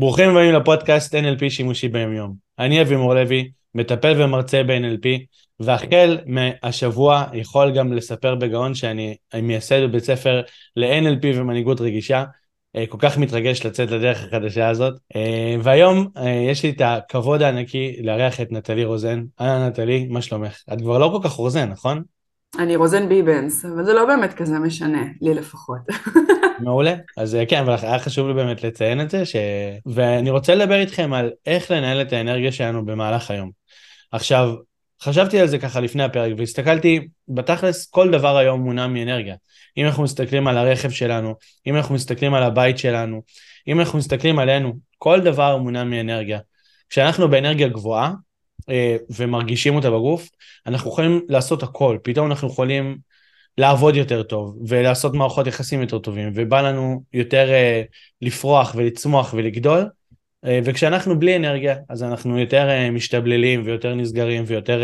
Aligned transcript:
ברוכים 0.00 0.30
הבאים 0.30 0.54
לפודקאסט 0.54 1.14
NLP 1.14 1.50
שימושי 1.50 1.88
ביומיום. 1.88 2.34
אני 2.58 2.82
אבימור 2.82 3.14
לוי, 3.14 3.50
מטפל 3.74 4.22
ומרצה 4.22 4.62
ב-NLP, 4.62 5.06
והחל 5.60 6.18
מהשבוע 6.26 7.24
יכול 7.32 7.72
גם 7.76 7.92
לספר 7.92 8.34
בגאון 8.34 8.74
שאני 8.74 9.16
מייסד 9.34 9.82
בבית 9.82 10.04
ספר 10.04 10.42
ל-NLP 10.76 11.26
ומנהיגות 11.36 11.80
רגישה. 11.80 12.24
אה, 12.76 12.86
כל 12.86 12.98
כך 13.00 13.18
מתרגש 13.18 13.66
לצאת 13.66 13.90
לדרך 13.90 14.24
החדשה 14.24 14.68
הזאת. 14.68 14.94
אה, 15.16 15.56
והיום 15.62 16.08
אה, 16.16 16.30
יש 16.50 16.62
לי 16.62 16.70
את 16.70 16.80
הכבוד 16.80 17.42
הענקי 17.42 17.96
לארח 18.02 18.40
את 18.40 18.52
נטלי 18.52 18.84
רוזן. 18.84 19.22
אהלן 19.40 19.66
נטלי, 19.66 20.06
מה 20.10 20.22
שלומך? 20.22 20.62
את 20.72 20.78
כבר 20.80 20.98
לא 20.98 21.10
כל 21.12 21.28
כך 21.28 21.32
רוזן, 21.32 21.68
נכון? 21.68 22.02
אני 22.58 22.76
רוזן 22.76 23.08
ביבנס, 23.08 23.64
אבל 23.64 23.84
זה 23.84 23.92
לא 23.92 24.06
באמת 24.06 24.34
כזה 24.34 24.58
משנה, 24.58 25.04
לי 25.20 25.34
לפחות. 25.34 25.80
מעולה. 26.64 26.94
אז 27.16 27.38
כן, 27.48 27.60
אבל 27.60 27.74
היה 27.82 27.98
חשוב 27.98 28.28
לי 28.28 28.34
באמת 28.34 28.64
לציין 28.64 29.00
את 29.00 29.10
זה, 29.10 29.26
ש... 29.26 29.36
ואני 29.86 30.30
רוצה 30.30 30.54
לדבר 30.54 30.80
איתכם 30.80 31.12
על 31.12 31.30
איך 31.46 31.70
לנהל 31.70 32.02
את 32.02 32.12
האנרגיה 32.12 32.52
שלנו 32.52 32.86
במהלך 32.86 33.30
היום. 33.30 33.50
עכשיו, 34.12 34.54
חשבתי 35.02 35.40
על 35.40 35.46
זה 35.46 35.58
ככה 35.58 35.80
לפני 35.80 36.02
הפרק, 36.02 36.32
והסתכלתי, 36.38 37.08
בתכלס 37.28 37.86
כל 37.90 38.10
דבר 38.10 38.36
היום 38.36 38.60
מונע 38.60 38.86
מאנרגיה. 38.86 39.34
אם 39.76 39.86
אנחנו 39.86 40.02
מסתכלים 40.02 40.46
על 40.46 40.58
הרכב 40.58 40.90
שלנו, 40.90 41.34
אם 41.66 41.76
אנחנו 41.76 41.94
מסתכלים 41.94 42.34
על 42.34 42.42
הבית 42.42 42.78
שלנו, 42.78 43.22
אם 43.68 43.80
אנחנו 43.80 43.98
מסתכלים 43.98 44.38
עלינו, 44.38 44.72
כל 44.98 45.20
דבר 45.20 45.56
מונע 45.56 45.84
מאנרגיה. 45.84 46.38
כשאנחנו 46.90 47.28
באנרגיה 47.28 47.68
גבוהה, 47.68 48.06
אה, 48.06 48.12
ומרגישים 49.16 49.74
אותה 49.74 49.90
בגוף, 49.90 50.28
אנחנו 50.66 50.90
יכולים 50.90 51.20
לעשות 51.28 51.62
הכל, 51.62 51.98
פתאום 52.02 52.26
אנחנו 52.26 52.48
יכולים 52.48 52.98
לעבוד 53.58 53.96
יותר 53.96 54.22
טוב 54.22 54.58
ולעשות 54.68 55.14
מערכות 55.14 55.46
יחסים 55.46 55.80
יותר 55.80 55.98
טובים 55.98 56.32
ובא 56.34 56.60
לנו 56.60 57.02
יותר 57.12 57.48
uh, 57.48 57.92
לפרוח 58.22 58.74
ולצמוח 58.76 59.34
ולגדול. 59.34 59.80
uh, 59.80 60.48
וכשאנחנו 60.64 61.18
בלי 61.18 61.36
אנרגיה 61.36 61.76
אז 61.88 62.02
אנחנו 62.02 62.38
יותר 62.38 62.90
משתבללים 62.92 63.62
ויותר 63.64 63.94
נסגרים 63.94 64.44
ויותר 64.46 64.82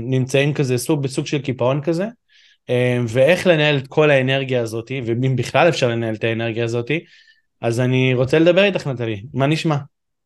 נמצאים 0.00 0.54
כזה 0.54 0.78
סוג 0.78 1.02
בסוג 1.02 1.26
של 1.26 1.38
קיפאון 1.38 1.82
כזה. 1.82 2.06
ואיך 3.08 3.46
לנהל 3.46 3.76
את 3.76 3.86
כל 3.86 4.10
האנרגיה 4.10 4.62
הזאתי 4.62 5.00
ואם 5.04 5.36
בכלל 5.36 5.68
אפשר 5.68 5.88
לנהל 5.88 6.14
את 6.14 6.24
האנרגיה 6.24 6.64
הזאתי 6.64 7.04
אז 7.60 7.80
אני 7.80 8.14
רוצה 8.14 8.38
לדבר 8.38 8.64
איתך 8.64 8.86
נטלי, 8.86 9.22
מה 9.34 9.46
נשמע? 9.46 9.76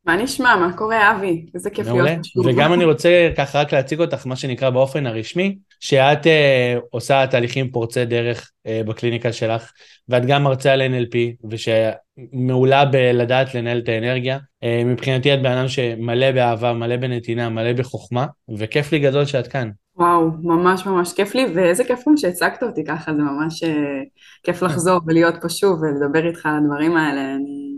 מה 0.06 0.16
נשמע? 0.16 0.56
מה 0.56 0.72
קורה 0.72 1.12
אבי? 1.12 1.46
איזה 1.54 1.70
כיף 1.70 1.86
להיות 1.86 2.24
שוב. 2.24 2.46
וגם 2.46 2.72
אני 2.72 2.84
רוצה 2.84 3.30
ככה 3.36 3.60
רק 3.60 3.72
להציג 3.72 4.00
אותך 4.00 4.26
מה 4.26 4.36
שנקרא 4.36 4.70
באופן 4.70 5.06
הרשמי, 5.06 5.58
שאת 5.80 6.26
אה, 6.26 6.76
עושה 6.90 7.26
תהליכים 7.26 7.70
פורצי 7.70 8.04
דרך 8.04 8.50
אה, 8.66 8.80
בקליניקה 8.86 9.32
שלך, 9.32 9.72
ואת 10.08 10.26
גם 10.26 10.42
מרצה 10.42 10.72
על 10.72 10.82
NLP, 10.82 11.46
ושמעולה 11.50 12.84
בלדעת 12.84 13.54
לנהל 13.54 13.78
את 13.78 13.88
האנרגיה. 13.88 14.38
אה, 14.62 14.82
מבחינתי 14.84 15.34
את 15.34 15.42
בן 15.42 15.50
אדם 15.50 15.68
שמלא 15.68 16.30
באהבה, 16.30 16.72
מלא 16.72 16.96
בנתינה, 16.96 17.48
מלא 17.48 17.72
בחוכמה, 17.72 18.26
וכיף 18.58 18.92
לי 18.92 18.98
גדול 18.98 19.24
שאת 19.24 19.46
כאן. 19.46 19.70
וואו, 19.96 20.30
ממש 20.42 20.86
ממש 20.86 21.12
כיף 21.12 21.34
לי, 21.34 21.46
ואיזה 21.54 21.84
כיף 21.84 22.08
גם 22.08 22.16
שהצגת 22.16 22.62
אותי 22.62 22.84
ככה, 22.84 23.14
זה 23.14 23.22
ממש 23.22 23.62
אה, 23.62 24.02
כיף 24.42 24.62
לחזור 24.62 25.00
ולהיות 25.06 25.34
פה 25.42 25.48
שוב 25.48 25.82
ולדבר 25.82 26.28
איתך 26.28 26.46
על 26.46 26.52
הדברים 26.56 26.96
האלה. 26.96 27.34
אני 27.34 27.71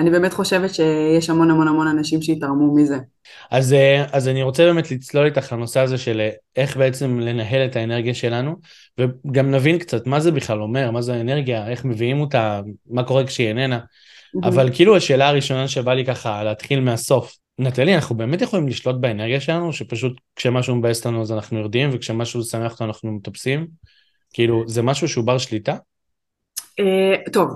אני 0.00 0.10
באמת 0.10 0.32
חושבת 0.32 0.74
שיש 0.74 1.30
המון 1.30 1.50
המון 1.50 1.68
המון 1.68 1.86
אנשים 1.86 2.22
שיתרמו 2.22 2.74
מזה. 2.74 2.98
אז, 3.50 3.72
אה, 3.72 4.04
אז 4.12 4.28
אני 4.28 4.42
רוצה 4.42 4.64
באמת 4.64 4.90
לצלול 4.90 5.26
איתך 5.26 5.52
לנושא 5.52 5.80
הזה 5.80 5.98
של 5.98 6.20
אה, 6.20 6.30
איך 6.56 6.76
בעצם 6.76 7.20
לנהל 7.20 7.66
את 7.66 7.76
האנרגיה 7.76 8.14
שלנו, 8.14 8.56
וגם 8.98 9.50
נבין 9.50 9.78
קצת 9.78 10.06
מה 10.06 10.20
זה 10.20 10.32
בכלל 10.32 10.62
אומר, 10.62 10.90
מה 10.90 11.02
זה 11.02 11.20
אנרגיה, 11.20 11.68
איך 11.68 11.84
מביאים 11.84 12.20
אותה, 12.20 12.60
מה 12.90 13.02
קורה 13.02 13.26
כשהיא 13.26 13.48
איננה. 13.48 13.78
אבל 14.42 14.70
כאילו 14.74 14.96
השאלה 14.96 15.28
הראשונה 15.28 15.68
שבא 15.68 15.94
לי 15.94 16.04
ככה 16.04 16.44
להתחיל 16.44 16.80
מהסוף. 16.80 17.36
נטלי, 17.58 17.94
אנחנו 17.94 18.16
באמת 18.16 18.42
יכולים 18.42 18.68
לשלוט 18.68 18.96
באנרגיה 19.00 19.40
שלנו, 19.40 19.72
שפשוט 19.72 20.20
כשמשהו 20.36 20.76
מבאס 20.76 20.98
אותנו 20.98 21.22
אז 21.22 21.32
אנחנו 21.32 21.58
יורדים, 21.58 21.90
וכשמשהו 21.92 22.42
שמח 22.42 22.72
אותנו 22.72 22.86
אנחנו 22.86 23.12
מטפסים? 23.12 23.66
כאילו, 24.32 24.64
זה 24.66 24.82
משהו 24.82 25.08
שהוא 25.08 25.24
בר 25.24 25.38
שליטה? 25.38 25.76
Uh, 26.80 27.30
טוב, 27.32 27.48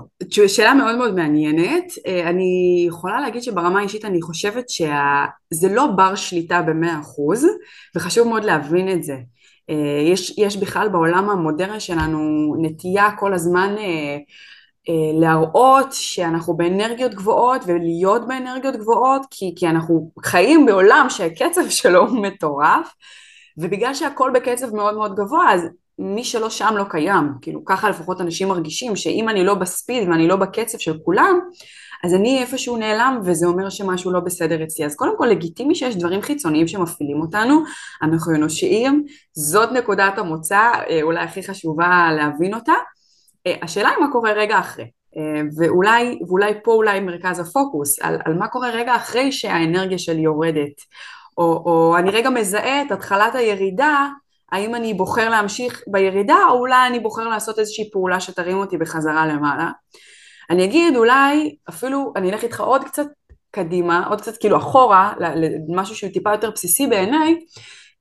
שאלה 0.47 0.73
מאוד 0.73 0.95
מאוד 0.97 1.15
מעניינת. 1.15 1.91
Uh, 1.91 2.29
אני 2.29 2.85
יכולה 2.87 3.21
להגיד 3.21 3.43
שברמה 3.43 3.79
האישית 3.79 4.05
אני 4.05 4.21
חושבת 4.21 4.69
שזה 4.69 5.73
לא 5.75 5.87
בר 5.87 6.15
שליטה 6.15 6.61
במאה 6.61 6.99
אחוז, 6.99 7.47
וחשוב 7.95 8.27
מאוד 8.27 8.43
להבין 8.43 8.91
את 8.91 9.03
זה. 9.03 9.15
Uh, 9.71 9.73
יש, 10.11 10.37
יש 10.37 10.57
בכלל 10.57 10.89
בעולם 10.89 11.29
המודרני 11.29 11.79
שלנו 11.79 12.55
נטייה 12.61 13.11
כל 13.19 13.33
הזמן 13.33 13.75
להראות 15.19 15.87
שאנחנו 15.91 16.57
באנרגיות 16.57 17.13
גבוהות 17.13 17.61
ולהיות 17.67 18.27
באנרגיות 18.27 18.75
גבוהות, 18.75 19.21
כי, 19.31 19.53
כי 19.55 19.67
אנחנו 19.67 20.11
חיים 20.25 20.65
בעולם 20.65 21.05
שהקצב 21.09 21.69
שלו 21.69 22.07
הוא 22.07 22.21
מטורף, 22.21 22.93
ובגלל 23.57 23.93
שהכל 23.93 24.31
בקצב 24.33 24.75
מאוד 24.75 24.95
מאוד 24.95 25.15
גבוה, 25.15 25.53
אז 25.53 25.67
מי 25.99 26.23
שלא 26.23 26.49
שם 26.49 26.73
לא 26.77 26.83
קיים, 26.89 27.31
כאילו 27.41 27.65
ככה 27.65 27.89
לפחות 27.89 28.21
אנשים 28.21 28.47
מרגישים 28.47 28.95
שאם 28.95 29.29
אני 29.29 29.43
לא 29.43 29.53
בספיד 29.53 30.09
ואני 30.09 30.27
לא 30.27 30.35
בקצב 30.35 30.77
של 30.77 30.97
כולם, 31.05 31.39
אז 32.03 32.13
אני 32.13 32.41
איפשהו 32.41 32.77
נעלם 32.77 33.19
וזה 33.25 33.47
אומר 33.47 33.69
שמשהו 33.69 34.11
לא 34.11 34.19
בסדר 34.19 34.63
אצלי. 34.63 34.85
אז 34.85 34.95
קודם 34.95 35.17
כל 35.17 35.25
לגיטימי 35.25 35.75
שיש 35.75 35.95
דברים 35.95 36.21
חיצוניים 36.21 36.67
שמפעילים 36.67 37.21
אותנו, 37.21 37.63
אנחנו 38.01 38.35
אנושיים, 38.35 39.05
זאת 39.33 39.71
נקודת 39.71 40.17
המוצא 40.17 40.71
אה, 40.89 41.01
אולי 41.01 41.23
הכי 41.23 41.43
חשובה 41.43 42.09
להבין 42.17 42.53
אותה. 42.53 42.73
אה, 43.47 43.55
השאלה 43.61 43.89
היא 43.89 43.97
מה 44.05 44.11
קורה 44.11 44.31
רגע 44.31 44.59
אחרי. 44.59 44.85
אה, 45.17 45.41
ואולי, 45.57 46.19
ואולי 46.27 46.53
פה 46.63 46.73
אולי 46.73 46.99
מרכז 46.99 47.39
הפוקוס, 47.39 47.99
על, 47.99 48.17
על 48.25 48.33
מה 48.33 48.47
קורה 48.47 48.69
רגע 48.69 48.95
אחרי 48.95 49.31
שהאנרגיה 49.31 49.97
שלי 49.97 50.21
יורדת, 50.21 50.81
או, 51.37 51.43
או 51.65 51.97
אני 51.97 52.11
רגע 52.11 52.29
מזהה 52.29 52.81
את 52.81 52.91
התחלת 52.91 53.35
הירידה 53.35 54.07
האם 54.51 54.75
אני 54.75 54.93
בוחר 54.93 55.29
להמשיך 55.29 55.83
בירידה 55.87 56.37
או 56.49 56.59
אולי 56.59 56.87
אני 56.87 56.99
בוחר 56.99 57.27
לעשות 57.27 57.59
איזושהי 57.59 57.91
פעולה 57.91 58.19
שתרים 58.19 58.57
אותי 58.57 58.77
בחזרה 58.77 59.27
למעלה. 59.27 59.69
אני 60.49 60.65
אגיד 60.65 60.95
אולי 60.95 61.55
אפילו 61.69 62.13
אני 62.15 62.31
אלך 62.31 62.43
איתך 62.43 62.61
עוד 62.61 62.83
קצת 62.83 63.07
קדימה, 63.51 64.07
עוד 64.07 64.21
קצת 64.21 64.37
כאילו 64.37 64.57
אחורה, 64.57 65.13
למשהו 65.69 65.95
שהוא 65.95 66.11
טיפה 66.11 66.31
יותר 66.31 66.51
בסיסי 66.51 66.87
בעיניי, 66.87 67.35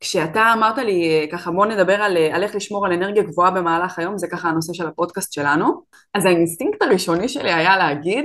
כשאתה 0.01 0.53
אמרת 0.53 0.79
לי 0.79 1.29
ככה 1.33 1.51
בוא 1.51 1.67
נדבר 1.67 2.03
על, 2.03 2.17
על 2.17 2.43
איך 2.43 2.55
לשמור 2.55 2.87
על 2.87 2.93
אנרגיה 2.93 3.23
גבוהה 3.23 3.51
במהלך 3.51 3.99
היום, 3.99 4.19
זה 4.19 4.27
ככה 4.29 4.49
הנושא 4.49 4.73
של 4.73 4.87
הפודקאסט 4.87 5.33
שלנו, 5.33 5.83
אז 6.15 6.27
האינסטינקט 6.27 6.83
הראשוני 6.83 7.29
שלי 7.29 7.53
היה 7.53 7.77
להגיד 7.77 8.25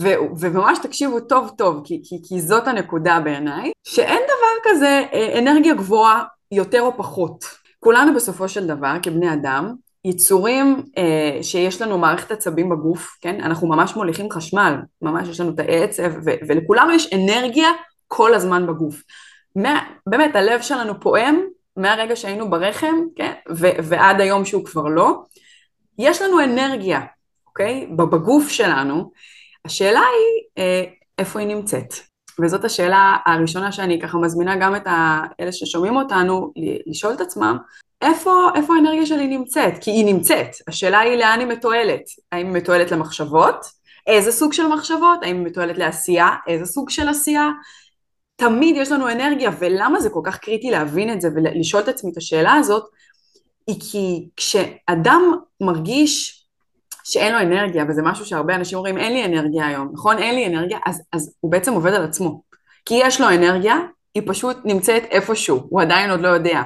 ו, 0.00 0.08
וממש 0.40 0.78
תקשיבו 0.78 1.20
טוב 1.20 1.50
טוב, 1.58 1.80
כי, 1.84 2.02
כי, 2.04 2.16
כי 2.28 2.40
זאת 2.40 2.68
הנקודה 2.68 3.20
בעיניי, 3.24 3.72
שאין 3.86 4.22
דבר 4.24 4.70
כזה 4.70 5.02
אה, 5.12 5.38
אנרגיה 5.38 5.74
גבוהה 5.74 6.24
יותר 6.54 6.80
או 6.80 6.96
פחות. 6.96 7.44
כולנו 7.80 8.14
בסופו 8.14 8.48
של 8.48 8.66
דבר 8.66 8.96
כבני 9.02 9.32
אדם 9.32 9.74
יצורים 10.04 10.82
אה, 10.98 11.38
שיש 11.42 11.82
לנו 11.82 11.98
מערכת 11.98 12.30
עצבים 12.30 12.68
בגוף, 12.68 13.18
כן? 13.20 13.40
אנחנו 13.40 13.68
ממש 13.68 13.96
מוליכים 13.96 14.30
חשמל, 14.30 14.74
ממש 15.02 15.28
יש 15.28 15.40
לנו 15.40 15.50
את 15.50 15.58
העצב 15.58 16.12
ו- 16.24 16.46
ולכולנו 16.48 16.92
יש 16.92 17.12
אנרגיה 17.12 17.68
כל 18.08 18.34
הזמן 18.34 18.66
בגוף. 18.66 19.02
מה, 19.56 19.80
באמת 20.06 20.36
הלב 20.36 20.62
שלנו 20.62 21.00
פועם 21.00 21.40
מהרגע 21.76 22.16
שהיינו 22.16 22.50
ברחם, 22.50 22.94
כן? 23.16 23.32
ו- 23.50 23.76
ועד 23.82 24.20
היום 24.20 24.44
שהוא 24.44 24.64
כבר 24.64 24.88
לא. 24.88 25.22
יש 25.98 26.22
לנו 26.22 26.44
אנרגיה, 26.44 27.00
אוקיי? 27.46 27.86
בגוף 27.96 28.48
שלנו. 28.48 29.12
השאלה 29.64 30.00
היא 30.00 30.64
אה, 30.64 30.84
איפה 31.18 31.40
היא 31.40 31.48
נמצאת. 31.48 31.94
וזאת 32.40 32.64
השאלה 32.64 33.16
הראשונה 33.26 33.72
שאני 33.72 34.00
ככה 34.00 34.18
מזמינה 34.18 34.56
גם 34.56 34.76
את 34.76 34.86
אלה 35.40 35.52
ששומעים 35.52 35.96
אותנו 35.96 36.52
לשאול 36.86 37.12
את 37.12 37.20
עצמם, 37.20 37.56
איפה, 38.02 38.48
איפה 38.54 38.74
האנרגיה 38.74 39.06
שלי 39.06 39.26
נמצאת? 39.26 39.74
כי 39.80 39.90
היא 39.90 40.04
נמצאת, 40.04 40.48
השאלה 40.68 40.98
היא 40.98 41.16
לאן 41.16 41.40
היא 41.40 41.48
מתועלת, 41.48 42.02
האם 42.32 42.46
היא 42.46 42.54
מתועלת 42.54 42.90
למחשבות? 42.90 43.66
איזה 44.06 44.32
סוג 44.32 44.52
של 44.52 44.66
מחשבות? 44.66 45.18
האם 45.22 45.36
היא 45.36 45.46
מתועלת 45.46 45.78
לעשייה? 45.78 46.28
איזה 46.46 46.66
סוג 46.66 46.90
של 46.90 47.08
עשייה? 47.08 47.50
תמיד 48.36 48.76
יש 48.76 48.92
לנו 48.92 49.10
אנרגיה, 49.10 49.50
ולמה 49.58 50.00
זה 50.00 50.10
כל 50.10 50.20
כך 50.24 50.38
קריטי 50.38 50.70
להבין 50.70 51.12
את 51.12 51.20
זה 51.20 51.28
ולשאול 51.34 51.82
את 51.82 51.88
עצמי 51.88 52.12
את 52.12 52.16
השאלה 52.16 52.52
הזאת? 52.52 52.84
היא 53.66 53.80
כי 53.80 54.28
כשאדם 54.36 55.32
מרגיש 55.60 56.43
שאין 57.04 57.32
לו 57.32 57.40
אנרגיה, 57.40 57.84
וזה 57.88 58.02
משהו 58.02 58.26
שהרבה 58.26 58.54
אנשים 58.54 58.78
אומרים, 58.78 58.98
אין 58.98 59.12
לי 59.12 59.24
אנרגיה 59.24 59.66
היום, 59.66 59.88
נכון? 59.92 60.18
אין 60.18 60.34
לי 60.34 60.46
אנרגיה, 60.46 60.78
אז, 60.86 61.02
אז 61.12 61.34
הוא 61.40 61.50
בעצם 61.50 61.72
עובד 61.72 61.92
על 61.92 62.04
עצמו. 62.04 62.42
כי 62.84 62.94
יש 62.94 63.20
לו 63.20 63.28
אנרגיה, 63.28 63.76
היא 64.14 64.22
פשוט 64.26 64.56
נמצאת 64.64 65.02
איפשהו, 65.10 65.66
הוא 65.68 65.82
עדיין 65.82 66.10
עוד 66.10 66.20
לא 66.20 66.28
יודע. 66.28 66.62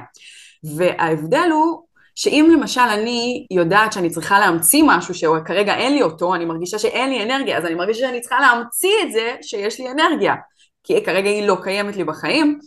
וההבדל 0.63 1.49
הוא 1.51 1.83
שאם 2.15 2.49
למשל 2.53 2.81
אני 2.81 3.47
יודעת 3.51 3.93
שאני 3.93 4.09
צריכה 4.09 4.39
להמציא 4.39 4.83
משהו 4.85 5.13
שכרגע 5.13 5.75
אין 5.75 5.93
לי 5.93 6.01
אותו, 6.01 6.35
אני 6.35 6.45
מרגישה 6.45 6.79
שאין 6.79 7.09
לי 7.09 7.23
אנרגיה, 7.23 7.57
אז 7.57 7.65
אני 7.65 7.75
מרגישה 7.75 7.99
שאני 7.99 8.21
צריכה 8.21 8.39
להמציא 8.39 8.93
את 9.03 9.11
זה 9.11 9.35
שיש 9.41 9.79
לי 9.79 9.91
אנרגיה. 9.91 10.35
כי 10.83 11.03
כרגע 11.03 11.29
היא 11.29 11.47
לא 11.47 11.57
קיימת 11.63 11.95
לי 11.95 12.03
בחיים, 12.03 12.59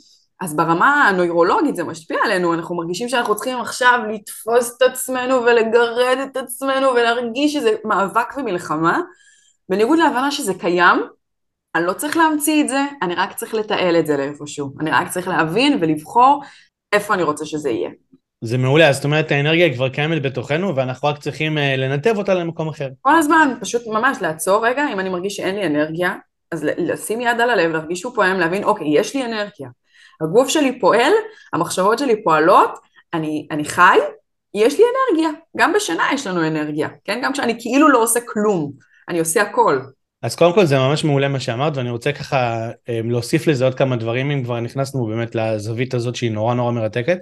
אז 0.42 0.56
ברמה 0.56 1.08
הנוירולוגית 1.08 1.76
זה 1.76 1.84
משפיע 1.84 2.18
עלינו, 2.24 2.54
אנחנו 2.54 2.76
מרגישים 2.76 3.08
שאנחנו 3.08 3.36
צריכים 3.36 3.58
עכשיו 3.58 4.00
לתפוס 4.12 4.76
את 4.76 4.82
עצמנו 4.82 5.34
ולגרד 5.34 6.18
את 6.24 6.36
עצמנו 6.36 6.88
ולהרגיש 6.88 7.52
שזה 7.52 7.70
מאבק 7.84 8.36
ומלחמה, 8.36 9.00
בניגוד 9.68 9.98
להבנה 9.98 10.30
שזה 10.30 10.54
קיים, 10.54 11.02
אני 11.74 11.86
לא 11.86 11.92
צריך 11.92 12.16
להמציא 12.16 12.62
את 12.62 12.68
זה, 12.68 12.80
אני 13.02 13.14
רק 13.14 13.32
צריך 13.32 13.54
לתעל 13.54 13.96
את 13.96 14.06
זה 14.06 14.16
לאיפשהו. 14.16 14.72
אני 14.80 14.90
רק 14.90 15.08
צריך 15.08 15.28
להבין 15.28 15.78
ולבחור 15.80 16.42
איפה 16.92 17.14
אני 17.14 17.22
רוצה 17.22 17.44
שזה 17.44 17.70
יהיה. 17.70 17.90
זה 18.44 18.58
מעולה, 18.58 18.88
אז 18.88 18.96
זאת 18.96 19.04
אומרת 19.04 19.30
האנרגיה 19.30 19.74
כבר 19.74 19.88
קיימת 19.88 20.22
בתוכנו 20.22 20.76
ואנחנו 20.76 21.08
רק 21.08 21.18
צריכים 21.18 21.58
uh, 21.58 21.60
לנתב 21.60 22.14
אותה 22.16 22.34
למקום 22.34 22.68
אחר. 22.68 22.88
כל 23.00 23.16
הזמן, 23.16 23.54
פשוט 23.60 23.82
ממש 23.86 24.18
לעצור 24.20 24.66
רגע, 24.66 24.82
אם 24.92 25.00
אני 25.00 25.08
מרגיש 25.08 25.36
שאין 25.36 25.54
לי 25.54 25.66
אנרגיה, 25.66 26.14
אז 26.52 26.64
לשים 26.64 27.20
יד 27.20 27.40
על 27.40 27.50
הלב, 27.50 27.70
להרגיש 27.72 28.00
שהוא 28.00 28.14
פועם, 28.14 28.40
להבין, 28.40 28.64
אוקיי, 28.64 28.98
יש 28.98 29.16
לי 29.16 29.24
אנרגיה. 29.24 29.68
הגוף 30.22 30.48
שלי 30.48 30.80
פועל, 30.80 31.12
המחשבות 31.52 31.98
שלי 31.98 32.24
פועלות, 32.24 32.78
אני, 33.14 33.46
אני 33.50 33.64
חי, 33.64 33.98
יש 34.54 34.78
לי 34.78 34.84
אנרגיה. 34.84 35.30
גם 35.56 35.72
בשינה 35.72 36.04
יש 36.14 36.26
לנו 36.26 36.46
אנרגיה, 36.46 36.88
כן? 37.04 37.20
גם 37.22 37.32
כשאני 37.32 37.56
כאילו 37.60 37.88
לא 37.88 38.02
עושה 38.02 38.20
כלום, 38.26 38.72
אני 39.08 39.18
עושה 39.18 39.42
הכל. 39.42 39.80
אז 40.22 40.36
קודם 40.36 40.52
כל 40.52 40.64
זה 40.64 40.78
ממש 40.78 41.04
מעולה 41.04 41.28
מה 41.28 41.40
שאמרת 41.40 41.76
ואני 41.76 41.90
רוצה 41.90 42.12
ככה 42.12 42.70
אה, 42.88 43.00
להוסיף 43.04 43.46
לזה 43.46 43.64
עוד 43.64 43.74
כמה 43.74 43.96
דברים 43.96 44.30
אם 44.30 44.44
כבר 44.44 44.60
נכנסנו 44.60 45.06
באמת 45.06 45.34
לזווית 45.34 45.94
הזאת 45.94 46.16
שהיא 46.16 46.30
נורא 46.30 46.54
נורא 46.54 46.72
מרתקת. 46.72 47.18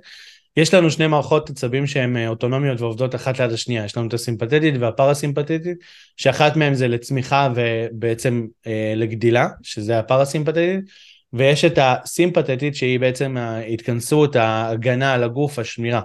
יש 0.57 0.75
לנו 0.75 0.91
שני 0.91 1.07
מערכות 1.07 1.51
עצבים 1.51 1.87
שהן 1.87 2.17
אה, 2.17 2.29
אוטונומיות 2.29 2.81
ועובדות 2.81 3.15
אחת 3.15 3.39
ליד 3.39 3.53
השנייה, 3.53 3.85
יש 3.85 3.97
לנו 3.97 4.09
את 4.09 4.15
הסימפתטית 4.15 4.75
והפרסימפתטית, 4.81 5.79
שאחת 6.17 6.57
מהן 6.57 6.75
זה 6.75 6.89
לצמיחה 6.89 7.49
ובעצם 7.55 8.47
אה, 8.67 8.93
לגדילה, 8.97 9.49
שזה 9.63 9.99
הפרסימפתטית, 9.99 10.81
ויש 11.33 11.65
את 11.65 11.79
הסימפתטית 11.83 12.75
שהיא 12.75 13.01
בעצם 13.01 13.37
ההתכנסות, 13.37 14.37
ההגנה 14.37 15.15
על 15.15 15.25
הגוף, 15.25 15.59
השמירה. 15.59 16.01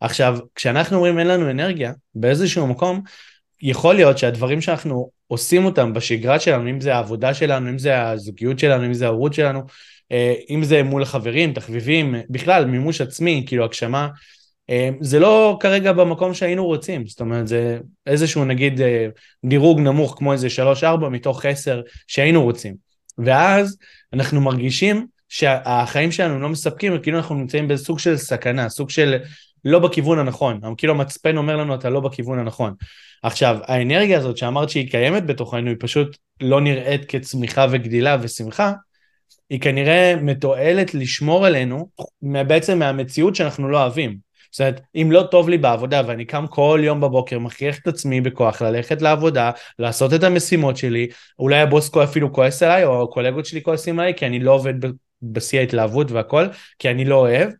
עכשיו, 0.00 0.38
כשאנחנו 0.54 0.96
אומרים 0.96 1.18
אין 1.18 1.26
לנו 1.26 1.50
אנרגיה, 1.50 1.92
באיזשהו 2.14 2.66
מקום, 2.66 3.00
יכול 3.62 3.94
להיות 3.94 4.18
שהדברים 4.18 4.60
שאנחנו 4.60 5.10
עושים 5.26 5.64
אותם 5.64 5.92
בשגרה 5.92 6.40
שלנו, 6.40 6.70
אם 6.70 6.80
זה 6.80 6.94
העבודה 6.94 7.34
שלנו, 7.34 7.70
אם 7.70 7.78
זה 7.78 8.02
הזוגיות 8.02 8.58
שלנו, 8.58 8.86
אם 8.86 8.94
זה 8.94 9.06
ההורות 9.06 9.34
שלנו, 9.34 9.62
אה, 10.12 10.34
אם 10.50 10.64
זה 10.64 10.82
מול 10.82 11.04
חברים, 11.04 11.52
תחביבים, 11.52 12.14
בכלל 12.30 12.64
מימוש 12.64 13.00
עצמי, 13.00 13.44
כאילו 13.46 13.64
הגשמה, 13.64 14.08
אה, 14.70 14.90
זה 15.00 15.18
לא 15.18 15.56
כרגע 15.60 15.92
במקום 15.92 16.34
שהיינו 16.34 16.66
רוצים, 16.66 17.06
זאת 17.06 17.20
אומרת 17.20 17.48
זה 17.48 17.78
איזשהו 18.06 18.44
נגיד 18.44 18.80
אה, 18.80 19.06
דירוג 19.44 19.80
נמוך 19.80 20.14
כמו 20.18 20.32
איזה 20.32 20.48
3-4 20.82 21.08
מתוך 21.10 21.44
10 21.44 21.80
שהיינו 22.06 22.42
רוצים. 22.42 22.87
ואז 23.18 23.76
אנחנו 24.12 24.40
מרגישים 24.40 25.06
שהחיים 25.28 26.12
שלנו 26.12 26.40
לא 26.40 26.48
מספקים, 26.48 27.02
כאילו 27.02 27.18
אנחנו 27.18 27.34
נמצאים 27.34 27.68
בסוג 27.68 27.98
של 27.98 28.16
סכנה, 28.16 28.68
סוג 28.68 28.90
של 28.90 29.16
לא 29.64 29.78
בכיוון 29.78 30.18
הנכון, 30.18 30.60
כאילו 30.76 30.94
המצפן 30.94 31.36
אומר 31.36 31.56
לנו 31.56 31.74
אתה 31.74 31.90
לא 31.90 32.00
בכיוון 32.00 32.38
הנכון. 32.38 32.74
עכשיו, 33.22 33.58
האנרגיה 33.62 34.18
הזאת 34.18 34.36
שאמרת 34.36 34.70
שהיא 34.70 34.90
קיימת 34.90 35.26
בתוכנו, 35.26 35.68
היא 35.68 35.76
פשוט 35.80 36.16
לא 36.40 36.60
נראית 36.60 37.04
כצמיחה 37.04 37.66
וגדילה 37.70 38.16
ושמחה, 38.20 38.72
היא 39.50 39.60
כנראה 39.60 40.14
מתועלת 40.22 40.94
לשמור 40.94 41.46
עלינו 41.46 41.88
בעצם 42.22 42.78
מהמציאות 42.78 43.34
שאנחנו 43.34 43.68
לא 43.68 43.82
אוהבים. 43.82 44.27
זאת 44.50 44.60
אומרת, 44.60 44.80
אם 44.94 45.08
לא 45.12 45.22
טוב 45.30 45.48
לי 45.48 45.58
בעבודה 45.58 46.02
ואני 46.06 46.24
קם 46.24 46.46
כל 46.50 46.80
יום 46.82 47.00
בבוקר, 47.00 47.38
מכריח 47.38 47.78
את 47.78 47.86
עצמי 47.86 48.20
בכוח 48.20 48.62
ללכת 48.62 49.02
לעבודה, 49.02 49.50
לעשות 49.78 50.14
את 50.14 50.22
המשימות 50.22 50.76
שלי, 50.76 51.08
אולי 51.38 51.60
הבוס 51.60 51.96
אפילו 51.96 52.32
כועס 52.32 52.62
עליי, 52.62 52.84
או 52.84 53.02
הקולגות 53.02 53.46
שלי 53.46 53.62
כועסים 53.62 53.98
עליי, 53.98 54.14
כי 54.14 54.26
אני 54.26 54.40
לא 54.40 54.52
עובד 54.52 54.74
בשיא 55.22 55.60
ההתלהבות 55.60 56.10
והכל, 56.10 56.44
כי 56.78 56.90
אני 56.90 57.04
לא 57.04 57.14
אוהב, 57.14 57.50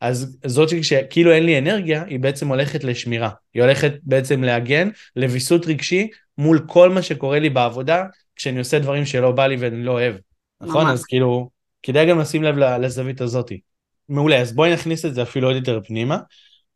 אז 0.00 0.38
זאת 0.46 0.84
שכאילו 0.84 1.32
אין 1.32 1.46
לי 1.46 1.58
אנרגיה, 1.58 2.04
היא 2.04 2.20
בעצם 2.20 2.48
הולכת 2.48 2.84
לשמירה. 2.84 3.30
היא 3.54 3.62
הולכת 3.62 3.92
בעצם 4.02 4.42
להגן 4.42 4.88
לוויסות 5.16 5.66
רגשי 5.66 6.08
מול 6.38 6.64
כל 6.66 6.90
מה 6.90 7.02
שקורה 7.02 7.38
לי 7.38 7.50
בעבודה, 7.50 8.04
כשאני 8.36 8.58
עושה 8.58 8.78
דברים 8.78 9.06
שלא 9.06 9.32
בא 9.32 9.46
לי 9.46 9.56
ואני 9.56 9.84
לא 9.84 9.92
אוהב. 9.92 10.14
נכון? 10.60 10.86
אז 10.86 11.04
כאילו, 11.04 11.50
כדאי 11.82 12.06
גם 12.06 12.18
לשים 12.18 12.42
לב 12.42 12.58
לזווית 12.58 13.20
הזאתי. 13.20 13.60
מעולה, 14.08 14.40
אז 14.40 14.52
בואי 14.52 14.72
נכניס 14.72 15.04
את 15.04 15.14
זה 15.14 15.22
אפילו 15.22 15.48
עוד 15.48 15.56
יותר 15.56 15.80
פנימה, 15.86 16.18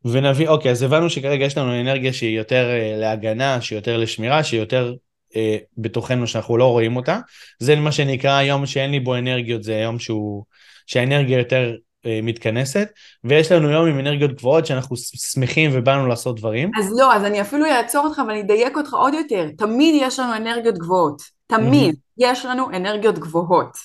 ונביא, 0.05 0.47
אוקיי, 0.47 0.71
אז 0.71 0.83
הבנו 0.83 1.09
שכרגע 1.09 1.45
יש 1.45 1.57
לנו 1.57 1.81
אנרגיה 1.81 2.13
שהיא 2.13 2.37
יותר 2.37 2.69
אה, 2.69 2.95
להגנה, 2.97 3.61
שהיא 3.61 3.77
יותר 3.77 3.97
לשמירה, 3.97 4.43
שהיא 4.43 4.59
יותר 4.59 4.93
אה, 5.35 5.57
בתוכנו 5.77 6.27
שאנחנו 6.27 6.57
לא 6.57 6.65
רואים 6.71 6.95
אותה. 6.95 7.19
זה 7.59 7.75
מה 7.75 7.91
שנקרא 7.91 8.31
היום 8.31 8.65
שאין 8.65 8.91
לי 8.91 8.99
בו 8.99 9.15
אנרגיות, 9.15 9.63
זה 9.63 9.75
היום 9.75 9.99
שהוא, 9.99 10.43
שהאנרגיה 10.87 11.37
יותר 11.37 11.75
אה, 12.05 12.19
מתכנסת, 12.23 12.87
ויש 13.23 13.51
לנו 13.51 13.69
יום 13.69 13.87
עם 13.87 13.99
אנרגיות 13.99 14.31
גבוהות 14.31 14.65
שאנחנו 14.65 14.97
שמחים 14.97 15.71
ובאנו 15.73 16.07
לעשות 16.07 16.39
דברים. 16.39 16.71
אז 16.79 16.93
לא, 16.97 17.13
אז 17.15 17.25
אני 17.25 17.41
אפילו 17.41 17.65
אעצור 17.65 18.05
אותך 18.05 18.21
ואני 18.27 18.41
אדייק 18.41 18.77
אותך 18.77 18.93
עוד 18.93 19.13
יותר. 19.13 19.47
תמיד 19.57 19.95
יש 20.01 20.19
לנו 20.19 20.35
אנרגיות 20.35 20.77
גבוהות. 20.77 21.21
תמיד 21.47 21.95
mm-hmm. 21.95 22.29
יש 22.29 22.45
לנו 22.45 22.69
אנרגיות 22.69 23.19
גבוהות. 23.19 23.77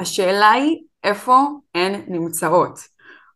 השאלה 0.00 0.50
היא 0.50 0.76
איפה 1.04 1.46
הן 1.74 2.02
נמצאות. 2.08 2.78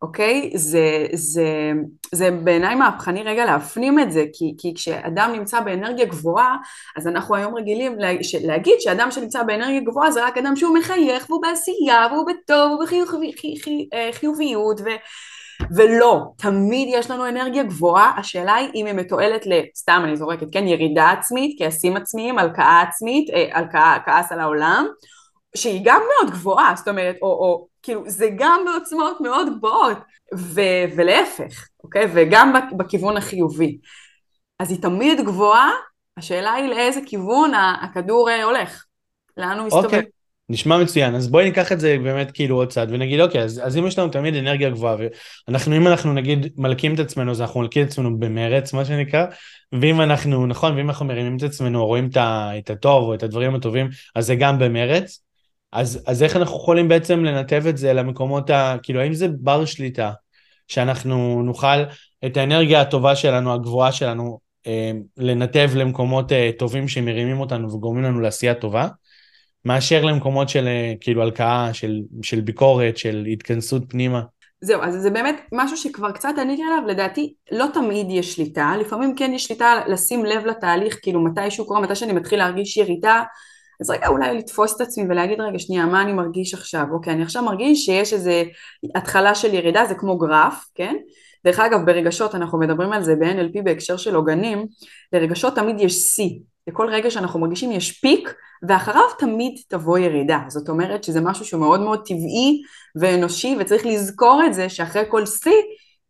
אוקיי? 0.03 0.51
זה, 0.55 1.05
זה, 1.13 1.71
זה 2.11 2.31
בעיניי 2.31 2.75
מהפכני 2.75 3.23
רגע 3.23 3.45
להפנים 3.45 3.99
את 3.99 4.11
זה, 4.11 4.25
כי, 4.33 4.55
כי 4.57 4.73
כשאדם 4.75 5.31
נמצא 5.33 5.59
באנרגיה 5.59 6.05
גבוהה, 6.05 6.57
אז 6.97 7.07
אנחנו 7.07 7.35
היום 7.35 7.55
רגילים 7.55 7.99
לה, 7.99 8.09
להגיד 8.43 8.73
שאדם 8.79 9.11
שנמצא 9.11 9.43
באנרגיה 9.43 9.79
גבוהה 9.79 10.11
זה 10.11 10.25
רק 10.25 10.37
אדם 10.37 10.55
שהוא 10.55 10.77
מחייך 10.77 11.29
והוא 11.29 11.41
בעשייה 11.41 12.07
והוא 12.11 12.27
בטוב 12.27 12.79
ובחיוביות 12.79 14.81
ו... 14.81 14.85
ולא, 15.75 16.21
תמיד 16.37 16.87
יש 16.91 17.11
לנו 17.11 17.27
אנרגיה 17.27 17.63
גבוהה, 17.63 18.11
השאלה 18.17 18.55
היא 18.55 18.69
אם 18.75 18.85
היא 18.85 18.93
מתועלת 18.93 19.45
לסתם 19.45 20.01
אני 20.03 20.17
זורקת, 20.17 20.47
כן, 20.51 20.67
ירידה 20.67 21.11
עצמית, 21.11 21.55
כעסים 21.59 21.97
עצמיים, 21.97 22.39
הלקאה 22.39 22.81
עצמית, 22.81 23.29
הלקאה, 23.51 23.97
כעס 24.05 24.31
על 24.31 24.39
העולם, 24.39 24.85
שהיא 25.57 25.81
גם 25.83 26.01
מאוד 26.01 26.33
גבוהה, 26.33 26.73
זאת 26.75 26.87
אומרת, 26.87 27.15
או, 27.21 27.27
או 27.27 27.67
כאילו 27.83 28.03
זה 28.07 28.29
גם 28.35 28.65
בעוצמות 28.65 29.21
מאוד 29.21 29.47
גבוהות, 29.57 29.97
ו- 30.35 30.85
ולהפך, 30.95 31.67
אוקיי? 31.83 32.07
וגם 32.13 32.53
בכיוון 32.77 33.17
החיובי. 33.17 33.77
אז 34.59 34.71
היא 34.71 34.81
תמיד 34.81 35.21
גבוהה, 35.25 35.71
השאלה 36.17 36.53
היא 36.53 36.69
לאיזה 36.69 36.99
כיוון 37.05 37.51
הכדור 37.81 38.29
אה, 38.29 38.43
הולך, 38.43 38.85
לאן 39.37 39.57
הוא 39.57 39.67
מסתובב. 39.67 39.85
אוקיי. 39.85 40.01
נשמע 40.49 40.77
מצוין, 40.77 41.15
אז 41.15 41.27
בואי 41.27 41.45
ניקח 41.45 41.71
את 41.71 41.79
זה 41.79 41.97
באמת 42.03 42.31
כאילו 42.31 42.55
עוד 42.55 42.71
צעד 42.71 42.91
ונגיד 42.91 43.19
אוקיי, 43.19 43.41
אז, 43.41 43.61
אז 43.63 43.77
אם 43.77 43.87
יש 43.87 43.99
לנו 43.99 44.09
תמיד 44.09 44.35
אנרגיה 44.35 44.69
גבוהה 44.69 44.95
ואנחנו 45.47 45.77
אם 45.77 45.87
אנחנו 45.87 46.13
נגיד 46.13 46.53
מלקים 46.57 46.93
את 46.93 46.99
עצמנו 46.99 47.31
אז 47.31 47.41
אנחנו 47.41 47.59
מלקים 47.59 47.83
את 47.83 47.87
עצמנו 47.87 48.19
במרץ 48.19 48.73
מה 48.73 48.85
שנקרא 48.85 49.25
ואם 49.81 50.01
אנחנו 50.01 50.45
נכון 50.45 50.75
ואם 50.75 50.89
אנחנו 50.89 51.05
מרימים 51.05 51.37
את 51.37 51.43
עצמנו 51.43 51.85
רואים 51.85 52.09
את, 52.09 52.17
את 52.57 52.69
הטוב 52.69 53.03
או 53.03 53.13
את 53.13 53.23
הדברים 53.23 53.55
הטובים 53.55 53.89
אז 54.15 54.25
זה 54.25 54.35
גם 54.35 54.59
במרץ 54.59 55.22
אז, 55.73 56.03
אז 56.07 56.23
איך 56.23 56.35
אנחנו 56.35 56.55
יכולים 56.55 56.87
בעצם 56.87 57.23
לנתב 57.23 57.63
את 57.69 57.77
זה 57.77 57.93
למקומות 57.93 58.49
ה... 58.49 58.75
כאילו, 58.83 59.01
האם 59.01 59.13
זה 59.13 59.27
בר 59.27 59.65
שליטה, 59.65 60.11
שאנחנו 60.67 61.43
נוכל 61.43 61.83
את 62.25 62.37
האנרגיה 62.37 62.81
הטובה 62.81 63.15
שלנו, 63.15 63.53
הגבוהה 63.53 63.91
שלנו, 63.91 64.39
אה, 64.67 64.91
לנתב 65.17 65.69
למקומות 65.75 66.31
אה, 66.31 66.49
טובים 66.57 66.87
שמרימים 66.87 67.39
אותנו 67.39 67.73
וגורמים 67.73 68.03
לנו 68.03 68.19
לעשייה 68.19 68.53
טובה, 68.53 68.87
מאשר 69.65 70.05
למקומות 70.05 70.49
של 70.49 70.67
אה, 70.67 70.93
כאילו 71.01 71.21
הלקאה, 71.21 71.73
של, 71.73 71.99
של 72.23 72.41
ביקורת, 72.41 72.97
של 72.97 73.25
התכנסות 73.31 73.83
פנימה. 73.89 74.21
זהו, 74.61 74.81
אז 74.81 75.01
זה 75.01 75.09
באמת 75.09 75.41
משהו 75.51 75.77
שכבר 75.77 76.11
קצת 76.11 76.33
עניתי 76.41 76.63
עליו, 76.63 76.87
לדעתי 76.87 77.33
לא 77.51 77.65
תמיד 77.73 78.07
יש 78.09 78.35
שליטה, 78.35 78.73
לפעמים 78.79 79.15
כן 79.15 79.31
יש 79.33 79.43
שליטה 79.43 79.81
לשים 79.87 80.25
לב 80.25 80.45
לתהליך, 80.45 80.99
כאילו 81.01 81.23
מתי 81.23 81.51
שהוא 81.51 81.67
קורה, 81.67 81.81
מתי 81.81 81.95
שאני 81.95 82.13
מתחיל 82.13 82.39
להרגיש 82.39 82.77
ירידה, 82.77 83.23
אז 83.83 83.89
רגע 83.89 84.07
אולי 84.07 84.37
לתפוס 84.37 84.75
את 84.75 84.81
עצמי 84.81 85.05
ולהגיד 85.09 85.41
רגע 85.41 85.59
שנייה 85.59 85.85
מה 85.85 86.01
אני 86.01 86.13
מרגיש 86.13 86.53
עכשיו? 86.53 86.85
אוקיי 86.91 87.13
אני 87.13 87.23
עכשיו 87.23 87.43
מרגיש 87.43 87.85
שיש 87.85 88.13
איזה 88.13 88.43
התחלה 88.95 89.35
של 89.35 89.53
ירידה 89.53 89.85
זה 89.85 89.95
כמו 89.95 90.17
גרף 90.17 90.65
כן? 90.75 90.95
דרך 91.45 91.59
אגב 91.59 91.85
ברגשות 91.85 92.35
אנחנו 92.35 92.59
מדברים 92.59 92.93
על 92.93 93.03
זה 93.03 93.15
ב-NLP 93.15 93.61
בהקשר 93.63 93.97
של 93.97 94.15
עוגנים 94.15 94.65
לרגשות 95.13 95.55
תמיד 95.55 95.75
יש 95.79 95.93
שיא 95.93 96.39
לכל 96.67 96.89
רגע 96.89 97.11
שאנחנו 97.11 97.39
מרגישים 97.39 97.71
יש 97.71 97.91
פיק 97.91 98.33
ואחריו 98.67 99.03
תמיד 99.19 99.53
תבוא 99.67 99.97
ירידה. 99.97 100.39
זאת 100.47 100.69
אומרת 100.69 101.03
שזה 101.03 101.21
משהו 101.21 101.45
שהוא 101.45 101.61
מאוד 101.61 101.79
מאוד 101.79 102.05
טבעי 102.05 102.61
ואנושי 102.95 103.55
וצריך 103.59 103.85
לזכור 103.85 104.41
את 104.45 104.53
זה 104.53 104.69
שאחרי 104.69 105.03
כל 105.09 105.25
שיא 105.25 105.51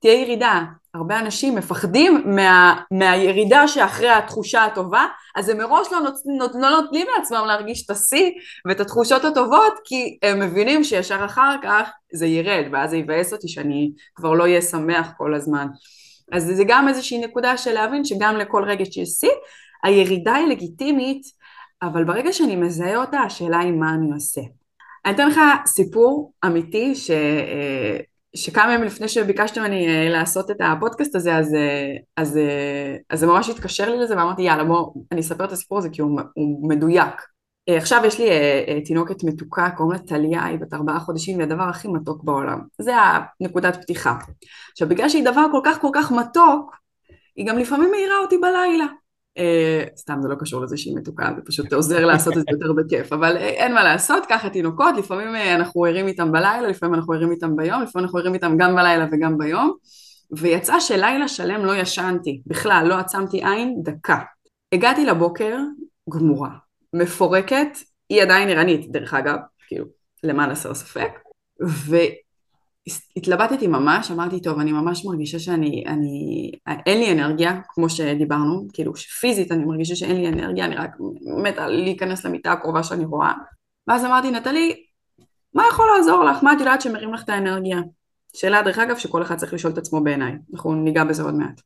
תהיה 0.02 0.22
ירידה 0.22 0.64
הרבה 0.96 1.20
אנשים 1.20 1.56
מפחדים 1.56 2.24
מה, 2.26 2.82
מהירידה 2.92 3.68
שאחרי 3.68 4.10
התחושה 4.10 4.66
הטובה, 4.66 5.06
אז 5.36 5.50
הם 5.50 5.58
מראש 5.58 5.88
לא, 5.92 6.00
נות, 6.38 6.52
לא 6.56 6.70
נותנים 6.70 7.08
לעצמם 7.18 7.44
להרגיש 7.48 7.86
את 7.86 7.90
השיא 7.90 8.32
ואת 8.68 8.80
התחושות 8.80 9.26
הטובות, 9.26 9.74
כי 9.86 10.18
הם 10.22 10.40
מבינים 10.40 10.84
שישר 10.84 11.26
אחר 11.26 11.56
כך 11.64 11.90
זה 12.14 12.26
ירד, 12.26 12.66
ואז 12.72 12.90
זה 12.90 12.98
יבאס 12.98 13.34
אותי 13.34 13.48
שאני 13.48 13.92
כבר 14.16 14.34
לא 14.34 14.44
אהיה 14.44 14.62
שמח 14.62 15.12
כל 15.18 15.34
הזמן. 15.34 15.68
אז 16.32 16.52
זה 16.56 16.64
גם 16.68 16.88
איזושהי 16.88 17.18
נקודה 17.18 17.58
של 17.58 17.72
להבין 17.72 18.06
שגם 18.06 18.38
לכל 18.38 18.64
רגע 18.64 18.86
שיש 18.86 19.10
שיא, 19.10 19.30
הירידה 19.84 20.34
היא 20.34 20.48
לגיטימית, 20.48 21.22
אבל 21.82 22.04
ברגע 22.04 22.34
שאני 22.34 22.56
מזהה 22.56 22.96
אותה, 22.96 23.20
השאלה 23.20 23.60
היא 23.60 23.72
מה 23.72 23.94
אני 23.94 24.12
עושה. 24.14 24.42
אני 25.06 25.14
אתן 25.16 25.28
לך 25.28 25.40
סיפור 25.66 26.34
אמיתי 26.46 26.96
ש... 26.96 27.12
שכמה 28.36 28.74
ימים 28.74 28.88
לפני 28.88 29.08
שביקשתם 29.08 29.62
ממני 29.62 29.88
אה, 29.88 30.10
לעשות 30.10 30.52
את 30.52 30.56
הפודקאסט 30.60 31.16
הזה, 31.16 31.36
אז, 31.36 31.54
אה, 31.54 31.96
אז, 32.18 32.38
אה, 32.38 32.96
אז 33.10 33.20
זה 33.20 33.28
ממש 33.28 33.50
התקשר 33.50 33.90
לי 33.90 34.00
לזה 34.00 34.18
ואמרתי 34.18 34.42
יאללה 34.42 34.64
בוא 34.64 34.94
אני 35.12 35.22
אספר 35.22 35.46
את 35.46 35.52
הסיפור 35.52 35.78
הזה 35.78 35.90
כי 35.90 36.02
הוא, 36.02 36.22
הוא 36.34 36.70
מדויק. 36.70 37.22
עכשיו 37.70 38.02
יש 38.06 38.20
לי 38.20 38.26
תינוקת 38.86 39.24
מתוקה, 39.24 39.70
קוראים 39.70 40.00
לה 40.02 40.08
טליה, 40.08 40.46
היא 40.46 40.60
בת 40.60 40.74
ארבעה 40.74 41.00
חודשים, 41.00 41.38
והיא 41.38 41.48
הדבר 41.48 41.64
הכי 41.64 41.88
מתוק 41.88 42.24
בעולם. 42.24 42.62
זה 42.82 42.94
הנקודת 43.42 43.82
פתיחה. 43.82 44.16
עכשיו 44.72 44.90
בגלל 44.90 45.10
שהיא 45.10 45.26
דבר 45.26 45.46
כל 45.52 45.62
כך 45.64 45.82
כל 45.82 45.90
כך 45.94 46.12
מתוק, 46.12 46.76
היא 47.36 47.48
גם 47.48 47.58
לפעמים 47.58 47.92
מעירה 47.92 48.18
אותי 48.18 48.38
בלילה. 48.38 48.86
Uh, 49.40 49.98
סתם 49.98 50.20
זה 50.22 50.28
לא 50.28 50.36
קשור 50.36 50.62
לזה 50.62 50.78
שהיא 50.78 50.98
מתוקה, 50.98 51.30
זה 51.36 51.42
פשוט 51.46 51.74
עוזר 51.74 52.06
לעשות 52.06 52.34
את 52.38 52.40
זה 52.40 52.46
יותר 52.52 52.74
בכיף, 52.74 53.14
אבל 53.14 53.38
uh, 53.38 53.40
אין 53.40 53.74
מה 53.74 53.84
לעשות, 53.84 54.24
ככה 54.30 54.50
תינוקות, 54.50 54.98
לפעמים 54.98 55.36
uh, 55.36 55.56
אנחנו 55.56 55.86
ערים 55.86 56.08
איתם 56.08 56.32
בלילה, 56.32 56.68
לפעמים 56.68 56.96
אנחנו 56.96 57.14
ערים 57.14 57.32
איתם 57.32 57.56
ביום, 57.56 57.82
לפעמים 57.82 58.06
אנחנו 58.06 58.20
ערים 58.20 58.34
איתם 58.34 58.58
גם 58.58 58.76
בלילה 58.76 59.08
וגם 59.12 59.38
ביום, 59.38 59.74
ויצא 60.32 60.80
שלילה 60.80 61.28
שלם 61.28 61.66
לא 61.66 61.76
ישנתי, 61.76 62.42
בכלל 62.48 62.86
לא 62.90 62.96
עצמתי 62.96 63.46
עין 63.46 63.76
דקה. 63.84 64.20
הגעתי 64.74 65.06
לבוקר 65.06 65.58
גמורה, 66.10 66.50
מפורקת, 66.94 67.78
היא 68.10 68.22
עדיין 68.22 68.50
ערנית 68.50 68.92
דרך 68.92 69.14
אגב, 69.14 69.38
כאילו 69.68 69.86
למען 70.24 70.50
הסר 70.52 70.74
ספק, 70.74 71.12
ו... 71.68 71.96
התלבטתי 73.18 73.68
ממש, 73.68 74.12
אמרתי 74.12 74.42
טוב 74.42 74.60
אני 74.60 74.72
ממש 74.72 75.06
מרגישה 75.06 75.40
שאני, 75.40 75.84
אני, 75.88 76.52
אין 76.86 77.00
לי 77.00 77.12
אנרגיה 77.12 77.60
כמו 77.68 77.90
שדיברנו, 77.90 78.68
כאילו 78.74 78.96
שפיזית 78.96 79.52
אני 79.52 79.66
מרגישה 79.66 79.96
שאין 79.96 80.16
לי 80.16 80.28
אנרגיה, 80.28 80.66
אני 80.66 80.76
רק 80.76 80.90
מתה 81.44 81.68
להיכנס 81.68 82.26
למיטה 82.26 82.52
הקרובה 82.52 82.84
שאני 82.84 83.06
רואה 83.06 83.34
ואז 83.88 84.06
אמרתי 84.06 84.32
נטלי, 84.32 84.84
מה 85.54 85.64
יכול 85.70 85.86
לעזור 85.98 86.24
לך? 86.24 86.44
מה 86.44 86.54
את 86.54 86.60
יודעת 86.60 86.82
שמרים 86.82 87.14
לך 87.14 87.24
את 87.24 87.30
האנרגיה? 87.30 87.78
שאלה 88.36 88.62
דרך 88.62 88.80
אגב 88.80 88.98
שכל 88.98 89.22
אחד 89.22 89.36
צריך 89.36 89.54
לשאול 89.54 89.74
את 89.74 89.78
עצמו 89.78 90.04
בעיניי, 90.04 90.34
אנחנו 90.54 90.76
ניגע 90.76 91.04
בזה 91.04 91.24
עוד 91.24 91.36
מעט. 91.36 91.62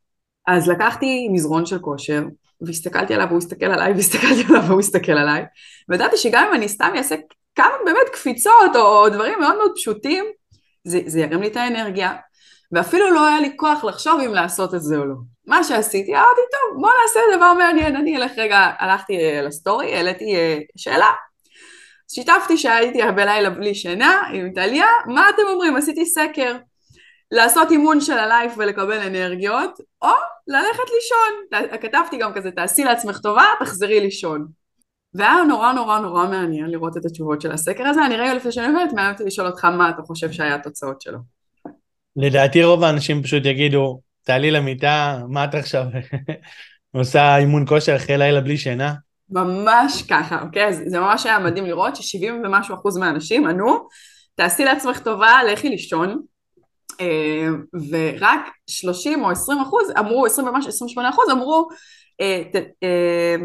אז 0.48 0.68
לקחתי 0.68 1.28
מזרון 1.32 1.66
של 1.66 1.80
כושר 1.80 2.24
והסתכלתי 2.62 3.14
עליו 3.14 3.28
והוא 3.28 3.38
הסתכל 3.38 3.66
עליי 3.66 3.94
והסתכלתי 3.94 4.44
עליו 4.50 4.64
והוא 4.68 4.80
הסתכל 4.80 5.12
עליי 5.12 5.44
וידעתי 5.90 6.18
שגם 6.18 6.46
אם 6.50 6.54
אני 6.54 6.70
סתם 6.70 6.92
אעשה 6.98 7.16
כמה 7.56 7.74
באמת 7.86 8.10
קפיצות 8.14 8.76
או 8.76 9.10
דברים 9.10 9.40
מאוד 9.40 9.58
מאוד 9.58 9.72
פשוטים 9.76 10.26
זה, 10.88 11.00
זה 11.06 11.20
ירים 11.20 11.42
לי 11.42 11.48
את 11.48 11.56
האנרגיה, 11.56 12.16
ואפילו 12.72 13.12
לא 13.12 13.28
היה 13.28 13.40
לי 13.40 13.52
כוח 13.56 13.84
לחשוב 13.84 14.20
אם 14.20 14.34
לעשות 14.34 14.74
את 14.74 14.82
זה 14.82 14.98
או 14.98 15.06
לא. 15.06 15.16
מה 15.48 15.64
שעשיתי, 15.64 16.12
אמרתי, 16.12 16.42
טוב, 16.52 16.82
בוא 16.82 16.90
נעשה 17.02 17.20
דבר 17.38 17.54
מעניין, 17.54 17.96
אני 17.96 18.18
אלך 18.18 18.32
רגע, 18.38 18.72
הלכתי 18.80 19.18
אה, 19.18 19.42
לסטורי, 19.42 19.96
העליתי 19.96 20.36
אה, 20.36 20.60
שאלה. 20.78 21.12
שיתפתי 22.14 22.58
שהייתי 22.58 23.00
בלילה 23.16 23.50
בלי 23.50 23.76
שינה 23.76 24.22
עם 24.34 24.54
טליה, 24.54 24.88
מה 25.06 25.30
אתם 25.30 25.42
אומרים? 25.48 25.76
עשיתי 25.76 26.06
סקר. 26.06 26.58
לעשות 27.32 27.72
אימון 27.72 28.02
של 28.02 28.18
הלייף 28.18 28.54
ולקבל 28.58 29.00
אנרגיות, 29.00 29.80
או 30.02 30.12
ללכת 30.48 30.84
לישון. 30.96 31.70
כתבתי 31.82 32.18
גם 32.18 32.34
כזה, 32.34 32.52
תעשי 32.52 32.84
לעצמך 32.84 33.20
טובה, 33.20 33.46
תחזרי 33.60 34.00
לישון. 34.00 34.48
והיה 35.18 35.44
נורא 35.48 35.74
נורא 35.74 36.00
נורא 36.00 36.28
מעניין 36.28 36.70
לראות 36.70 36.98
את 36.98 37.06
התשובות 37.06 37.42
של 37.42 37.52
הסקר 37.52 37.88
הזה. 37.88 38.06
אני 38.06 38.16
רגע 38.16 38.34
לפני 38.34 38.52
שאני 38.52 38.68
עובדת, 38.68 38.94
מעניין 38.94 39.14
אותי 39.14 39.24
לשאול 39.24 39.48
אותך 39.48 39.66
מה 39.66 39.90
אתה 39.90 40.02
חושב 40.02 40.32
שהיה 40.32 40.56
התוצאות 40.56 41.02
שלו. 41.02 41.18
לדעתי 42.16 42.64
רוב 42.64 42.84
האנשים 42.84 43.24
פשוט 43.24 43.46
יגידו, 43.46 44.00
תעלי 44.24 44.52
למיטה, 44.52 45.20
מה 45.30 45.44
את 45.44 45.56
עכשיו 45.56 45.84
עושה 46.96 47.38
אימון 47.38 47.66
כושר 47.68 47.96
אחרי 47.96 48.18
לילה 48.18 48.42
בלי 48.42 48.58
שינה? 48.58 48.94
ממש 49.30 50.04
ככה, 50.10 50.42
אוקיי? 50.42 50.68
אז 50.68 50.84
זה 50.88 51.00
ממש 51.00 51.26
היה 51.26 51.40
מדהים 51.40 51.66
לראות 51.66 51.96
ש-70 51.96 52.32
ומשהו 52.44 52.76
אחוז 52.76 52.98
מהאנשים 52.98 53.48
ענו, 53.48 53.88
תעשי 54.36 54.66
לעצמך 54.66 55.00
טובה, 55.00 55.40
לכי 55.52 55.70
לישון, 55.70 56.22
אה, 57.02 57.48
ורק 57.90 58.40
30 58.68 59.24
או 59.24 59.30
20 59.30 59.60
אחוז 59.60 59.92
אמרו, 60.00 60.26
20 60.26 60.48
ומשהו, 60.48 60.70
28 60.70 61.10
אחוז 61.10 61.30
אמרו, 61.32 61.68
אה, 62.22 62.42
אה, 62.84 63.36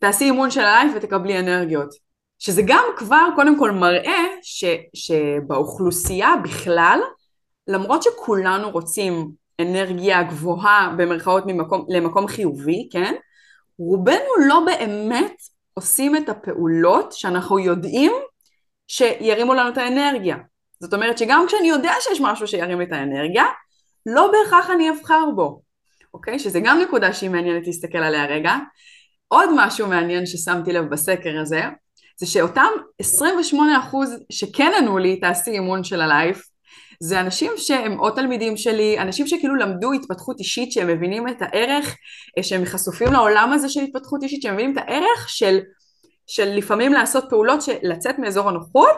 תעשי 0.00 0.24
אימון 0.24 0.50
של 0.50 0.60
הלייף 0.60 0.92
ותקבלי 0.96 1.38
אנרגיות. 1.38 2.08
שזה 2.38 2.62
גם 2.66 2.84
כבר 2.96 3.28
קודם 3.36 3.58
כל 3.58 3.70
מראה 3.70 4.24
ש, 4.42 4.64
שבאוכלוסייה 4.94 6.34
בכלל, 6.44 7.00
למרות 7.68 8.02
שכולנו 8.02 8.70
רוצים 8.70 9.30
אנרגיה 9.60 10.22
גבוהה 10.22 10.94
במרכאות 10.96 11.44
ממקום, 11.46 11.86
למקום 11.88 12.26
חיובי, 12.26 12.88
כן? 12.92 13.14
רובנו 13.78 14.48
לא 14.48 14.60
באמת 14.66 15.36
עושים 15.74 16.16
את 16.16 16.28
הפעולות 16.28 17.12
שאנחנו 17.12 17.58
יודעים 17.58 18.12
שירימו 18.88 19.54
לנו 19.54 19.68
את 19.68 19.78
האנרגיה. 19.78 20.36
זאת 20.80 20.94
אומרת 20.94 21.18
שגם 21.18 21.44
כשאני 21.48 21.68
יודע 21.68 21.92
שיש 22.00 22.20
משהו 22.20 22.46
שירים 22.46 22.82
את 22.82 22.92
האנרגיה, 22.92 23.44
לא 24.06 24.30
בהכרח 24.32 24.70
אני 24.70 24.90
אבחר 24.90 25.24
בו, 25.36 25.60
אוקיי? 26.14 26.38
שזה 26.38 26.60
גם 26.60 26.78
נקודה 26.80 27.12
שהיא 27.12 27.30
מעניינת 27.30 27.66
להסתכל 27.66 27.98
עליה 27.98 28.26
רגע. 28.26 28.56
עוד 29.28 29.48
משהו 29.56 29.86
מעניין 29.86 30.26
ששמתי 30.26 30.72
לב 30.72 30.84
בסקר 30.90 31.40
הזה, 31.40 31.62
זה 32.16 32.26
שאותם 32.26 32.68
28% 33.02 33.56
שכן 34.32 34.72
ענו 34.78 34.98
לי 34.98 35.20
תעשי 35.20 35.50
אימון 35.50 35.84
של 35.84 36.00
הלייף, 36.00 36.42
זה 37.00 37.20
אנשים 37.20 37.52
שהם 37.56 38.00
או 38.00 38.10
תלמידים 38.10 38.56
שלי, 38.56 38.98
אנשים 38.98 39.26
שכאילו 39.26 39.54
למדו 39.54 39.92
התפתחות 39.92 40.38
אישית, 40.38 40.72
שהם 40.72 40.86
מבינים 40.86 41.28
את 41.28 41.42
הערך, 41.42 41.96
אה, 42.38 42.42
שהם 42.42 42.64
חשופים 42.64 43.12
לעולם 43.12 43.52
הזה 43.52 43.68
של 43.68 43.80
התפתחות 43.80 44.22
אישית, 44.22 44.42
שהם 44.42 44.54
מבינים 44.54 44.78
את 44.78 44.82
הערך 44.86 45.28
של, 45.28 45.58
של 46.26 46.44
לפעמים 46.44 46.92
לעשות 46.92 47.24
פעולות, 47.30 47.62
של 47.62 47.72
לצאת 47.82 48.18
מאזור 48.18 48.48
הנוחות, 48.48 48.96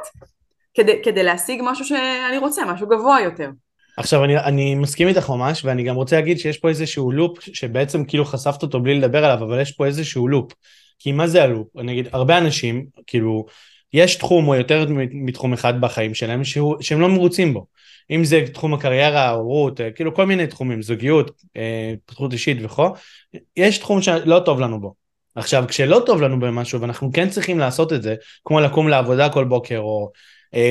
כדי, 0.74 1.00
כדי 1.04 1.22
להשיג 1.22 1.60
משהו 1.64 1.84
שאני 1.84 2.38
רוצה, 2.38 2.64
משהו 2.64 2.88
גבוה 2.88 3.20
יותר. 3.20 3.50
עכשיו 3.96 4.24
אני, 4.24 4.38
אני 4.38 4.74
מסכים 4.74 5.08
איתך 5.08 5.30
ממש 5.30 5.64
ואני 5.64 5.82
גם 5.82 5.94
רוצה 5.94 6.16
להגיד 6.16 6.38
שיש 6.38 6.58
פה 6.58 6.68
איזשהו 6.68 7.12
לופ 7.12 7.38
שבעצם 7.42 8.04
כאילו 8.04 8.24
חשפת 8.24 8.62
אותו 8.62 8.80
בלי 8.80 8.94
לדבר 9.00 9.24
עליו 9.24 9.44
אבל 9.46 9.60
יש 9.60 9.72
פה 9.72 9.86
איזשהו 9.86 10.28
לופ 10.28 10.52
כי 10.98 11.12
מה 11.12 11.26
זה 11.26 11.42
הלופ? 11.42 11.68
נגיד 11.76 12.08
הרבה 12.12 12.38
אנשים 12.38 12.86
כאילו 13.06 13.46
יש 13.92 14.16
תחום 14.16 14.48
או 14.48 14.54
יותר 14.54 14.86
מתחום 15.10 15.52
אחד 15.52 15.80
בחיים 15.80 16.14
שלהם 16.14 16.44
שהוא, 16.44 16.76
שהם 16.80 17.00
לא 17.00 17.08
מרוצים 17.08 17.54
בו 17.54 17.66
אם 18.10 18.24
זה 18.24 18.44
תחום 18.52 18.74
הקריירה, 18.74 19.24
ההורות, 19.24 19.80
כאילו 19.94 20.14
כל 20.14 20.26
מיני 20.26 20.46
תחומים, 20.46 20.82
זוגיות, 20.82 21.42
אה, 21.56 21.92
התפתחות 21.94 22.32
אישית 22.32 22.58
וכו', 22.62 22.88
יש 23.56 23.78
תחום 23.78 24.02
שלא 24.02 24.38
טוב 24.44 24.60
לנו 24.60 24.80
בו. 24.80 24.94
עכשיו 25.34 25.64
כשלא 25.68 26.02
טוב 26.06 26.22
לנו 26.22 26.40
במשהו 26.40 26.80
ואנחנו 26.80 27.10
כן 27.12 27.30
צריכים 27.30 27.58
לעשות 27.58 27.92
את 27.92 28.02
זה, 28.02 28.14
כמו 28.44 28.60
לקום 28.60 28.88
לעבודה 28.88 29.28
כל 29.28 29.44
בוקר 29.44 29.78
או 29.78 30.10
אה, 30.12 30.18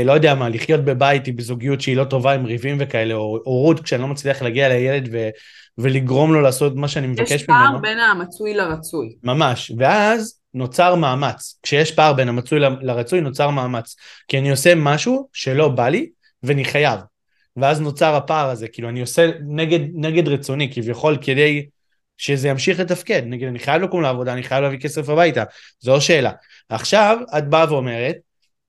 לא 0.05 0.11
יודע 0.13 0.35
מה, 0.35 0.49
לחיות 0.49 0.81
בבית 0.85 1.27
עם 1.27 1.41
זוגיות 1.41 1.81
שהיא 1.81 1.97
לא 1.97 2.03
טובה 2.03 2.31
עם 2.31 2.45
ריבים 2.45 2.77
וכאלה, 2.79 3.13
או 3.13 3.39
הורות 3.43 3.79
כשאני 3.79 4.01
לא 4.01 4.07
מצליח 4.07 4.41
להגיע 4.41 4.69
לילד 4.69 5.09
ו, 5.11 5.29
ולגרום 5.77 6.33
לו 6.33 6.41
לעשות 6.41 6.75
מה 6.75 6.87
שאני 6.87 7.07
מבקש 7.07 7.31
ממנו. 7.31 7.35
יש 7.35 7.45
פער 7.45 7.77
בין 7.77 7.99
המצוי 7.99 8.53
לרצוי. 8.53 9.15
ממש, 9.23 9.71
ואז 9.77 10.39
נוצר 10.53 10.95
מאמץ. 10.95 11.59
כשיש 11.63 11.91
פער 11.91 12.13
בין 12.13 12.29
המצוי 12.29 12.59
לרצוי 12.59 13.21
נוצר 13.21 13.49
מאמץ. 13.49 13.95
כי 14.27 14.37
אני 14.37 14.51
עושה 14.51 14.75
משהו 14.75 15.27
שלא 15.33 15.69
בא 15.69 15.89
לי 15.89 16.09
ואני 16.43 16.65
חייב. 16.65 16.99
ואז 17.57 17.81
נוצר 17.81 18.15
הפער 18.15 18.49
הזה, 18.49 18.67
כאילו 18.67 18.89
אני 18.89 19.01
עושה 19.01 19.29
נגד, 19.47 19.79
נגד 19.93 20.27
רצוני 20.27 20.73
כביכול 20.73 21.17
כדי 21.21 21.65
שזה 22.17 22.47
ימשיך 22.47 22.79
לתפקד, 22.79 23.21
נגיד 23.25 23.47
אני 23.47 23.59
חייב 23.59 23.81
לקום 23.81 24.01
לעבודה, 24.01 24.33
אני 24.33 24.43
חייב 24.43 24.63
להביא 24.63 24.79
כסף 24.79 25.09
הביתה, 25.09 25.43
זו 25.79 26.01
שאלה. 26.01 26.31
עכשיו 26.69 27.17
את 27.37 27.49
באה 27.49 27.73
ואומרת, 27.73 28.15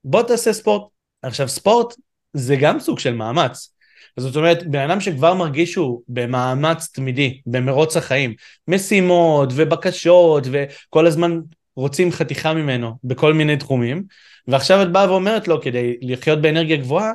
בוא 0.04 0.22
תעשה 0.22 0.52
ספורט, 0.52 0.82
עכשיו 1.22 1.48
ספורט 1.48 1.94
זה 2.34 2.56
גם 2.56 2.80
סוג 2.80 2.98
של 2.98 3.14
מאמץ. 3.14 3.74
זאת 4.16 4.36
אומרת, 4.36 4.66
בן 4.66 4.90
אדם 4.90 5.00
שכבר 5.00 5.34
מרגיש 5.34 5.72
שהוא 5.72 6.02
במאמץ 6.08 6.88
תמידי, 6.94 7.40
במרוץ 7.46 7.96
החיים, 7.96 8.34
משימות 8.68 9.48
ובקשות 9.54 10.46
וכל 10.52 11.06
הזמן 11.06 11.40
רוצים 11.76 12.12
חתיכה 12.12 12.54
ממנו 12.54 12.92
בכל 13.04 13.34
מיני 13.34 13.56
תחומים, 13.56 14.02
ועכשיו 14.48 14.82
את 14.82 14.92
באה 14.92 15.10
ואומרת 15.10 15.48
לו 15.48 15.60
כדי 15.60 15.96
לחיות 16.00 16.40
באנרגיה 16.40 16.76
גבוהה, 16.76 17.12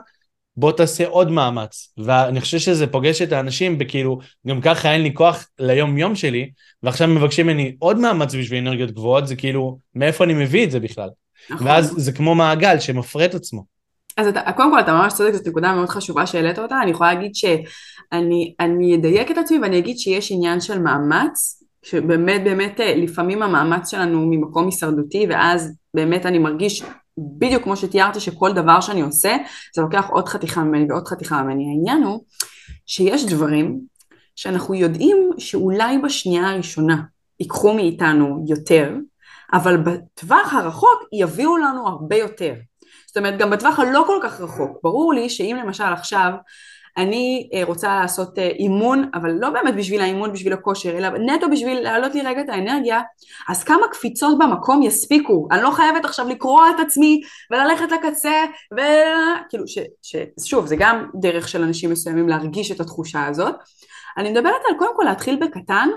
בוא 0.58 0.72
תעשה 0.72 1.08
עוד 1.08 1.32
מאמץ. 1.32 1.94
ואני 1.98 2.42
חושב 2.42 2.60
שזה 2.60 2.88
פוגש 2.88 3.22
את 3.22 3.32
האנשים 3.32 3.78
בכאילו, 3.78 4.20
גם 4.48 4.62
ככה 4.62 4.94
אין 4.94 5.02
לי 5.02 5.14
כוח 5.14 5.48
ליום 5.60 5.98
יום 5.98 6.16
שלי, 6.16 6.52
ועכשיו 6.84 7.08
מבקשים 7.08 7.48
ממני 7.48 7.76
עוד 7.80 7.98
מאמץ 7.98 8.36
בשביל 8.36 8.68
אנרגיות 8.68 8.92
גבוהות, 8.92 9.28
זה 9.28 9.36
כאילו, 9.36 9.80
מאיפה 9.96 10.24
אני 10.24 10.34
מביא 10.34 10.64
את 10.64 10.72
זה 10.72 10.80
בכלל? 10.80 11.10
נכון. 11.50 11.68
ואז 11.68 11.94
זה 11.98 12.12
כמו 12.12 12.36
מעגל 12.36 12.80
שמפרה 12.80 13.26
את 13.26 13.36
עצמו. 13.36 13.75
אז 14.18 14.28
אתה, 14.28 14.52
קודם 14.52 14.72
כל 14.72 14.80
אתה 14.80 14.94
ממש 14.94 15.14
צודק, 15.14 15.34
זאת 15.34 15.48
נקודה 15.48 15.74
מאוד 15.74 15.90
חשובה 15.90 16.26
שהעלית 16.26 16.60
אותה, 16.60 16.82
אני 16.82 16.92
יכולה 16.92 17.14
להגיד 17.14 17.36
שאני 17.36 18.96
אדייק 18.96 19.32
את 19.32 19.38
עצמי 19.38 19.60
ואני 19.60 19.78
אגיד 19.78 19.98
שיש 19.98 20.32
עניין 20.32 20.62
של 20.62 20.80
מאמץ, 20.80 21.64
שבאמת 21.86 22.44
באמת 22.44 22.80
אה, 22.80 22.96
לפעמים 22.96 23.44
המאמץ 23.44 23.92
שלנו 23.92 24.26
ממקום 24.26 24.66
הישרדותי 24.66 25.26
ואז 25.30 25.74
באמת 25.94 26.26
אני 26.26 26.40
מרגיש 26.40 26.84
בדיוק 27.18 27.64
כמו 27.64 27.76
שתיארתי 27.76 28.20
שכל 28.20 28.54
דבר 28.54 28.82
שאני 28.82 29.02
עושה 29.02 29.38
זה 29.76 29.82
לוקח 29.82 30.10
עוד 30.10 30.28
חתיכה 30.28 30.64
ממני 30.64 30.86
ועוד 30.90 31.08
חתיכה 31.08 31.44
ממני, 31.44 31.66
העניין 31.70 32.04
הוא 32.04 32.24
שיש 32.86 33.26
דברים 33.26 33.80
שאנחנו 34.36 34.76
יודעים 34.76 35.30
שאולי 35.38 35.98
בשנייה 35.98 36.50
הראשונה 36.50 37.02
ייקחו 37.40 37.74
מאיתנו 37.74 38.46
יותר, 38.48 38.96
אבל 39.54 39.78
בטווח 39.78 40.54
הרחוק 40.54 41.04
יביאו 41.14 41.58
לנו 41.58 41.88
הרבה 41.88 42.16
יותר. 42.16 42.54
זאת 43.16 43.18
אומרת, 43.18 43.38
גם 43.38 43.50
בטווח 43.50 43.80
הלא 43.80 44.04
כל 44.08 44.20
כך 44.24 44.42
רחוק, 44.42 44.80
ברור 44.84 45.14
לי 45.14 45.30
שאם 45.30 45.58
למשל 45.64 45.84
עכשיו 45.84 46.32
אני 46.98 47.50
אה, 47.54 47.64
רוצה 47.64 47.96
לעשות 47.96 48.40
אה, 48.40 48.48
אימון, 48.48 49.10
אבל 49.14 49.32
לא 49.32 49.50
באמת 49.50 49.76
בשביל 49.76 50.02
האימון, 50.02 50.34
בשביל 50.34 50.54
הכושר, 50.54 50.98
אלא 50.98 51.10
נטו 51.10 51.50
בשביל 51.52 51.80
להעלות 51.80 52.16
לי 52.16 52.22
רגע 52.22 52.42
את 52.42 52.50
האנרגיה, 52.50 53.02
אז 53.50 53.64
כמה 53.64 53.88
קפיצות 53.92 54.38
במקום 54.38 54.84
יספיקו? 54.84 55.48
אני 55.52 55.62
לא 55.62 55.72
חייבת 55.72 56.06
עכשיו 56.06 56.28
לקרוע 56.28 56.70
את 56.70 56.80
עצמי 56.80 57.22
וללכת 57.52 57.92
לקצה, 57.92 58.44
וכאילו, 58.74 59.68
ש... 59.68 59.80
ש... 60.02 60.16
שוב, 60.46 60.66
זה 60.66 60.76
גם 60.80 61.10
דרך 61.22 61.48
של 61.48 61.64
אנשים 61.64 61.90
מסוימים 61.92 62.30
להרגיש 62.30 62.72
את 62.72 62.80
התחושה 62.80 63.26
הזאת. 63.26 63.56
אני 64.18 64.32
מדברת 64.32 64.62
על 64.70 64.78
קודם 64.78 64.92
כל 64.96 65.04
להתחיל 65.04 65.36
בקטן, 65.36 65.90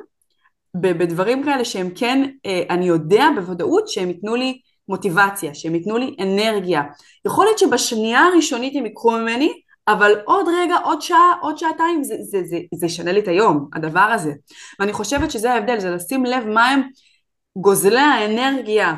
בדברים 0.75 1.45
כאלה 1.45 1.65
שהם 1.65 1.91
כן, 1.95 2.31
אה, 2.47 2.63
אני 2.71 2.89
יודע 2.89 3.25
בוודאות 3.37 3.89
שהם 3.89 4.09
ייתנו 4.09 4.37
לי 4.37 4.61
מוטיבציה, 4.89 5.55
שהם 5.55 5.75
ייתנו 5.75 5.99
לי 5.99 6.17
אנרגיה. 6.21 6.83
יכול 7.27 7.45
להיות 7.45 7.59
שבשנייה 7.59 8.21
הראשונית 8.21 8.77
הם 8.77 8.87
ייקחו 8.87 9.11
ממני, 9.11 9.53
אבל 9.89 10.13
עוד 10.25 10.47
רגע, 10.61 10.77
עוד 10.85 11.03
שעה, 11.03 11.35
עוד 11.41 11.59
שעתיים, 11.59 12.05
זה, 12.05 12.15
זה, 12.21 12.43
זה, 12.45 12.59
זה 12.75 12.87
ישנה 12.87 13.13
לי 13.13 13.21
את 13.21 13.29
היום, 13.29 13.69
הדבר 13.75 14.01
הזה. 14.01 14.33
ואני 14.81 14.93
חושבת 14.93 15.31
שזה 15.31 15.53
ההבדל, 15.53 15.81
זה 15.81 15.91
לשים 15.91 16.25
לב 16.25 16.47
מה 16.47 16.69
הם 16.69 16.83
גוזלי 17.57 18.01
האנרגיה 18.01 18.95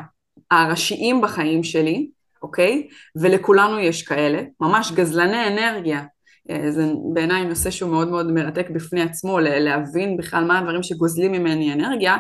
הראשיים 0.51 1.21
בחיים 1.21 1.63
שלי, 1.63 2.11
אוקיי? 2.43 2.89
ולכולנו 3.17 3.79
יש 3.79 4.03
כאלה, 4.03 4.43
ממש 4.61 4.93
גזלני 4.93 5.47
אנרגיה. 5.47 6.03
אה, 6.51 6.71
זה 6.71 6.93
בעיניי 7.13 7.45
נושא 7.45 7.71
שהוא 7.71 7.91
מאוד 7.91 8.09
מאוד 8.09 8.33
מרתק 8.33 8.71
בפני 8.71 9.03
עצמו, 9.03 9.41
להבין 9.41 10.17
בכלל 10.17 10.45
מה 10.45 10.59
הדברים 10.59 10.83
שגוזלים 10.83 11.33
ממני 11.33 11.73
אנרגיה. 11.73 12.17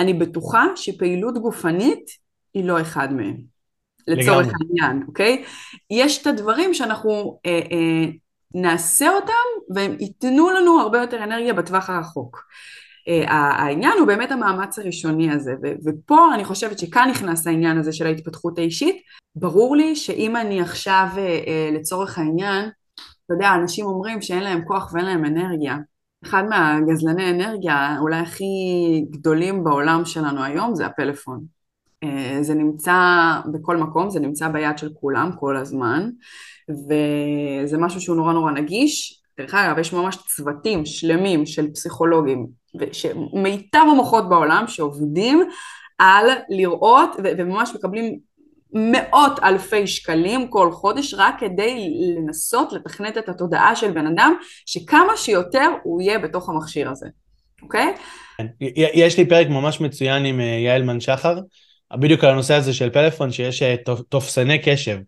אני 0.00 0.14
בטוחה 0.14 0.64
שפעילות 0.76 1.38
גופנית 1.38 2.23
היא 2.54 2.64
לא 2.64 2.80
אחד 2.80 3.12
מהם, 3.12 3.36
לצורך 4.08 4.46
לגמרי. 4.46 4.54
העניין, 4.80 5.04
אוקיי? 5.08 5.44
יש 5.90 6.22
את 6.22 6.26
הדברים 6.26 6.74
שאנחנו 6.74 7.38
אה, 7.46 7.60
אה, 7.72 8.10
נעשה 8.54 9.08
אותם 9.08 9.74
והם 9.74 9.96
ייתנו 10.00 10.50
לנו 10.50 10.80
הרבה 10.80 11.00
יותר 11.00 11.24
אנרגיה 11.24 11.54
בטווח 11.54 11.90
הרחוק. 11.90 12.44
Uh, 13.08 13.30
העניין 13.30 13.98
הוא 13.98 14.06
באמת 14.06 14.30
המאמץ 14.32 14.78
הראשוני 14.78 15.30
הזה, 15.30 15.54
ו- 15.62 15.74
ופה 15.84 16.34
אני 16.34 16.44
חושבת 16.44 16.78
שכאן 16.78 17.08
נכנס 17.10 17.46
העניין 17.46 17.78
הזה 17.78 17.92
של 17.92 18.06
ההתפתחות 18.06 18.58
האישית. 18.58 18.96
ברור 19.36 19.76
לי 19.76 19.96
שאם 19.96 20.36
אני 20.36 20.60
עכשיו 20.60 21.08
uh, 21.14 21.16
uh, 21.16 21.78
לצורך 21.78 22.18
העניין, 22.18 22.68
אתה 23.26 23.34
יודע, 23.34 23.54
אנשים 23.54 23.86
אומרים 23.86 24.22
שאין 24.22 24.42
להם 24.42 24.64
כוח 24.64 24.92
ואין 24.92 25.04
להם 25.04 25.24
אנרגיה. 25.24 25.76
אחד 26.24 26.42
מהגזלני 26.48 27.30
אנרגיה 27.30 27.96
אולי 28.00 28.16
הכי 28.16 28.44
גדולים 29.10 29.64
בעולם 29.64 30.04
שלנו 30.04 30.44
היום 30.44 30.74
זה 30.74 30.86
הפלאפון. 30.86 31.44
אה, 32.04 32.42
זה 32.42 32.54
נמצא 32.54 32.94
בכל 33.52 33.76
מקום, 33.76 34.10
זה 34.10 34.20
נמצא 34.20 34.48
ביד 34.48 34.78
של 34.78 34.88
כולם 35.00 35.30
כל 35.40 35.56
הזמן, 35.56 36.10
וזה 36.68 37.78
משהו 37.78 38.00
שהוא 38.00 38.16
נורא 38.16 38.32
נורא 38.32 38.52
נגיש. 38.52 39.20
דרך 39.38 39.54
אגב, 39.54 39.78
יש 39.78 39.92
ממש 39.92 40.16
צוותים 40.26 40.86
שלמים 40.86 41.46
של 41.46 41.70
פסיכולוגים, 41.72 42.46
מיטב 43.32 43.84
המוחות 43.92 44.28
בעולם 44.28 44.64
שעובדים 44.66 45.42
על 45.98 46.26
לראות, 46.48 47.10
וממש 47.38 47.70
מקבלים 47.74 48.18
מאות 48.74 49.38
אלפי 49.42 49.86
שקלים 49.86 50.48
כל 50.48 50.72
חודש 50.72 51.14
רק 51.14 51.34
כדי 51.40 51.90
לנסות 52.16 52.72
לתכנת 52.72 53.18
את 53.18 53.28
התודעה 53.28 53.76
של 53.76 53.90
בן 53.90 54.06
אדם 54.06 54.34
שכמה 54.66 55.16
שיותר 55.16 55.70
הוא 55.82 56.02
יהיה 56.02 56.18
בתוך 56.18 56.48
המכשיר 56.48 56.90
הזה, 56.90 57.06
אוקיי? 57.62 57.94
כן. 58.38 58.46
יש 58.94 59.18
לי 59.18 59.28
פרק 59.28 59.48
ממש 59.48 59.80
מצוין 59.80 60.24
עם 60.24 60.40
אה, 60.40 60.44
יעל 60.44 60.82
מן 60.82 61.00
שחר, 61.00 61.38
בדיוק 61.96 62.24
על 62.24 62.30
הנושא 62.30 62.54
הזה 62.54 62.72
של 62.72 62.90
פלאפון, 62.90 63.32
שיש 63.32 63.62
אה, 63.62 63.74
תופסני 64.08 64.58
קשב. 64.58 64.98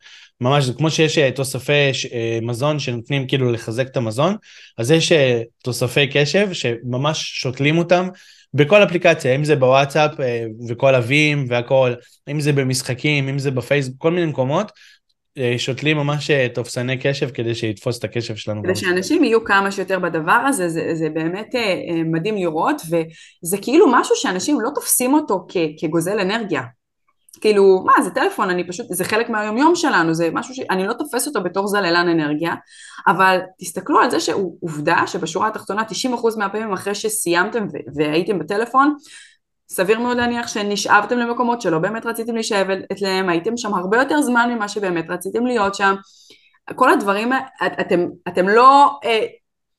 ממש, 0.41 0.65
זה 0.65 0.73
כמו 0.73 0.91
שיש 0.91 1.19
אה, 1.19 1.31
תוספי 1.31 1.91
אה, 2.13 2.39
מזון 2.43 2.79
שנותנים 2.79 3.27
כאילו 3.27 3.53
לחזק 3.53 3.87
את 3.87 3.97
המזון, 3.97 4.37
אז 4.79 4.91
יש 4.91 5.13
תוספי 5.63 6.07
קשב 6.07 6.53
שממש 6.53 7.33
שותלים 7.35 7.79
אותם 7.79 8.09
בכל 8.55 8.83
אפליקציה, 8.83 9.35
אם 9.35 9.45
זה 9.45 9.57
בוואטסאפ 9.57 10.11
וכל 10.69 10.95
הווים 10.95 11.47
והכל, 11.49 11.95
אם 12.31 12.41
זה 12.41 12.53
במשחקים, 12.53 13.29
אם 13.29 13.39
זה 13.39 13.51
בפייסבוק, 13.51 13.97
כל 13.99 14.11
מיני 14.11 14.27
מקומות, 14.27 14.73
שותלים 15.59 15.97
ממש 15.97 16.31
תופסני 16.55 16.99
קשב 16.99 17.31
כדי 17.31 17.55
שיתפוס 17.55 17.99
את 17.99 18.05
הקשב 18.05 18.37
שלנו. 18.37 18.63
כדי 18.63 18.77
שאנשים 18.77 19.25
יהיו 19.25 19.45
כמה 19.45 19.73
שיותר 19.73 19.99
בדבר 19.99 20.33
הזה, 20.33 20.69
זה, 20.69 20.91
זה 20.95 21.09
באמת 21.11 21.55
מדהים 22.05 22.37
לראות, 22.37 22.83
וזה 22.83 23.59
כאילו 23.63 23.87
משהו 23.93 24.17
שאנשים 24.17 24.61
לא 24.61 24.71
תופסים 24.75 25.15
אותו 25.15 25.47
כ, 25.49 25.57
כגוזל 25.81 26.19
אנרגיה. 26.19 26.63
כאילו, 27.41 27.83
מה, 27.85 27.93
זה 28.03 28.11
טלפון, 28.11 28.51
אני 28.51 28.69
פשוט, 28.69 28.87
זה 28.91 29.05
חלק 29.05 29.29
מהיומיום 29.29 29.75
שלנו, 29.75 30.15
זה 30.15 30.29
משהו 30.33 30.55
שאני 30.55 30.87
לא 30.87 30.93
תופס 30.93 31.27
אותו 31.27 31.43
בתור 31.43 31.67
זללן 31.67 32.09
אנרגיה, 32.09 32.55
אבל 33.07 33.39
תסתכלו 33.61 34.01
על 34.01 34.11
זה 34.11 34.21
שעובדה 34.21 35.07
שבשורה 35.07 35.49
התחתונה 35.49 35.83
90% 35.83 36.39
מהפעמים 36.39 36.73
אחרי 36.73 36.95
שסיימתם 36.95 37.67
והייתם 37.95 38.39
בטלפון, 38.39 38.95
סביר 39.69 40.01
מאוד 40.01 40.17
להניח 40.17 40.49
שנשאבתם 40.49 41.19
למקומות 41.19 41.61
שלא 41.61 41.79
באמת 41.79 42.07
רציתם 42.07 42.35
להישאב 42.35 42.67
אליהם, 42.71 43.29
הייתם 43.29 43.57
שם 43.57 43.75
הרבה 43.75 43.97
יותר 43.97 44.23
זמן 44.23 44.51
ממה 44.55 44.69
שבאמת 44.69 45.05
רציתם 45.09 45.47
להיות 45.47 45.75
שם. 45.75 45.95
כל 46.75 46.93
הדברים, 46.93 47.33
את, 47.33 47.73
אתם, 47.81 48.07
אתם 48.29 48.49
לא 48.49 48.99
אה, 49.05 49.27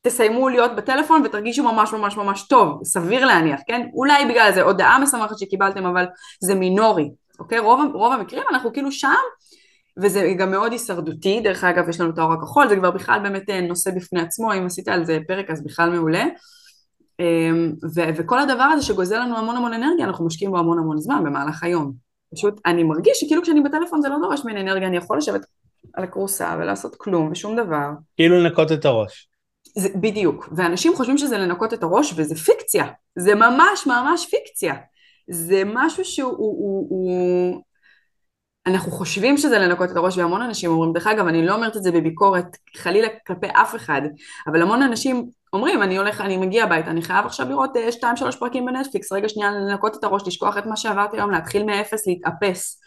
תסיימו 0.02 0.50
להיות 0.50 0.76
בטלפון 0.76 1.22
ותרגישו 1.26 1.64
ממש 1.64 1.94
ממש 1.94 2.18
ממש 2.18 2.48
טוב, 2.48 2.80
סביר 2.84 3.26
להניח, 3.26 3.60
כן? 3.68 3.88
אולי 3.94 4.26
בגלל 4.26 4.52
זה 4.54 4.62
הודעה 4.62 5.00
משמחת 5.00 5.38
שקיבלתם, 5.40 5.86
אבל 5.86 6.06
זה 6.42 6.56
מינורי. 6.56 7.10
אוקיי? 7.40 7.60
רוב, 7.60 7.80
רוב 7.94 8.14
המקרים 8.14 8.44
אנחנו 8.52 8.74
כאילו 8.74 8.92
שם, 8.92 9.10
וזה 9.98 10.34
גם 10.38 10.52
מאוד 10.52 10.72
הישרדותי, 10.72 11.42
דרך 11.44 11.64
אגב 11.64 11.90
יש 11.90 12.02
לנו 12.02 12.10
את 12.10 12.18
האור 12.18 12.34
הכחול, 12.34 12.70
זה 12.70 12.76
כבר 12.76 12.92
בכלל 12.92 13.20
באמת 13.24 13.50
אה, 13.50 13.62
נושא 13.62 13.92
בפני 13.92 14.22
עצמו, 14.22 14.54
אם 14.54 14.66
עשית 14.66 14.88
על 14.88 15.06
זה 15.06 15.20
פרק 15.28 15.50
אז 15.50 15.64
בכלל 15.64 15.90
מעולה. 15.90 16.26
אמ, 17.20 17.74
ו- 17.96 18.10
וכל 18.16 18.40
הדבר 18.40 18.64
הזה 18.64 18.86
שגוזל 18.86 19.20
לנו 19.20 19.38
המון 19.38 19.56
המון 19.56 19.74
אנרגיה, 19.74 20.06
אנחנו 20.06 20.26
משקיעים 20.26 20.52
בו 20.52 20.58
המון 20.58 20.80
המון 20.80 20.98
זמן 20.98 21.24
במהלך 21.24 21.64
היום. 21.64 21.94
פשוט 22.36 22.62
אני 22.66 22.84
מרגיש 22.84 23.20
שכאילו 23.20 23.42
כשאני 23.42 23.62
בטלפון 23.62 24.02
זה 24.02 24.10
לא 24.10 24.16
דורש 24.22 24.46
ממני 24.46 24.62
אנרגיה, 24.62 24.88
אני 24.88 24.98
יכול 24.98 25.18
לשבת 25.18 25.42
על 25.94 26.04
הכורסה 26.04 26.56
ולעשות 26.60 26.96
כלום 26.96 27.30
ושום 27.32 27.56
דבר. 27.56 27.90
כאילו 28.16 28.40
לנקות 28.40 28.72
את 28.72 28.86
הראש. 28.86 29.30
זה, 29.78 29.90
בדיוק, 29.96 30.50
ואנשים 30.52 30.96
חושבים 30.96 31.18
שזה 31.18 31.38
לנקות 31.38 31.74
את 31.74 31.84
הראש 31.84 32.14
וזה 32.16 32.36
פיקציה, 32.36 32.86
זה 33.16 33.36
ממש 33.36 33.88
ממש 33.88 34.26
פיקציה. 34.30 34.74
זה 35.30 35.64
משהו 35.66 36.06
שהוא... 36.06 36.38
הוא, 36.38 36.88
הוא, 36.90 37.62
אנחנו 38.68 38.92
חושבים 38.92 39.38
שזה 39.38 39.60
לנקות 39.60 39.92
את 39.92 39.96
הראש, 39.96 40.18
והמון 40.18 40.42
אנשים 40.42 40.72
אומרים, 40.72 40.94
דרך 40.94 41.08
אגב, 41.08 41.28
אני 41.28 41.46
לא 41.46 41.56
אומרת 41.56 41.78
את 41.78 41.84
זה 41.84 41.92
בביקורת, 41.92 42.58
חלילה 42.76 43.08
כלפי 43.28 43.48
אף 43.48 43.76
אחד, 43.76 44.02
אבל 44.48 44.62
המון 44.62 44.82
אנשים 44.82 45.30
אומרים, 45.54 45.84
אני 45.84 45.98
הולך, 45.98 46.22
אני 46.22 46.38
מגיע 46.38 46.64
הביתה, 46.64 46.90
אני 46.92 47.02
חייב 47.02 47.26
עכשיו 47.26 47.50
לראות 47.50 47.72
2-3 48.02 48.04
אה, 48.04 48.32
פרקים 48.32 48.66
בנטפליקס, 48.66 49.12
רגע 49.12 49.30
שנייה 49.30 49.52
לנקות 49.52 49.96
את 49.96 50.04
הראש, 50.04 50.28
לשכוח 50.28 50.58
את 50.58 50.66
מה 50.66 50.78
שעברתי 50.78 51.18
היום, 51.18 51.32
להתחיל 51.32 51.64
מאפס, 51.64 52.08
להתאפס. 52.08 52.80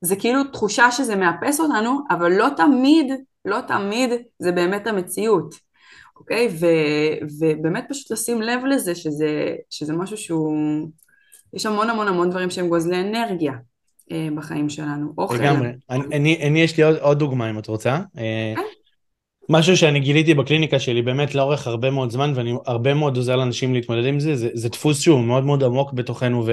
זה 0.00 0.16
כאילו 0.16 0.44
תחושה 0.44 0.90
שזה 0.90 1.16
מאפס 1.16 1.60
אותנו, 1.60 1.98
אבל 2.10 2.32
לא 2.32 2.48
תמיד, 2.56 3.12
לא 3.44 3.60
תמיד 3.68 4.10
זה 4.38 4.52
באמת 4.52 4.86
המציאות, 4.86 5.54
אוקיי? 6.16 6.48
ו, 6.60 6.66
ובאמת 7.40 7.84
פשוט 7.88 8.10
לשים 8.10 8.42
לב 8.42 8.64
לזה 8.64 8.94
שזה, 8.94 9.54
שזה 9.70 9.92
משהו 9.92 10.16
שהוא 10.16 10.56
יש 11.54 11.66
המון 11.66 11.90
המון 11.90 12.08
המון 12.08 12.30
דברים 12.30 12.50
שהם 12.50 12.68
גוזלי 12.68 13.00
אנרגיה 13.00 13.52
אה, 14.12 14.28
בחיים 14.36 14.68
שלנו. 14.68 15.12
אוכל. 15.18 15.34
לגמרי. 15.34 15.68
אני, 15.90 16.38
אני, 16.46 16.62
יש 16.62 16.76
לי 16.76 16.82
עוד, 16.82 16.96
עוד 16.96 17.18
דוגמה 17.18 17.50
אם 17.50 17.58
את 17.58 17.66
רוצה. 17.66 17.98
אה, 18.18 18.52
כן. 18.56 18.62
משהו 19.48 19.76
שאני 19.76 20.00
גיליתי 20.00 20.34
בקליניקה 20.34 20.78
שלי 20.78 21.02
באמת 21.02 21.34
לאורך 21.34 21.66
הרבה 21.66 21.90
מאוד 21.90 22.10
זמן 22.10 22.32
ואני 22.34 22.54
הרבה 22.66 22.94
מאוד 22.94 23.16
עוזר 23.16 23.36
לאנשים 23.36 23.74
להתמודד 23.74 24.06
עם 24.06 24.20
זה, 24.20 24.36
זה, 24.36 24.48
זה 24.54 24.68
דפוס 24.68 25.00
שהוא 25.00 25.20
מאוד 25.20 25.44
מאוד 25.44 25.64
עמוק 25.64 25.92
בתוכנו 25.92 26.46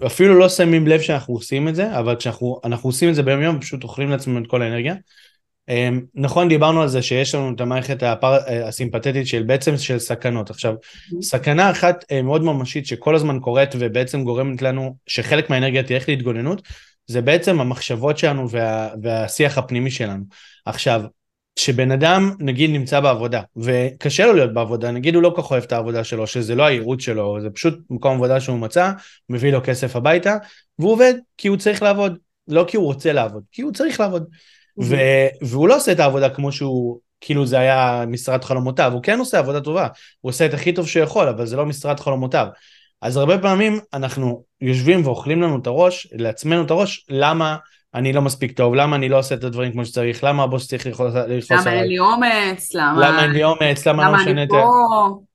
ואפילו 0.00 0.38
לא 0.38 0.48
שמים 0.48 0.86
לב 0.86 1.00
שאנחנו 1.00 1.34
עושים 1.34 1.68
את 1.68 1.74
זה, 1.74 1.98
אבל 1.98 2.16
כשאנחנו 2.16 2.60
עושים 2.82 3.08
את 3.08 3.14
זה 3.14 3.22
ביום 3.22 3.42
יום 3.42 3.60
פשוט 3.60 3.82
אוכלים 3.82 4.10
לעצמנו 4.10 4.38
את 4.38 4.46
כל 4.46 4.62
האנרגיה. 4.62 4.94
אמ, 5.68 6.00
נכון 6.14 6.48
דיברנו 6.48 6.82
על 6.82 6.88
זה 6.88 7.02
שיש 7.02 7.34
לנו 7.34 7.54
את 7.54 7.60
המערכת 7.60 8.02
הפר... 8.02 8.38
הסימפתטית 8.64 9.26
של 9.26 9.42
בעצם 9.42 9.76
של 9.76 9.98
סכנות. 9.98 10.50
עכשיו 10.50 10.74
mm-hmm. 10.74 11.22
סכנה 11.22 11.70
אחת 11.70 12.04
אה, 12.10 12.22
מאוד 12.22 12.44
ממשית 12.44 12.86
שכל 12.86 13.14
הזמן 13.14 13.40
קורית 13.40 13.70
ובעצם 13.78 14.24
גורמת 14.24 14.62
לנו 14.62 14.96
שחלק 15.06 15.50
מהאנרגיה 15.50 15.82
תלך 15.82 16.08
להתגוננות 16.08 16.62
זה 17.06 17.20
בעצם 17.20 17.60
המחשבות 17.60 18.18
שלנו 18.18 18.50
וה... 18.50 18.88
והשיח 19.02 19.58
הפנימי 19.58 19.90
שלנו. 19.90 20.24
עכשיו 20.66 21.02
שבן 21.58 21.90
אדם 21.90 22.34
נגיד 22.38 22.70
נמצא 22.70 23.00
בעבודה 23.00 23.42
וקשה 23.56 24.26
לו 24.26 24.32
להיות 24.32 24.54
בעבודה 24.54 24.90
נגיד 24.90 25.14
הוא 25.14 25.22
לא 25.22 25.32
כל 25.36 25.42
כך 25.42 25.50
אוהב 25.50 25.62
את 25.62 25.72
העבודה 25.72 26.04
שלו 26.04 26.26
שזה 26.26 26.54
לא 26.54 26.62
הייעוד 26.62 27.00
שלו 27.00 27.38
זה 27.40 27.50
פשוט 27.50 27.78
מקום 27.90 28.14
עבודה 28.14 28.40
שהוא 28.40 28.58
מצא 28.58 28.92
מביא 29.28 29.52
לו 29.52 29.60
כסף 29.64 29.96
הביתה 29.96 30.36
והוא 30.78 30.92
עובד 30.92 31.14
כי 31.36 31.48
הוא 31.48 31.56
צריך 31.56 31.82
לעבוד. 31.82 32.18
לא 32.48 32.64
כי 32.68 32.76
הוא 32.76 32.86
רוצה 32.86 33.12
לעבוד 33.12 33.42
כי 33.52 33.62
הוא 33.62 33.72
צריך 33.72 34.00
לעבוד 34.00 34.24
ו- 34.82 35.46
והוא 35.48 35.68
לא 35.68 35.76
עושה 35.76 35.92
את 35.92 36.00
העבודה 36.00 36.28
כמו 36.28 36.52
שהוא, 36.52 36.98
כאילו 37.20 37.46
זה 37.46 37.58
היה 37.58 38.04
משרד 38.06 38.44
חלומותיו, 38.44 38.92
הוא 38.92 39.02
כן 39.02 39.18
עושה 39.18 39.38
עבודה 39.38 39.60
טובה, 39.60 39.86
הוא 40.20 40.30
עושה 40.30 40.46
את 40.46 40.54
הכי 40.54 40.72
טוב 40.72 40.88
שיכול, 40.88 41.28
אבל 41.28 41.46
זה 41.46 41.56
לא 41.56 41.66
משרד 41.66 42.00
חלומותיו. 42.00 42.46
אז 43.02 43.16
הרבה 43.16 43.38
פעמים 43.38 43.80
אנחנו 43.94 44.42
יושבים 44.60 45.06
ואוכלים 45.06 45.42
לנו 45.42 45.58
את 45.58 45.66
הראש, 45.66 46.08
לעצמנו 46.12 46.64
את 46.64 46.70
הראש, 46.70 47.06
למה 47.08 47.56
אני 47.94 48.12
לא 48.12 48.22
מספיק 48.22 48.52
טוב, 48.52 48.74
למה 48.74 48.96
אני 48.96 49.08
לא 49.08 49.18
עושה 49.18 49.34
את 49.34 49.44
הדברים 49.44 49.72
כמו 49.72 49.84
שצריך, 49.84 50.24
למה 50.24 50.42
הבוס 50.42 50.68
צריך 50.68 50.86
לכעוס 50.86 51.14
עליי. 51.14 51.40
למה 51.50 51.72
אין 51.72 51.88
לי 51.88 51.98
אומץ, 51.98 52.74
למה... 52.74 53.08
למה 53.08 53.22
אין 53.22 53.30
לי 53.30 53.44
אומץ, 53.44 53.86
למה 53.86 54.10
לא 54.10 54.16
משנה 54.16 54.42
את 54.42 54.48
זה. 54.50 54.56
למה 54.56 54.66
אני 54.66 54.70
פה? 55.14 55.27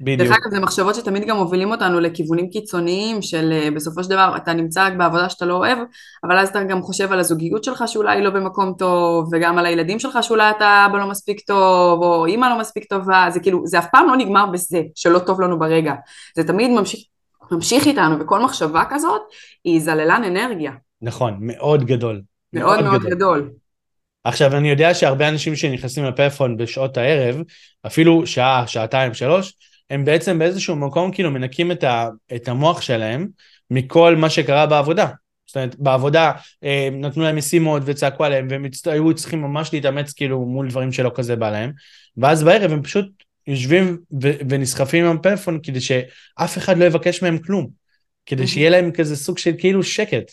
בדיוק. 0.00 0.20
דרך 0.28 0.36
אגב, 0.42 0.50
זה 0.50 0.60
מחשבות 0.60 0.94
שתמיד 0.94 1.26
גם 1.26 1.36
מובילים 1.36 1.70
אותנו 1.70 2.00
לכיוונים 2.00 2.50
קיצוניים 2.50 3.22
של 3.22 3.52
אה, 3.52 3.70
בסופו 3.70 4.04
של 4.04 4.10
דבר 4.10 4.32
אתה 4.36 4.52
נמצא 4.52 4.86
רק 4.86 4.92
בעבודה 4.92 5.28
שאתה 5.28 5.46
לא 5.46 5.54
אוהב, 5.54 5.78
אבל 6.24 6.38
אז 6.38 6.48
אתה 6.48 6.64
גם 6.64 6.82
חושב 6.82 7.12
על 7.12 7.20
הזוגיות 7.20 7.64
שלך 7.64 7.84
שאולי 7.86 8.16
היא 8.16 8.24
לא 8.24 8.30
במקום 8.30 8.74
טוב, 8.78 9.28
וגם 9.32 9.58
על 9.58 9.66
הילדים 9.66 9.98
שלך 9.98 10.18
שאולי 10.22 10.50
אתה 10.50 10.86
אבא 10.86 10.98
לא 10.98 11.06
מספיק 11.06 11.40
טוב, 11.40 12.02
או 12.02 12.26
אימא 12.26 12.46
לא 12.46 12.58
מספיק 12.58 12.84
טובה, 12.84 13.26
זה 13.30 13.40
כאילו, 13.40 13.66
זה 13.66 13.78
אף 13.78 13.86
פעם 13.92 14.08
לא 14.08 14.16
נגמר 14.16 14.46
בזה, 14.46 14.82
שלא 14.94 15.18
טוב 15.18 15.40
לנו 15.40 15.58
ברגע. 15.58 15.94
זה 16.36 16.44
תמיד 16.44 16.70
ממשיך, 16.70 17.00
ממשיך 17.52 17.86
איתנו, 17.86 18.20
וכל 18.20 18.42
מחשבה 18.42 18.82
כזאת 18.90 19.20
היא 19.64 19.80
זללן 19.80 20.24
אנרגיה. 20.24 20.72
נכון, 21.02 21.36
מאוד 21.40 21.84
גדול. 21.84 22.22
מאוד 22.52 22.80
מאוד, 22.80 22.84
מאוד 22.84 23.00
גדול. 23.02 23.14
גדול. 23.14 23.59
עכשיו, 24.24 24.56
אני 24.56 24.70
יודע 24.70 24.94
שהרבה 24.94 25.28
אנשים 25.28 25.56
שנכנסים 25.56 26.04
לפלאפון 26.04 26.56
בשעות 26.56 26.96
הערב, 26.96 27.42
אפילו 27.86 28.26
שעה, 28.26 28.66
שעתיים, 28.66 29.14
שלוש, 29.14 29.54
הם 29.90 30.04
בעצם 30.04 30.38
באיזשהו 30.38 30.76
מקום 30.76 31.12
כאילו 31.12 31.30
מנקים 31.30 31.72
את, 31.72 31.84
ה, 31.84 32.08
את 32.36 32.48
המוח 32.48 32.80
שלהם 32.80 33.28
מכל 33.70 34.16
מה 34.16 34.30
שקרה 34.30 34.66
בעבודה. 34.66 35.06
זאת 35.46 35.56
אומרת, 35.56 35.76
בעבודה 35.78 36.32
אה, 36.64 36.88
נתנו 36.92 37.22
להם 37.22 37.36
משימות 37.36 37.82
וצעקו 37.84 38.24
עליהם, 38.24 38.46
והם 38.50 38.64
היו 38.86 39.14
צריכים 39.14 39.42
ממש 39.42 39.72
להתאמץ 39.72 40.12
כאילו 40.12 40.40
מול 40.46 40.68
דברים 40.68 40.92
שלא 40.92 41.10
כזה 41.14 41.36
בא 41.36 41.50
להם, 41.50 41.72
ואז 42.16 42.42
בערב 42.42 42.72
הם 42.72 42.82
פשוט 42.82 43.06
יושבים 43.46 43.98
ו- 44.22 44.38
ונסחפים 44.48 45.04
עם 45.04 45.16
הפלאפון 45.16 45.58
כדי 45.62 45.80
שאף 45.80 46.58
אחד 46.58 46.78
לא 46.78 46.84
יבקש 46.84 47.22
מהם 47.22 47.38
כלום, 47.38 47.68
כדי 48.26 48.46
שיהיה 48.46 48.70
להם 48.70 48.92
כזה 48.92 49.16
סוג 49.16 49.38
של 49.38 49.52
כאילו 49.58 49.82
שקט. 49.82 50.32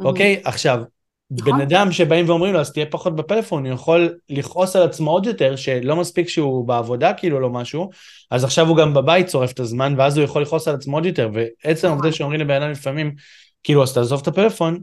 אוקיי? 0.00 0.40
עכשיו, 0.44 0.82
בן 1.30 1.48
נכון. 1.48 1.60
אדם 1.60 1.92
שבאים 1.92 2.28
ואומרים 2.28 2.52
לו 2.52 2.60
אז 2.60 2.72
תהיה 2.72 2.86
פחות 2.86 3.16
בפלאפון, 3.16 3.66
הוא 3.66 3.74
יכול 3.74 4.14
לכעוס 4.30 4.76
על 4.76 4.82
עצמו 4.82 5.10
עוד 5.10 5.26
יותר, 5.26 5.56
שלא 5.56 5.96
מספיק 5.96 6.28
שהוא 6.28 6.68
בעבודה 6.68 7.12
כאילו 7.12 7.40
לא 7.40 7.50
משהו, 7.50 7.90
אז 8.30 8.44
עכשיו 8.44 8.68
הוא 8.68 8.76
גם 8.76 8.94
בבית 8.94 9.30
שורף 9.30 9.52
את 9.52 9.60
הזמן, 9.60 9.94
ואז 9.98 10.16
הוא 10.16 10.24
יכול 10.24 10.42
לכעוס 10.42 10.68
על 10.68 10.74
עצמו 10.74 10.96
עוד 10.96 11.06
יותר, 11.06 11.30
ועצם 11.32 11.88
העובדה 11.88 12.08
נכון. 12.08 12.18
שאומרים 12.18 12.40
לבן 12.40 12.62
אדם 12.62 12.70
לפעמים, 12.70 13.14
כאילו 13.62 13.82
אז 13.82 13.94
תעזוב 13.94 14.20
את 14.20 14.28
הפלאפון, 14.28 14.78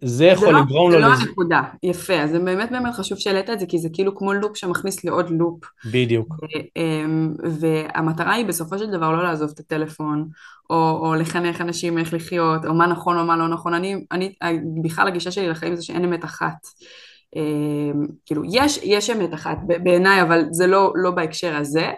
זה 0.00 0.24
יכול 0.24 0.52
לא, 0.52 0.60
לגרום 0.60 0.92
לו 0.92 0.98
לזה. 0.98 1.08
זה 1.16 1.22
לא 1.24 1.28
הנקודה, 1.28 1.62
יפה, 1.82 2.14
אז 2.14 2.30
זה 2.30 2.38
באמת 2.38 2.70
באמת 2.70 2.94
חשוב 2.94 3.18
שהעלית 3.18 3.50
את 3.50 3.60
זה, 3.60 3.66
כי 3.66 3.78
זה 3.78 3.88
כאילו 3.92 4.16
כמו 4.16 4.32
לופ 4.32 4.56
שמכניס 4.56 5.04
לעוד 5.04 5.30
לופ. 5.30 5.64
בדיוק. 5.92 6.34
אמ, 6.76 7.34
והמטרה 7.60 8.34
היא 8.34 8.46
בסופו 8.46 8.78
של 8.78 8.90
דבר 8.90 9.10
לא 9.10 9.22
לעזוב 9.22 9.50
את 9.54 9.60
הטלפון, 9.60 10.28
או, 10.70 10.76
או 10.76 11.14
לחנך 11.14 11.60
אנשים 11.60 11.98
איך 11.98 12.14
לחיות, 12.14 12.64
או 12.64 12.74
מה 12.74 12.86
נכון 12.86 13.18
או 13.18 13.24
מה 13.24 13.36
לא 13.36 13.48
נכון. 13.48 13.74
אני, 13.74 14.04
אני 14.12 14.32
בכלל 14.82 15.08
הגישה 15.08 15.30
שלי 15.30 15.48
לחיים 15.48 15.76
זה 15.76 15.82
שאין 15.82 16.04
אמת 16.04 16.24
אחת. 16.24 16.66
אמ, 17.36 18.06
כאילו, 18.26 18.42
יש, 18.52 18.80
יש 18.82 19.10
אמת 19.10 19.34
אחת 19.34 19.58
בעיניי, 19.66 20.22
אבל 20.22 20.44
זה 20.50 20.66
לא, 20.66 20.92
לא 20.94 21.10
בהקשר 21.10 21.56
הזה, 21.56 21.92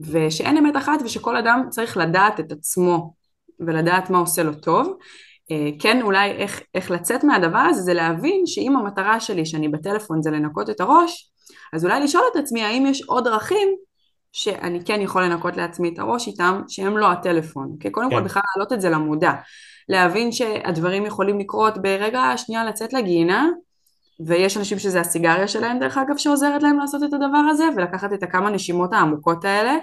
ושאין 0.00 0.56
אמת 0.56 0.76
אחת 0.76 1.02
ושכל 1.04 1.36
אדם 1.36 1.62
צריך 1.70 1.96
לדעת 1.96 2.40
את 2.40 2.52
עצמו 2.52 3.14
ולדעת 3.60 4.10
מה 4.10 4.18
עושה 4.18 4.42
לו 4.42 4.54
טוב. 4.54 4.96
אה, 5.50 5.70
כן 5.78 6.02
אולי 6.02 6.30
איך, 6.30 6.60
איך 6.74 6.90
לצאת 6.90 7.24
מהדבר 7.24 7.58
הזה 7.58 7.80
זה 7.80 7.94
להבין 7.94 8.46
שאם 8.46 8.76
המטרה 8.76 9.20
שלי 9.20 9.46
שאני 9.46 9.68
בטלפון 9.68 10.22
זה 10.22 10.30
לנקות 10.30 10.70
את 10.70 10.80
הראש, 10.80 11.30
אז 11.72 11.84
אולי 11.84 12.00
לשאול 12.00 12.24
את 12.32 12.36
עצמי 12.36 12.62
האם 12.62 12.86
יש 12.86 13.02
עוד 13.02 13.24
דרכים 13.24 13.68
שאני 14.32 14.84
כן 14.84 15.00
יכול 15.00 15.22
לנקות 15.24 15.56
לעצמי 15.56 15.88
את 15.88 15.98
הראש 15.98 16.26
איתם 16.26 16.62
שהם 16.68 16.98
לא 16.98 17.12
הטלפון, 17.12 17.76
כי 17.80 17.90
קודם 17.90 18.10
כן. 18.10 18.16
כל 18.16 18.22
בכלל 18.22 18.42
להעלות 18.56 18.72
את 18.72 18.80
זה 18.80 18.90
למודע, 18.90 19.32
להבין 19.88 20.32
שהדברים 20.32 21.06
יכולים 21.06 21.38
לקרות 21.38 21.82
ברגע 21.82 22.20
השנייה 22.20 22.64
לצאת 22.64 22.92
לגינה 22.92 23.48
ויש 24.26 24.56
אנשים 24.56 24.78
שזה 24.78 25.00
הסיגריה 25.00 25.48
שלהם 25.48 25.78
דרך 25.78 25.98
אגב 25.98 26.16
שעוזרת 26.16 26.62
להם 26.62 26.78
לעשות 26.78 27.02
את 27.02 27.12
הדבר 27.12 27.42
הזה 27.50 27.64
ולקחת 27.76 28.12
את 28.12 28.22
הכמה 28.22 28.50
נשימות 28.50 28.92
העמוקות 28.92 29.44
האלה 29.44 29.76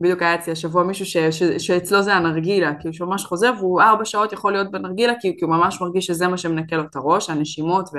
בדיוק 0.00 0.22
היה 0.22 0.34
אצלי 0.34 0.52
השבוע 0.52 0.82
מישהו 0.82 1.06
ש, 1.06 1.16
ש, 1.16 1.42
שאצלו 1.42 2.02
זה 2.02 2.14
הנרגילה, 2.14 2.74
כאילו 2.80 2.94
שהוא 2.94 3.08
ממש 3.08 3.24
חוזר 3.24 3.52
והוא 3.58 3.80
ארבע 3.80 4.04
שעות 4.04 4.32
יכול 4.32 4.52
להיות 4.52 4.70
בנרגילה 4.70 5.12
כי, 5.20 5.36
כי 5.38 5.44
הוא 5.44 5.54
ממש 5.54 5.80
מרגיש 5.80 6.06
שזה 6.06 6.28
מה 6.28 6.38
שמנקה 6.38 6.76
לו 6.76 6.82
את 6.82 6.96
הראש, 6.96 7.30
הנשימות 7.30 7.90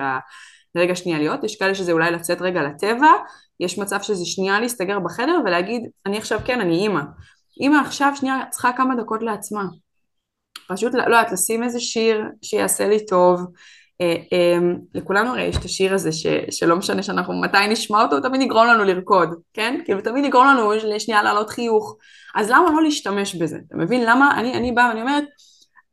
והרגע 0.75 0.95
שנייה 0.95 1.19
להיות, 1.19 1.43
יש 1.43 1.55
כאלה 1.55 1.75
שזה 1.75 1.91
אולי 1.91 2.11
לצאת 2.11 2.41
רגע 2.41 2.63
לטבע, 2.63 3.11
יש 3.59 3.79
מצב 3.79 4.01
שזה 4.01 4.25
שנייה 4.25 4.59
להסתגר 4.59 4.99
בחדר 4.99 5.39
ולהגיד 5.45 5.81
אני 6.05 6.17
עכשיו 6.17 6.39
כן 6.45 6.61
אני 6.61 6.75
אימא, 6.77 7.01
אימא 7.61 7.77
עכשיו 7.77 8.11
שנייה 8.15 8.39
צריכה 8.49 8.71
כמה 8.77 8.95
דקות 8.95 9.23
לעצמה, 9.23 9.63
פשוט 10.67 10.93
לא 10.93 11.01
יודעת 11.01 11.31
לשים 11.31 11.63
איזה 11.63 11.79
שיר 11.79 12.25
שיעשה 12.41 12.87
לי 12.87 13.05
טוב, 13.05 13.39
אה, 13.41 13.45
לכולנו 14.93 15.29
הרי 15.29 15.41
יש 15.41 15.57
את 15.57 15.65
השיר 15.65 15.93
הזה 15.93 16.11
ש, 16.11 16.25
שלא 16.51 16.75
משנה 16.75 17.03
שאנחנו 17.03 17.41
מתי 17.41 17.67
נשמע 17.69 18.01
אותו, 18.03 18.15
הוא 18.15 18.23
תמיד 18.23 18.41
יגרום 18.41 18.67
לנו 18.67 18.83
לרקוד, 18.83 19.29
כן? 19.53 19.81
כאילו 19.85 20.01
תמיד 20.01 20.25
יגרום 20.25 20.47
לנו 20.47 20.71
לשנייה 20.71 21.23
לעלות 21.23 21.49
חיוך. 21.49 21.97
אז 22.35 22.49
למה 22.49 22.71
לא 22.71 22.83
להשתמש 22.83 23.35
בזה? 23.35 23.57
אתה 23.67 23.77
מבין? 23.77 24.03
למה 24.05 24.39
אני, 24.39 24.53
אני 24.53 24.71
באה 24.71 24.89
ואני 24.89 25.01
אומרת, 25.01 25.23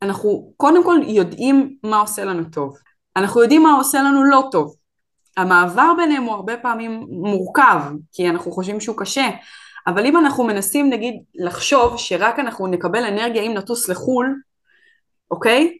אנחנו 0.01 0.51
קודם 0.57 0.83
כל 0.83 0.99
יודעים 1.07 1.75
מה 1.83 1.99
עושה 1.99 2.25
לנו 2.25 2.43
טוב. 2.51 2.77
אנחנו 3.15 3.41
יודעים 3.41 3.63
מה 3.63 3.73
עושה 3.73 4.01
לנו 4.01 4.23
לא 4.23 4.43
טוב. 4.51 4.75
המעבר 5.37 5.93
ביניהם 5.97 6.23
הוא 6.23 6.33
הרבה 6.33 6.57
פעמים 6.57 7.05
מורכב, 7.09 7.81
כי 8.11 8.29
אנחנו 8.29 8.51
חושבים 8.51 8.79
שהוא 8.79 8.97
קשה, 8.97 9.29
אבל 9.87 10.05
אם 10.05 10.17
אנחנו 10.17 10.43
מנסים 10.43 10.89
נגיד 10.89 11.13
לחשוב 11.35 11.97
שרק 11.97 12.39
אנחנו 12.39 12.67
נקבל 12.67 13.03
אנרגיה 13.03 13.41
אם 13.41 13.53
נטוס 13.57 13.89
לחו"ל, 13.89 14.35
אוקיי? 15.31 15.77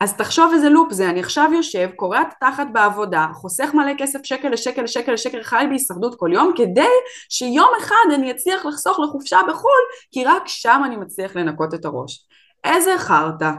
אז 0.00 0.16
תחשוב 0.16 0.52
איזה 0.54 0.68
לופ 0.68 0.92
זה, 0.92 1.10
אני 1.10 1.20
עכשיו 1.20 1.50
יושב, 1.54 1.90
קורע 1.96 2.22
את 2.22 2.26
התחת 2.36 2.66
בעבודה, 2.72 3.26
חוסך 3.34 3.70
מלא 3.74 3.92
כסף 3.98 4.18
שקל 4.22 4.48
לשקל 4.48 4.82
לשקל 4.82 5.12
לשקל, 5.12 5.42
חי 5.42 5.64
בהישרדות 5.68 6.18
כל 6.18 6.30
יום, 6.32 6.52
כדי 6.56 6.88
שיום 7.28 7.70
אחד 7.80 8.14
אני 8.14 8.30
אצליח 8.30 8.66
לחסוך 8.66 9.00
לחופשה 9.00 9.38
בחו"ל, 9.48 9.82
כי 10.10 10.24
רק 10.24 10.42
שם 10.46 10.82
אני 10.84 10.96
מצליח 10.96 11.36
לנקות 11.36 11.74
את 11.74 11.84
הראש. 11.84 12.26
איזה 12.64 12.94
חרטא. 12.98 13.50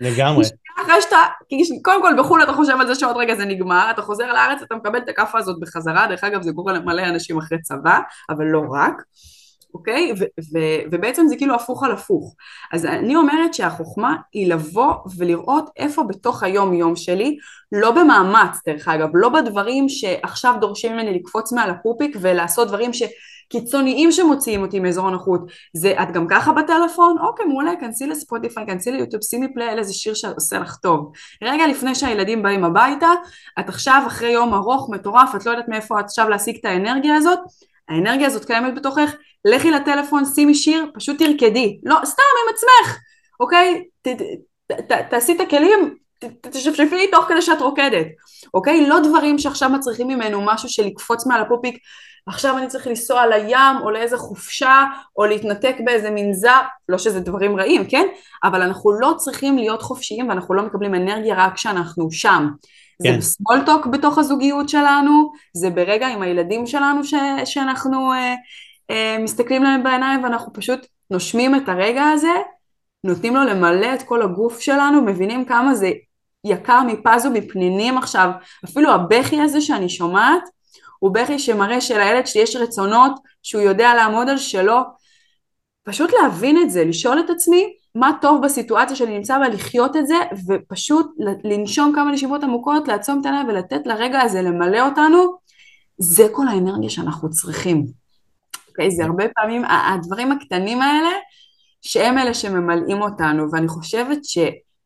לגמרי. 0.00 0.44
אחרי 0.82 1.02
שאתה, 1.02 1.16
כי 1.48 1.82
קודם 1.82 2.02
כל 2.02 2.14
בחו"ל 2.18 2.42
אתה 2.42 2.52
חושב 2.52 2.76
על 2.80 2.86
זה 2.86 2.94
שעוד 2.94 3.16
רגע 3.16 3.34
זה 3.34 3.44
נגמר, 3.44 3.90
אתה 3.90 4.02
חוזר 4.02 4.32
לארץ, 4.32 4.62
אתה 4.62 4.74
מקבל 4.74 4.98
את 4.98 5.08
הכאפה 5.08 5.38
הזאת 5.38 5.60
בחזרה, 5.60 6.06
דרך 6.06 6.24
אגב 6.24 6.42
זה 6.42 6.50
קורה 6.54 6.72
למלא 6.72 7.02
אנשים 7.02 7.38
אחרי 7.38 7.62
צבא, 7.62 7.98
אבל 8.30 8.44
לא 8.44 8.62
רק. 8.72 9.02
אוקיי? 9.74 10.12
ו- 10.18 10.24
ו- 10.52 10.82
ובעצם 10.92 11.26
זה 11.28 11.36
כאילו 11.36 11.54
הפוך 11.54 11.84
על 11.84 11.92
הפוך. 11.92 12.34
אז 12.72 12.84
אני 12.84 13.16
אומרת 13.16 13.54
שהחוכמה 13.54 14.16
היא 14.32 14.54
לבוא 14.54 14.94
ולראות 15.18 15.70
איפה 15.76 16.02
בתוך 16.02 16.42
היום 16.42 16.74
יום 16.74 16.96
שלי, 16.96 17.36
לא 17.72 17.90
במאמץ 17.90 18.60
דרך 18.66 18.88
אגב, 18.88 19.08
לא 19.14 19.28
בדברים 19.28 19.88
שעכשיו 19.88 20.54
דורשים 20.60 20.92
ממני 20.92 21.18
לקפוץ 21.18 21.52
מעל 21.52 21.70
הפופיק 21.70 22.16
ולעשות 22.20 22.68
דברים 22.68 22.92
ש... 22.92 23.02
קיצוניים 23.48 24.12
שמוציאים 24.12 24.62
אותי 24.62 24.80
מאזור 24.80 25.08
הנוחות, 25.08 25.40
זה 25.72 26.02
את 26.02 26.12
גם 26.12 26.26
ככה 26.30 26.52
בטלפון? 26.52 27.16
אוקיי 27.20 27.46
מעולה, 27.46 27.72
כנסי 27.80 28.06
לספוטיפיי, 28.06 28.66
כנסי 28.66 28.92
ליוטיוב, 28.92 29.22
שימי 29.22 29.54
פליי 29.54 29.68
על 29.68 29.78
איזה 29.78 29.94
שיר 29.94 30.14
שעושה 30.14 30.58
לך 30.58 30.76
טוב. 30.76 31.12
רגע 31.42 31.66
לפני 31.66 31.94
שהילדים 31.94 32.42
באים 32.42 32.64
הביתה, 32.64 33.08
את 33.60 33.68
עכשיו 33.68 34.02
אחרי 34.06 34.30
יום 34.30 34.54
ארוך 34.54 34.90
מטורף, 34.90 35.34
את 35.34 35.46
לא 35.46 35.50
יודעת 35.50 35.68
מאיפה 35.68 36.00
את 36.00 36.04
עכשיו 36.04 36.28
להשיג 36.28 36.56
את 36.60 36.64
האנרגיה 36.64 37.16
הזאת, 37.16 37.38
האנרגיה 37.88 38.26
הזאת 38.26 38.44
קיימת 38.44 38.74
בתוכך, 38.74 39.14
לכי 39.44 39.70
לטלפון, 39.70 40.24
שימי 40.34 40.54
שיר, 40.54 40.86
פשוט 40.94 41.18
תרקדי. 41.18 41.80
לא, 41.84 41.96
סתם 42.04 42.22
עם 42.22 42.54
עצמך, 42.54 42.98
אוקיי? 43.40 43.84
ת, 44.02 44.08
ת, 44.08 44.72
ת, 44.72 44.92
תעשי 45.10 45.32
את 45.32 45.40
הכלים, 45.40 45.96
תשפשפי 46.40 47.10
תוך 47.10 47.24
כדי 47.28 47.42
שאת 47.42 47.60
רוקדת, 47.60 48.06
אוקיי? 48.54 48.86
לא 48.86 49.00
דברים 49.00 49.38
שעכשיו 49.38 49.70
מצריכים 49.70 50.08
ממנו 50.08 50.42
משהו 50.44 50.68
של 50.68 50.86
לקפוץ 50.86 51.26
מעל 51.26 51.40
הפופיק, 51.40 51.78
עכשיו 52.26 52.58
אני 52.58 52.66
צריך 52.66 52.86
לנסוע 52.86 53.26
לים 53.26 53.82
או 53.82 53.90
לאיזה 53.90 54.18
חופשה 54.18 54.84
או 55.16 55.26
להתנתק 55.26 55.76
באיזה 55.84 56.10
מנזר, 56.10 56.60
לא 56.88 56.98
שזה 56.98 57.20
דברים 57.20 57.60
רעים, 57.60 57.84
כן? 57.84 58.06
אבל 58.44 58.62
אנחנו 58.62 58.92
לא 59.00 59.14
צריכים 59.16 59.58
להיות 59.58 59.82
חופשיים 59.82 60.28
ואנחנו 60.28 60.54
לא 60.54 60.62
מקבלים 60.62 60.94
אנרגיה 60.94 61.34
רק 61.36 61.54
כשאנחנו 61.54 62.10
שם. 62.10 62.48
כן. 63.02 63.12
זה 63.12 63.18
בסמולטוק 63.18 63.86
בתוך 63.86 64.18
הזוגיות 64.18 64.68
שלנו, 64.68 65.32
זה 65.56 65.70
ברגע 65.70 66.08
עם 66.08 66.22
הילדים 66.22 66.66
שלנו 66.66 67.04
ש, 67.04 67.14
שאנחנו 67.44 68.12
אה, 68.12 68.34
אה, 68.90 69.16
מסתכלים 69.18 69.62
להם 69.62 69.82
בעיניים 69.82 70.24
ואנחנו 70.24 70.52
פשוט 70.52 70.86
נושמים 71.10 71.54
את 71.54 71.68
הרגע 71.68 72.04
הזה, 72.04 72.32
נותנים 73.04 73.36
לו 73.36 73.44
למלא 73.44 73.94
את 73.94 74.02
כל 74.02 74.22
הגוף 74.22 74.60
שלנו, 74.60 75.02
מבינים 75.02 75.44
כמה 75.44 75.74
זה 75.74 75.90
יקר 76.44 76.82
מפז 76.82 77.26
ומפנינים 77.26 77.98
עכשיו, 77.98 78.30
אפילו 78.64 78.92
הבכי 78.92 79.40
הזה 79.40 79.60
שאני 79.60 79.88
שומעת, 79.88 80.42
הוא 80.98 81.14
בכי 81.14 81.38
שמראה 81.38 81.80
שלילד 81.80 82.26
שלי 82.26 82.42
יש 82.42 82.56
רצונות, 82.56 83.12
שהוא 83.42 83.62
יודע 83.62 83.94
לעמוד 83.94 84.28
על 84.28 84.38
שלו, 84.38 84.78
פשוט 85.82 86.10
להבין 86.22 86.62
את 86.62 86.70
זה, 86.70 86.84
לשאול 86.84 87.20
את 87.20 87.30
עצמי 87.30 87.72
מה 87.94 88.10
טוב 88.20 88.42
בסיטואציה 88.44 88.96
שאני 88.96 89.16
נמצא 89.16 89.38
בה, 89.38 89.48
לחיות 89.48 89.96
את 89.96 90.06
זה, 90.06 90.14
ופשוט 90.48 91.06
לנשום 91.44 91.92
כמה 91.94 92.12
נשימות 92.12 92.42
עמוקות, 92.42 92.88
לעצום 92.88 93.20
את 93.20 93.26
העיניים 93.26 93.48
ולתת 93.48 93.86
לרגע 93.86 94.20
הזה 94.20 94.42
למלא 94.42 94.88
אותנו, 94.88 95.36
זה 95.98 96.26
כל 96.32 96.48
האנרגיה 96.48 96.90
שאנחנו 96.90 97.30
צריכים. 97.30 97.86
אוקיי? 98.68 98.90
זה 98.90 99.04
הרבה 99.04 99.24
פעמים 99.28 99.64
הדברים 99.64 100.32
הקטנים 100.32 100.82
האלה, 100.82 101.10
שהם 101.82 102.18
אלה 102.18 102.34
שממלאים 102.34 103.02
אותנו, 103.02 103.52
ואני 103.52 103.68
חושבת 103.68 104.18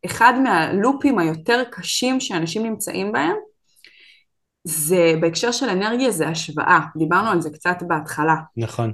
אחד 0.07 0.33
מהלופים 0.43 1.19
היותר 1.19 1.63
קשים 1.71 2.21
שאנשים 2.21 2.63
נמצאים 2.63 3.13
בהם, 3.13 3.37
זה 4.65 5.15
בהקשר 5.21 5.53
של 5.53 5.69
אנרגיה 5.69 6.11
זה 6.11 6.29
השוואה, 6.29 6.81
דיברנו 6.97 7.31
על 7.31 7.41
זה 7.41 7.51
קצת 7.51 7.77
בהתחלה. 7.83 8.35
נכון. 8.57 8.93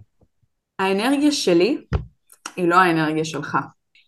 האנרגיה 0.78 1.32
שלי 1.32 1.78
היא 2.56 2.68
לא 2.68 2.74
האנרגיה 2.74 3.24
שלך. 3.24 3.58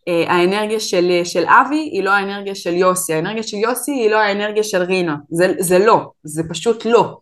אה, 0.09 0.33
האנרגיה 0.33 0.81
של, 0.81 1.21
של 1.25 1.45
אבי 1.47 1.77
היא 1.77 2.03
לא 2.03 2.11
האנרגיה 2.11 2.55
של 2.55 2.75
יוסי, 2.75 3.15
האנרגיה 3.15 3.43
של 3.43 3.57
יוסי 3.57 3.93
היא 3.93 4.11
לא 4.11 4.17
האנרגיה 4.17 4.63
של 4.63 4.83
רינה, 4.83 5.17
זה, 5.31 5.55
זה 5.59 5.79
לא, 5.79 6.11
זה 6.23 6.43
פשוט 6.49 6.85
לא. 6.85 7.19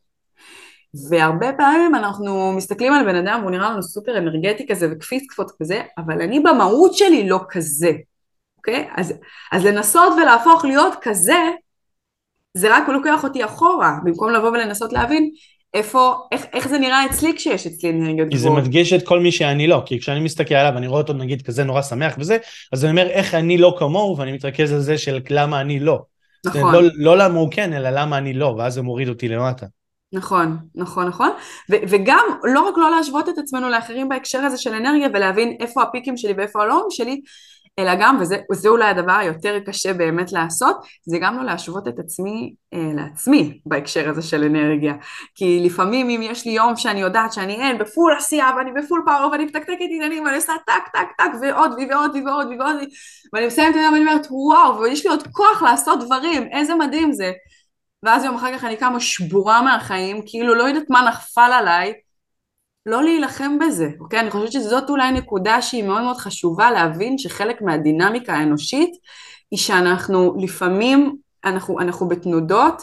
והרבה 1.11 1.53
פעמים 1.53 1.94
אנחנו 1.94 2.53
מסתכלים 2.53 2.92
על 2.92 3.05
בן 3.05 3.14
אדם 3.14 3.38
והוא 3.40 3.51
נראה 3.51 3.70
לנו 3.70 3.83
סופר 3.83 4.18
אנרגטי 4.18 4.66
כזה 4.66 4.88
וקפיץ 4.92 5.27
קפוץ 5.29 5.53
כזה, 5.62 5.83
אבל 5.99 6.22
אני 6.22 6.40
במהות 6.40 6.94
שלי 6.94 7.29
לא 7.29 7.40
כזה, 7.49 7.90
אוקיי? 8.59 8.88
אז, 8.96 9.14
אז 9.53 9.64
לנסות 9.64 10.12
ולהפוך 10.12 10.64
להיות 10.64 10.94
כזה, 11.03 11.38
זה 12.57 12.77
רק 12.77 12.88
לוקח 12.88 13.25
אותי 13.25 13.45
אחורה, 13.45 13.99
במקום 14.05 14.31
לבוא 14.31 14.49
ולנסות 14.49 14.92
להבין 14.92 15.31
איפה, 15.75 16.14
איך, 16.33 16.47
איך 16.53 16.69
זה 16.69 16.79
נראה 16.79 17.07
אצלי 17.07 17.33
כשיש 17.37 17.66
אצלי 17.66 17.90
אנרגיות 17.90 18.29
גבוהות. 18.29 18.33
כי 18.33 18.38
זה 18.38 18.51
מדגיש 18.51 18.92
את 18.92 19.07
כל 19.07 19.21
מי 19.21 19.33
שאני 19.33 19.66
לא, 19.66 19.83
כי 19.87 20.01
כשאני 20.01 20.21
מסתכל 20.21 20.55
עליו 20.55 20.79
אני 20.79 20.87
רואה 20.87 21.01
אותו 21.01 21.12
נגיד 21.12 21.42
כזה 21.42 21.64
נורא 21.64 21.83
שמח 21.83 22.14
וזה, 22.19 22.37
אז 22.73 22.85
אני 22.85 22.90
אומר 22.90 23.09
איך 23.09 23.35
אני 23.35 23.59
לא 23.59 23.77
כמוהו 23.79 24.16
ואני 24.19 24.33
מתרכז 24.33 24.73
על 24.73 24.81
זה 24.81 24.99
של 24.99 25.19
למה 25.31 25.61
אני 25.61 25.81
לא. 25.81 26.03
נכון. 26.47 26.75
לא, 26.75 26.81
לא 26.95 27.19
למה 27.19 27.38
הוא 27.38 27.49
כן, 27.51 27.73
אלא 27.73 27.90
למה 27.90 28.19
אני 28.19 28.33
לא, 28.33 28.55
ואז 28.59 28.75
זה 28.75 28.83
מוריד 28.83 29.09
אותי 29.09 29.29
למטה. 29.29 29.66
נכון, 30.12 30.57
נכון, 30.75 31.07
נכון. 31.07 31.31
ו- 31.71 31.77
וגם 31.88 32.25
לא 32.45 32.61
רק 32.69 32.75
לא 32.77 32.90
להשוות 32.90 33.29
את 33.29 33.38
עצמנו 33.38 33.69
לאחרים 33.69 34.09
בהקשר 34.09 34.38
הזה 34.38 34.59
של 34.59 34.75
אנרגיה 34.75 35.09
ולהבין 35.14 35.57
איפה 35.61 35.83
הפיקים 35.83 36.16
שלי 36.16 36.33
ואיפה 36.37 36.62
הלאום 36.62 36.87
שלי, 36.90 37.21
אלא 37.79 37.93
גם, 38.01 38.19
וזה, 38.21 38.69
אולי 38.69 38.85
הדבר 38.85 39.12
היותר 39.12 39.59
קשה 39.67 39.93
באמת 39.93 40.33
לעשות, 40.33 40.77
זה 41.05 41.19
גם 41.19 41.37
לא 41.37 41.45
להשוות 41.45 41.89
את 41.89 41.99
עצמי 41.99 42.55
אה, 42.75 42.91
לעצמי 42.95 43.61
בהקשר 43.67 44.09
הזה 44.09 44.23
של 44.23 44.45
אנרגיה. 44.45 44.95
כי 45.35 45.61
לפעמים 45.65 46.11
אם 46.11 46.21
יש 46.23 46.47
לי 46.47 46.53
יום 46.53 46.77
שאני 46.77 47.01
יודעת 47.01 47.33
שאני 47.33 47.55
אין 47.55 47.79
ב 47.79 47.86
full 47.86 48.15
עשייה 48.19 48.51
ואני 48.57 48.71
ב 48.73 48.79
full 48.79 49.03
power 49.07 49.31
ואני 49.33 49.45
מתקתקת 49.45 49.77
עניינים 49.91 50.25
ואני 50.25 50.37
עושה 50.37 50.53
טק 50.67 50.89
טק 50.93 51.09
טק 51.19 51.31
ועוד 51.43 51.73
ועוד 51.73 51.91
ועוד 51.91 52.17
ועוד 52.27 52.47
ועוד 52.59 52.89
ואני 53.33 53.47
מסיימת 53.47 53.71
את 53.71 53.81
היום 53.81 53.93
ואני 53.93 54.05
אומרת 54.05 54.27
וואו 54.31 54.79
ויש 54.81 55.07
לי 55.07 55.11
עוד 55.11 55.23
כוח 55.33 55.62
לעשות 55.62 56.05
דברים, 56.05 56.49
איזה 56.53 56.75
מדהים 56.75 57.12
זה. 57.12 57.33
ואז 58.03 58.25
יום 58.25 58.35
אחר 58.35 58.59
כך 58.59 58.65
אני 58.65 58.77
קמה 58.77 59.01
שבורה 59.01 59.62
מהחיים, 59.62 60.23
כאילו 60.27 60.55
לא 60.55 60.65
יודעת 60.65 60.91
מה 60.91 61.09
נפל 61.09 61.53
עליי, 61.53 61.93
לא 62.87 63.05
להילחם 63.05 63.59
בזה, 63.59 63.88
אוקיי? 64.01 64.20
אני 64.20 64.31
חושבת 64.31 64.53
שזאת 64.53 64.90
אולי 64.90 65.12
נקודה 65.12 65.62
שהיא 65.62 65.85
מאוד 65.85 66.03
מאוד 66.03 66.16
חשובה 66.16 66.70
להבין 66.70 67.18
שחלק 67.18 67.62
מהדינמיקה 67.62 68.35
האנושית 68.35 68.90
היא 69.51 69.59
שאנחנו 69.59 70.37
לפעמים, 70.40 71.16
אנחנו, 71.44 71.81
אנחנו 71.81 72.09
בתנודות, 72.09 72.83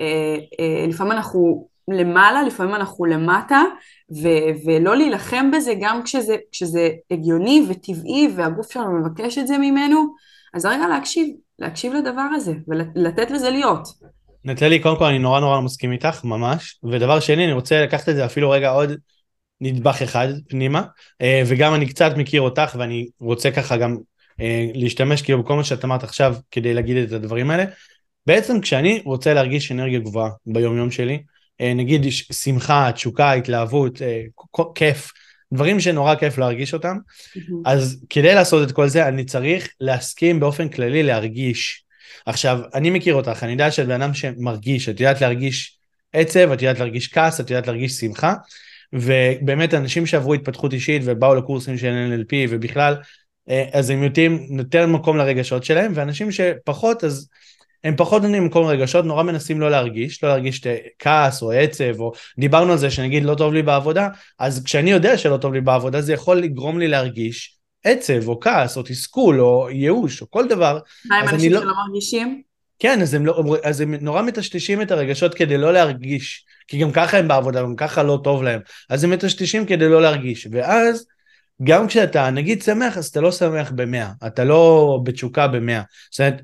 אה, 0.00 0.36
אה, 0.60 0.86
לפעמים 0.88 1.12
אנחנו 1.12 1.68
למעלה, 1.88 2.42
לפעמים 2.42 2.74
אנחנו 2.74 3.04
למטה, 3.04 3.62
ו- 4.22 4.66
ולא 4.66 4.96
להילחם 4.96 5.50
בזה 5.50 5.72
גם 5.80 6.02
כשזה, 6.02 6.36
כשזה 6.52 6.88
הגיוני 7.10 7.66
וטבעי 7.68 8.28
והגוף 8.36 8.72
שלנו 8.72 9.00
מבקש 9.00 9.38
את 9.38 9.46
זה 9.46 9.58
ממנו, 9.58 10.14
אז 10.54 10.66
רגע 10.66 10.88
להקשיב, 10.88 11.28
להקשיב 11.58 11.92
לדבר 11.92 12.28
הזה 12.34 12.52
ולתת 12.68 13.30
לזה 13.30 13.50
להיות. 13.50 13.88
נטלי, 14.44 14.78
קודם 14.78 14.96
כל 14.96 15.04
אני 15.04 15.18
נורא 15.18 15.40
נורא 15.40 15.60
מסכים 15.60 15.92
איתך, 15.92 16.24
ממש. 16.24 16.80
ודבר 16.92 17.20
שני, 17.20 17.44
אני 17.44 17.52
רוצה 17.52 17.82
לקחת 17.82 18.08
את 18.08 18.16
זה 18.16 18.24
אפילו 18.24 18.50
רגע 18.50 18.70
עוד 18.70 18.92
נדבך 19.62 20.02
אחד 20.02 20.28
פנימה, 20.48 20.82
אה, 21.20 21.42
וגם 21.46 21.74
אני 21.74 21.86
קצת 21.86 22.12
מכיר 22.16 22.40
אותך 22.40 22.76
ואני 22.78 23.06
רוצה 23.20 23.50
ככה 23.50 23.76
גם 23.76 23.96
אה, 24.40 24.66
להשתמש 24.74 25.22
כאילו 25.22 25.42
בכל 25.42 25.56
מה 25.56 25.64
שאת 25.64 25.84
אמרת 25.84 26.04
עכשיו 26.04 26.36
כדי 26.50 26.74
להגיד 26.74 26.96
את 26.96 27.12
הדברים 27.12 27.50
האלה. 27.50 27.64
בעצם 28.26 28.60
כשאני 28.60 29.02
רוצה 29.04 29.34
להרגיש 29.34 29.72
אנרגיה 29.72 29.98
גבוהה 29.98 30.30
ביום 30.46 30.76
יום 30.76 30.90
שלי, 30.90 31.22
אה, 31.60 31.74
נגיד 31.74 32.06
שמחה, 32.32 32.90
תשוקה, 32.94 33.32
התלהבות, 33.32 34.02
כיף, 34.74 35.12
דברים 35.52 35.80
שנורא 35.80 36.14
כיף 36.14 36.38
להרגיש 36.38 36.74
אותם. 36.74 36.96
אז 37.64 38.04
כדי 38.10 38.34
לעשות 38.34 38.68
את 38.68 38.72
כל 38.72 38.88
זה 38.88 39.08
אני 39.08 39.24
צריך 39.24 39.68
להסכים 39.80 40.40
באופן 40.40 40.68
כללי 40.68 41.02
להרגיש. 41.02 41.84
עכשיו, 42.26 42.60
אני 42.74 42.90
מכיר 42.90 43.14
אותך, 43.14 43.42
אני 43.42 43.52
יודע 43.52 43.70
שאת 43.70 43.86
בן 43.86 44.02
אדם 44.02 44.14
שמרגיש, 44.14 44.88
את 44.88 45.00
יודעת 45.00 45.20
להרגיש 45.20 45.78
עצב, 46.12 46.52
את 46.52 46.62
יודעת 46.62 46.78
להרגיש 46.78 47.08
כעס, 47.08 47.40
את 47.40 47.50
יודעת 47.50 47.66
להרגיש 47.66 47.92
שמחה, 47.92 48.34
ובאמת 48.92 49.74
אנשים 49.74 50.06
שעברו 50.06 50.34
התפתחות 50.34 50.72
אישית 50.72 51.02
ובאו 51.04 51.34
לקורסים 51.34 51.78
של 51.78 51.92
NLP 52.10 52.34
ובכלל, 52.48 52.96
אה, 53.48 53.64
אז 53.72 53.90
הם 53.90 54.02
יודעים 54.02 54.46
יותר 54.58 54.86
מקום 54.86 55.16
לרגשות 55.16 55.64
שלהם, 55.64 55.92
ואנשים 55.94 56.32
שפחות, 56.32 57.04
אז 57.04 57.28
הם 57.84 57.94
פחות 57.96 58.22
נותנים 58.22 58.44
מקום 58.44 58.66
לרגשות, 58.66 59.04
נורא 59.04 59.22
מנסים 59.22 59.60
לא 59.60 59.70
להרגיש, 59.70 60.24
לא 60.24 60.28
להרגיש 60.28 60.60
כעס 60.98 61.42
או 61.42 61.52
עצב, 61.52 62.00
או 62.00 62.12
דיברנו 62.38 62.72
על 62.72 62.78
זה 62.78 62.90
שנגיד 62.90 63.24
לא 63.24 63.34
טוב 63.34 63.54
לי 63.54 63.62
בעבודה, 63.62 64.08
אז 64.38 64.64
כשאני 64.64 64.90
יודע 64.90 65.18
שלא 65.18 65.36
טוב 65.36 65.52
לי 65.52 65.60
בעבודה, 65.60 66.00
זה 66.00 66.12
יכול 66.12 66.36
לגרום 66.36 66.78
לי 66.78 66.88
להרגיש 66.88 67.56
עצב 67.84 68.28
או 68.28 68.40
כעס 68.40 68.76
או 68.76 68.82
תסכול 68.82 69.40
או 69.40 69.70
ייאוש 69.70 70.22
או 70.22 70.30
כל 70.30 70.48
דבר. 70.48 70.78
מה 71.04 71.16
עם 71.16 71.28
אנשים 71.28 71.52
לא... 71.52 71.60
שלא 71.60 71.72
מרגישים? 71.86 72.42
כן, 72.78 73.02
אז 73.02 73.14
הם, 73.14 73.26
לא, 73.26 73.56
אז 73.64 73.80
הם 73.80 73.94
נורא 73.94 74.22
מטשטשים 74.22 74.82
את 74.82 74.90
הרגשות 74.90 75.34
כדי 75.34 75.58
לא 75.58 75.72
להרגיש, 75.72 76.44
כי 76.68 76.78
גם 76.78 76.92
ככה 76.92 77.18
הם 77.18 77.28
בעבודה, 77.28 77.62
גם 77.62 77.76
ככה 77.76 78.02
לא 78.02 78.20
טוב 78.24 78.42
להם, 78.42 78.60
אז 78.90 79.04
הם 79.04 79.10
מטשטשים 79.10 79.66
כדי 79.66 79.88
לא 79.88 80.02
להרגיש, 80.02 80.48
ואז 80.50 81.06
גם 81.62 81.86
כשאתה 81.86 82.30
נגיד 82.30 82.62
שמח, 82.62 82.96
אז 82.96 83.06
אתה 83.06 83.20
לא 83.20 83.32
שמח 83.32 83.70
במאה, 83.70 84.10
אתה 84.26 84.44
לא 84.44 84.98
בתשוקה 85.04 85.48
במאה, 85.48 85.82
זאת 86.10 86.20
אומרת, 86.20 86.42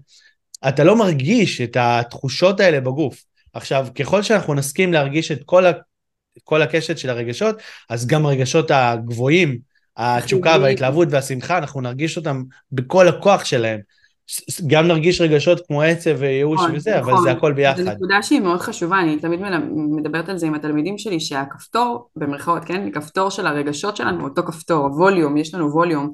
אתה 0.68 0.84
לא 0.84 0.96
מרגיש 0.96 1.60
את 1.60 1.76
התחושות 1.80 2.60
האלה 2.60 2.80
בגוף. 2.80 3.24
עכשיו, 3.52 3.86
ככל 3.94 4.22
שאנחנו 4.22 4.54
נסכים 4.54 4.92
להרגיש 4.92 5.32
את 5.32 5.40
כל, 5.44 5.66
ה, 5.66 5.72
כל 6.44 6.62
הקשת 6.62 6.98
של 6.98 7.10
הרגשות, 7.10 7.56
אז 7.88 8.06
גם 8.06 8.26
הרגשות 8.26 8.70
הגבוהים, 8.70 9.58
התשוקה 9.96 10.56
וההתלהבות 10.60 11.08
והשמחה, 11.10 11.58
אנחנו 11.58 11.80
נרגיש 11.80 12.16
אותם 12.16 12.42
בכל 12.72 13.08
הכוח 13.08 13.44
שלהם. 13.44 13.80
גם 14.66 14.86
נרגיש 14.86 15.20
רגשות 15.20 15.66
כמו 15.66 15.82
עצב 15.82 16.10
וייאוש 16.18 16.60
נכון, 16.60 16.76
וזה, 16.76 17.00
נכון. 17.00 17.12
אבל 17.12 17.22
זה 17.22 17.30
הכל 17.30 17.52
ביחד. 17.52 17.82
זו 17.82 17.90
נקודה 17.90 18.22
שהיא 18.22 18.40
מאוד 18.40 18.60
חשובה, 18.60 19.00
אני 19.00 19.18
תמיד 19.18 19.40
מדברת 19.72 20.28
על 20.28 20.38
זה 20.38 20.46
עם 20.46 20.54
התלמידים 20.54 20.98
שלי, 20.98 21.20
שהכפתור, 21.20 22.08
במרכאות, 22.16 22.64
כן, 22.64 22.90
כפתור 22.90 23.30
של 23.30 23.46
הרגשות 23.46 23.96
שלנו, 23.96 24.24
אותו 24.24 24.42
כפתור, 24.42 24.86
ווליום, 24.86 25.36
יש 25.36 25.54
לנו 25.54 25.72
ווליום, 25.72 26.12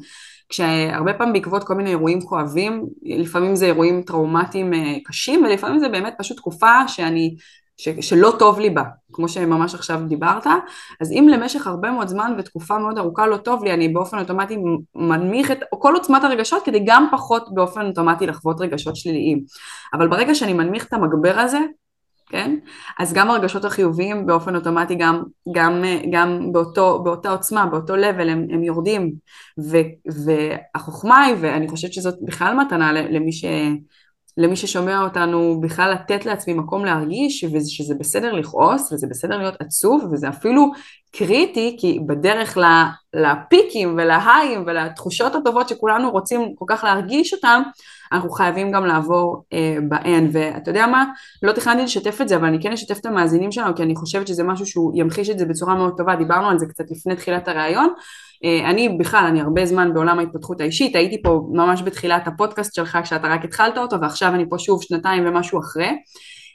כשהרבה 0.49 1.13
פעמים 1.15 1.33
בעקבות 1.33 1.65
כל 1.65 1.75
מיני 1.75 1.91
אירועים 1.91 2.21
כואבים, 2.21 2.87
לפעמים 3.03 3.57
זה 3.57 3.67
אירועים 3.67 4.03
טראומטיים 4.03 4.75
אה, 4.75 4.97
קשים, 5.05 5.45
ולפעמים 5.45 5.79
זה 5.79 5.89
באמת 5.89 6.15
פשוט 6.19 6.37
תקופה 6.37 6.89
שאני 6.89 7.37
ש, 7.77 7.89
שלא 7.89 8.33
טוב 8.39 8.61
לי 8.61 8.71
בה, 8.71 8.83
כמו 9.13 9.29
שממש 9.29 9.75
עכשיו 9.75 10.01
דיברת, 10.09 10.47
אז 11.01 11.13
אם 11.13 11.29
למשך 11.33 11.67
הרבה 11.67 11.91
מאוד 11.91 12.09
זמן 12.09 12.35
ותקופה 12.39 12.79
מאוד 12.79 12.99
ארוכה 12.99 13.27
לא 13.27 13.37
טוב 13.37 13.65
לי, 13.65 13.75
אני 13.75 13.89
באופן 13.89 14.19
אוטומטי 14.19 14.57
מנמיך 14.95 15.51
את 15.51 15.59
כל 15.79 15.95
עוצמת 15.95 16.25
הרגשות 16.25 16.63
כדי 16.65 16.83
גם 16.87 17.09
פחות 17.13 17.55
באופן 17.55 17.87
אוטומטי 17.87 18.27
לחוות 18.27 18.61
רגשות 18.61 18.97
שליליים. 18.97 19.43
אבל 19.95 20.09
ברגע 20.09 20.35
שאני 20.35 20.53
מנמיך 20.53 20.87
את 20.87 20.93
המגבר 20.93 21.39
הזה, 21.39 21.59
כן? 22.29 22.57
אז 22.99 23.13
גם 23.13 23.31
הרגשות 23.31 23.65
החיוביים 23.65 24.27
באופן 24.27 24.57
אוטומטי 24.57 24.95
גם, 24.95 25.23
גם, 25.55 25.85
גם 26.13 26.53
באותו, 26.53 27.03
באותה 27.05 27.31
עוצמה, 27.31 27.67
באותו 27.67 27.95
level 27.95 28.29
הם, 28.29 28.47
הם 28.51 28.65
יורדים. 28.65 29.13
ו, 29.71 29.77
והחוכמה 30.25 31.23
היא, 31.23 31.37
ואני 31.41 31.69
חושבת 31.69 31.93
שזאת 31.93 32.15
בכלל 32.23 32.55
מתנה 32.57 32.93
למי 32.93 33.33
ש... 33.33 33.45
למי 34.37 34.57
ששומע 34.57 35.03
אותנו 35.03 35.61
בכלל 35.61 35.93
לתת 35.93 36.27
לעצמי 36.27 36.55
מקום 36.55 36.85
להרגיש 36.85 37.45
ושזה 37.45 37.95
בסדר 37.95 38.33
לכעוס 38.33 38.93
וזה 38.93 39.07
בסדר 39.07 39.39
להיות 39.39 39.55
עצוב 39.61 40.09
וזה 40.13 40.29
אפילו 40.29 40.73
קריטי 41.13 41.77
כי 41.81 42.01
בדרך 42.07 42.59
לפיקים 43.15 43.95
ולהיים 43.99 44.65
ולתחושות 44.67 45.35
הטובות 45.35 45.69
שכולנו 45.69 46.11
רוצים 46.11 46.55
כל 46.55 46.65
כך 46.69 46.85
להרגיש 46.85 47.35
אותם 47.35 47.63
אנחנו 48.15 48.31
חייבים 48.31 48.73
גם 48.73 48.87
לעבור 48.87 49.45
אה, 49.53 49.77
ב-N 49.89 50.25
ואתה 50.33 50.71
יודע 50.71 50.87
מה? 50.87 51.05
לא 51.43 51.53
תכננתי 51.53 51.83
לשתף 51.83 52.21
את 52.21 52.29
זה 52.29 52.37
אבל 52.37 52.47
אני 52.47 52.61
כן 52.61 52.73
אשתף 52.73 52.99
את 52.99 53.07
המאזינים 53.07 53.53
שלנו 53.53 53.75
כי 53.75 53.83
אני 53.83 53.97
חושבת 53.97 54.27
שזה 54.27 54.45
משהו 54.45 54.67
שהוא 54.67 54.93
ימחיש 54.95 55.31
את 55.31 55.39
זה 55.39 55.47
בצורה 55.47 55.75
מאוד 55.75 55.95
טובה. 55.97 56.17
דיברנו 56.17 56.49
על 56.49 56.59
זה 56.59 56.67
קצת 56.67 56.85
לפני 56.91 57.17
תחילת 57.17 57.49
הראיון 57.49 57.95
אה, 58.45 58.71
אני 58.71 58.89
בכלל, 58.89 59.25
אני 59.29 59.41
הרבה 59.41 59.67
זמן 59.67 59.95
בעולם 59.95 60.19
ההתפתחות 60.19 60.61
האישית, 60.61 60.97
הייתי 60.97 61.23
פה 61.23 61.49
ממש 61.53 61.83
בתחילת 61.83 62.27
הפודקאסט 62.27 62.75
שלך 62.75 62.99
כשאתה 63.03 63.29
רק 63.29 63.45
התחלת 63.45 63.79
אותו 63.79 64.01
ועכשיו 64.01 64.35
אני 64.35 64.45
פה 64.49 64.59
שוב 64.59 64.83
שנתיים 64.83 65.27
ומשהו 65.27 65.61
אחרי. 65.61 65.91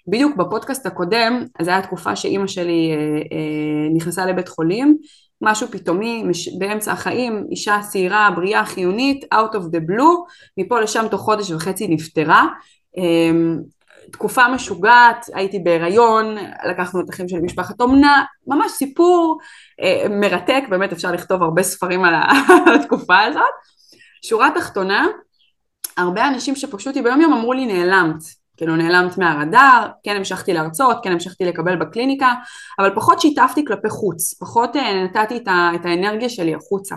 בדיוק 0.08 0.36
בפודקאסט 0.36 0.86
הקודם, 0.86 1.45
זו 1.62 1.72
הייתה 1.72 1.88
תקופה 1.88 2.15
שאימא 2.15 2.48
שלי 2.48 2.91
אה, 2.91 2.98
אה, 2.98 3.93
נכנסה 3.95 4.26
לבית 4.26 4.48
חולים, 4.48 4.98
משהו 5.41 5.67
פתאומי 5.67 6.23
מש, 6.23 6.49
באמצע 6.58 6.91
החיים, 6.91 7.45
אישה 7.52 7.80
צעירה, 7.89 8.30
בריאה, 8.36 8.65
חיונית, 8.65 9.25
out 9.34 9.56
of 9.56 9.60
the 9.60 9.89
blue, 9.89 10.32
מפה 10.58 10.80
לשם 10.80 11.06
תוך 11.12 11.21
חודש 11.21 11.52
וחצי 11.52 11.88
נפטרה. 11.88 12.45
אה, 12.97 13.32
תקופה 14.12 14.47
משוגעת, 14.47 15.25
הייתי 15.34 15.60
בהיריון, 15.60 16.36
לקחנו 16.69 17.02
את 17.02 17.10
אחים 17.10 17.30
של 17.30 17.39
משפחת 17.39 17.82
אומנה, 17.82 18.23
ממש 18.47 18.71
סיפור 18.71 19.39
אה, 19.82 20.06
מרתק, 20.10 20.63
באמת 20.69 20.91
אפשר 20.91 21.12
לכתוב 21.12 21.43
הרבה 21.43 21.63
ספרים 21.63 22.04
על, 22.04 22.13
התקופה 22.75 23.19
הזאת. 23.19 23.43
שורה 24.25 24.49
תחתונה, 24.56 25.08
הרבה 25.97 26.28
אנשים 26.28 26.56
שפגשו 26.56 26.89
אותי 26.89 27.02
ביום 27.02 27.21
יום 27.21 27.34
אמרו 27.34 27.54
לי 27.54 27.65
נעלמת, 27.65 28.38
כאילו 28.60 28.76
נעלמת 28.76 29.17
מהרדאר, 29.17 29.88
כן 30.04 30.15
המשכתי 30.15 30.54
להרצות, 30.54 30.98
כן 31.04 31.12
המשכתי 31.12 31.45
לקבל 31.45 31.76
בקליניקה, 31.76 32.34
אבל 32.80 32.95
פחות 32.95 33.22
שיתפתי 33.22 33.65
כלפי 33.65 33.89
חוץ, 33.89 34.34
פחות 34.34 34.76
אה, 34.76 35.04
נתתי 35.04 35.38
את 35.48 35.86
האנרגיה 35.86 36.30
שלי 36.30 36.56
החוצה. 36.56 36.95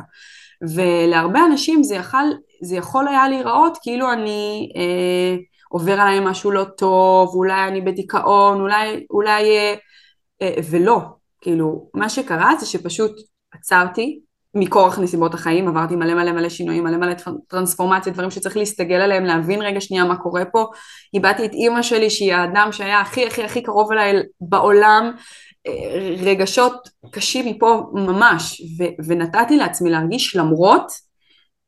ולהרבה 0.74 1.40
אנשים 1.46 1.82
זה 1.82 1.94
יכול, 1.94 2.34
זה 2.62 2.76
יכול 2.76 3.08
היה 3.08 3.28
להיראות 3.28 3.78
כאילו 3.82 4.12
אני 4.12 4.72
אה, 4.76 5.36
עובר 5.68 5.92
עליי 5.92 6.20
משהו 6.20 6.50
לא 6.50 6.64
טוב, 6.64 7.34
אולי 7.34 7.68
אני 7.68 7.80
בדיכאון, 7.80 8.60
אולי, 8.60 9.06
אולי, 9.10 9.56
אה, 9.58 9.74
אה, 10.42 10.54
ולא, 10.70 11.00
כאילו 11.40 11.90
מה 11.94 12.08
שקרה 12.08 12.52
זה 12.60 12.66
שפשוט 12.66 13.12
עצרתי, 13.54 14.20
מכורח 14.54 14.98
נסיבות 14.98 15.34
החיים, 15.34 15.68
עברתי 15.68 15.96
מלא 15.96 16.14
מלא 16.14 16.32
מלא 16.32 16.48
שינויים, 16.48 16.84
מלא 16.84 16.96
מלא 16.96 17.14
טרנספורמציה, 17.48 18.12
דברים 18.12 18.30
שצריך 18.30 18.56
להסתגל 18.56 18.94
עליהם, 18.96 19.24
להבין 19.24 19.62
רגע 19.62 19.80
שנייה 19.80 20.04
מה 20.04 20.16
קורה 20.16 20.44
פה. 20.44 20.66
איבדתי 21.14 21.44
את 21.44 21.52
אימא 21.52 21.82
שלי 21.82 22.10
שהיא 22.10 22.34
האדם 22.34 22.68
שהיה 22.72 23.00
הכי 23.00 23.26
הכי 23.26 23.44
הכי 23.44 23.62
קרוב 23.62 23.92
אליי 23.92 24.22
בעולם, 24.40 25.12
אה, 25.66 25.72
רגשות 26.22 26.88
קשים 27.10 27.46
מפה 27.46 27.82
ממש, 27.92 28.62
ו- 28.78 29.04
ונתתי 29.06 29.56
לעצמי 29.56 29.90
להרגיש 29.90 30.36
למרות 30.36 30.92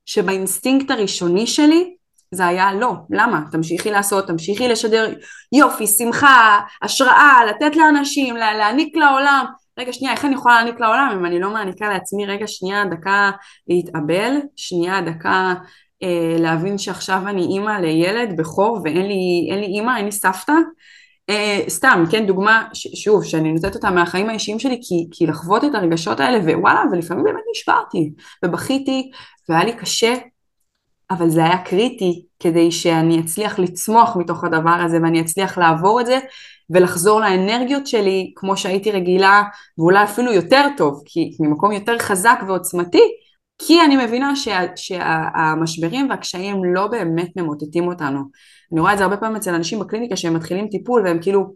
שבאינסטינקט 0.07 0.91
הראשוני 0.91 1.47
שלי 1.47 1.95
זה 2.35 2.47
היה 2.47 2.75
לא, 2.75 2.93
למה? 3.11 3.41
תמשיכי 3.53 3.91
לעשות, 3.91 4.27
תמשיכי 4.27 4.69
לשדר 4.69 5.15
יופי, 5.53 5.87
שמחה, 5.87 6.61
השראה, 6.83 7.45
לתת 7.49 7.77
לאנשים, 7.77 8.37
להעניק 8.37 8.97
לעולם, 8.97 9.45
רגע 9.79 9.93
שנייה, 9.93 10.13
איך 10.13 10.25
אני 10.25 10.35
יכולה 10.35 10.55
להעניק 10.55 10.81
לעולם? 10.81 11.17
אם 11.19 11.27
אני 11.27 11.41
לא 11.41 11.51
מעניקה 11.51 11.89
לעצמי 11.89 12.27
רגע 12.27 12.47
שנייה 12.47 12.85
דקה 12.85 13.31
להתאבל, 13.69 14.37
שנייה 14.57 15.01
דקה 15.01 15.55
אה, 16.03 16.37
להבין 16.39 16.79
שעכשיו 16.79 17.23
אני 17.29 17.43
אימא 17.43 17.71
לילד 17.71 18.37
בכור 18.37 18.81
ואין 18.85 19.07
לי, 19.07 19.49
לי 19.51 19.67
אימא, 19.67 19.97
אין 19.97 20.05
לי 20.05 20.13
סבתא, 20.13 20.53
אה, 21.31 21.61
סתם, 21.69 22.05
כן, 22.11 22.27
דוגמה, 22.27 22.69
ש, 22.75 23.05
שוב, 23.05 23.25
שאני 23.25 23.53
נותנת 23.53 23.75
אותה 23.75 23.91
מהחיים 23.91 24.29
האישיים 24.29 24.59
שלי 24.59 24.81
כי, 24.83 25.09
כי 25.11 25.27
לחוות 25.27 25.65
את 25.65 25.75
הרגשות 25.75 26.21
האלה 26.21 26.39
ווואלה, 26.39 26.83
ולפעמים 26.93 27.25
באמת 27.25 27.43
נשברתי 27.51 28.13
ובכיתי 28.45 29.11
והיה 29.49 29.65
לי 29.65 29.73
קשה 29.73 30.15
אבל 31.11 31.29
זה 31.31 31.45
היה 31.45 31.59
קריטי 31.59 32.27
כדי 32.41 32.73
שאני 32.73 33.21
אצליח 33.21 33.59
לצמוח 33.59 34.17
מתוך 34.17 34.45
הדבר 34.45 34.71
הזה 34.85 34.99
ואני 35.03 35.21
אצליח 35.21 35.59
לעבור 35.59 36.01
את 36.01 36.07
זה 36.07 36.19
ולחזור 36.71 37.21
לאנרגיות 37.21 37.87
שלי 37.87 38.33
כמו 38.37 38.57
שהייתי 38.57 38.91
רגילה 38.91 39.43
ואולי 39.79 40.05
אפילו 40.05 40.33
יותר 40.33 40.67
טוב 40.77 41.03
כי 41.07 41.31
ממקום 41.41 41.73
יותר 41.73 41.99
חזק 41.99 42.41
ועוצמתי 42.47 43.03
כי 43.59 43.81
אני 43.81 43.97
מבינה 43.97 44.37
שה, 44.37 44.61
שהמשברים 44.77 46.11
והקשיים 46.11 46.75
לא 46.75 46.87
באמת 46.87 47.29
ממוטטים 47.37 47.89
אותנו. 47.89 48.21
אני 48.73 48.81
רואה 48.81 48.93
את 48.93 48.99
זה 48.99 49.05
הרבה 49.05 49.17
פעמים 49.17 49.37
אצל 49.37 49.55
אנשים 49.55 49.79
בקליניקה 49.79 50.17
שהם 50.17 50.35
מתחילים 50.35 50.69
טיפול 50.69 51.03
והם 51.05 51.19
כאילו 51.23 51.47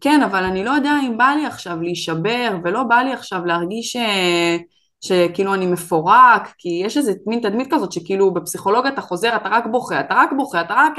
כן 0.00 0.22
אבל 0.22 0.44
אני 0.44 0.64
לא 0.64 0.70
יודע 0.70 0.92
אם 1.06 1.18
בא 1.18 1.28
לי 1.36 1.46
עכשיו 1.46 1.82
להישבר 1.82 2.56
ולא 2.64 2.82
בא 2.82 2.96
לי 2.96 3.12
עכשיו 3.12 3.44
להרגיש 3.44 3.96
אה, 3.96 4.56
שכאילו 5.00 5.54
אני 5.54 5.66
מפורק, 5.66 6.54
כי 6.58 6.82
יש 6.84 6.96
איזה 6.96 7.12
מין 7.26 7.40
תדמית 7.40 7.68
כזאת 7.74 7.92
שכאילו 7.92 8.34
בפסיכולוגיה 8.34 8.92
אתה 8.92 9.00
חוזר, 9.00 9.36
אתה 9.36 9.48
רק 9.48 9.66
בוכה, 9.66 10.00
אתה 10.00 10.14
רק 10.14 10.30
בוכה, 10.36 10.60
אתה 10.60 10.74
רק... 10.74 10.92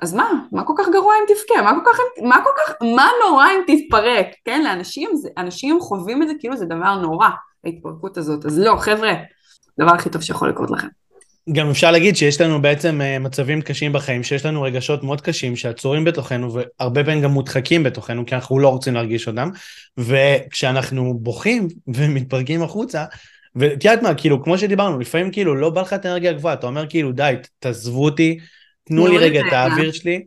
אז 0.00 0.14
מה? 0.14 0.30
מה 0.52 0.64
כל 0.64 0.72
כך 0.78 0.86
גרוע 0.92 1.14
אם 1.14 1.34
תבכה? 1.34 1.62
מה 1.62 1.80
כל 1.84 1.90
כך... 1.92 1.98
מה 2.22 2.36
כל 2.44 2.50
כך... 2.56 2.74
מה 2.96 3.08
נורא 3.24 3.46
אם 3.46 3.60
תתפרק? 3.66 4.26
כן, 4.44 4.62
לאנשים, 4.64 5.10
זה, 5.16 5.28
אנשים 5.38 5.80
חווים 5.80 6.22
את 6.22 6.28
זה 6.28 6.34
כאילו 6.38 6.56
זה 6.56 6.66
דבר 6.66 6.94
נורא, 6.94 7.28
ההתפרקות 7.64 8.16
הזאת. 8.16 8.46
אז 8.46 8.58
לא, 8.58 8.76
חבר'ה, 8.78 9.12
הדבר 9.78 9.94
הכי 9.94 10.10
טוב 10.10 10.22
שיכול 10.22 10.48
לקרות 10.48 10.70
לכם. 10.70 10.88
גם 11.52 11.70
אפשר 11.70 11.90
להגיד 11.90 12.16
שיש 12.16 12.40
לנו 12.40 12.62
בעצם 12.62 13.00
אה, 13.00 13.18
מצבים 13.18 13.62
קשים 13.62 13.92
בחיים, 13.92 14.22
שיש 14.22 14.46
לנו 14.46 14.62
רגשות 14.62 15.02
מאוד 15.02 15.20
קשים 15.20 15.56
שעצורים 15.56 16.04
בתוכנו 16.04 16.52
והרבה 16.52 17.04
פעמים 17.04 17.22
גם 17.22 17.30
מודחקים 17.30 17.82
בתוכנו 17.82 18.26
כי 18.26 18.34
אנחנו 18.34 18.58
לא 18.58 18.68
רוצים 18.68 18.94
להרגיש 18.94 19.28
אותם 19.28 19.48
וכשאנחנו 19.98 21.14
בוכים 21.18 21.68
ומתפרקים 21.94 22.62
החוצה 22.62 23.04
ואת 23.56 23.84
יודעת 23.84 24.02
מה 24.02 24.14
כאילו 24.14 24.42
כמו 24.42 24.58
שדיברנו 24.58 24.98
לפעמים 24.98 25.30
כאילו 25.30 25.54
לא 25.54 25.70
בא 25.70 25.80
לך 25.80 25.92
את 25.92 26.04
האנרגיה 26.04 26.30
הגבוהה 26.30 26.54
אתה 26.54 26.66
אומר 26.66 26.86
כאילו 26.88 27.12
די 27.12 27.34
תעזבו 27.58 28.04
אותי 28.04 28.38
תנו 28.84 29.06
לי 29.06 29.18
רגע 29.18 29.40
את 29.40 29.52
האוויר 29.52 29.92
שלי 29.92 30.24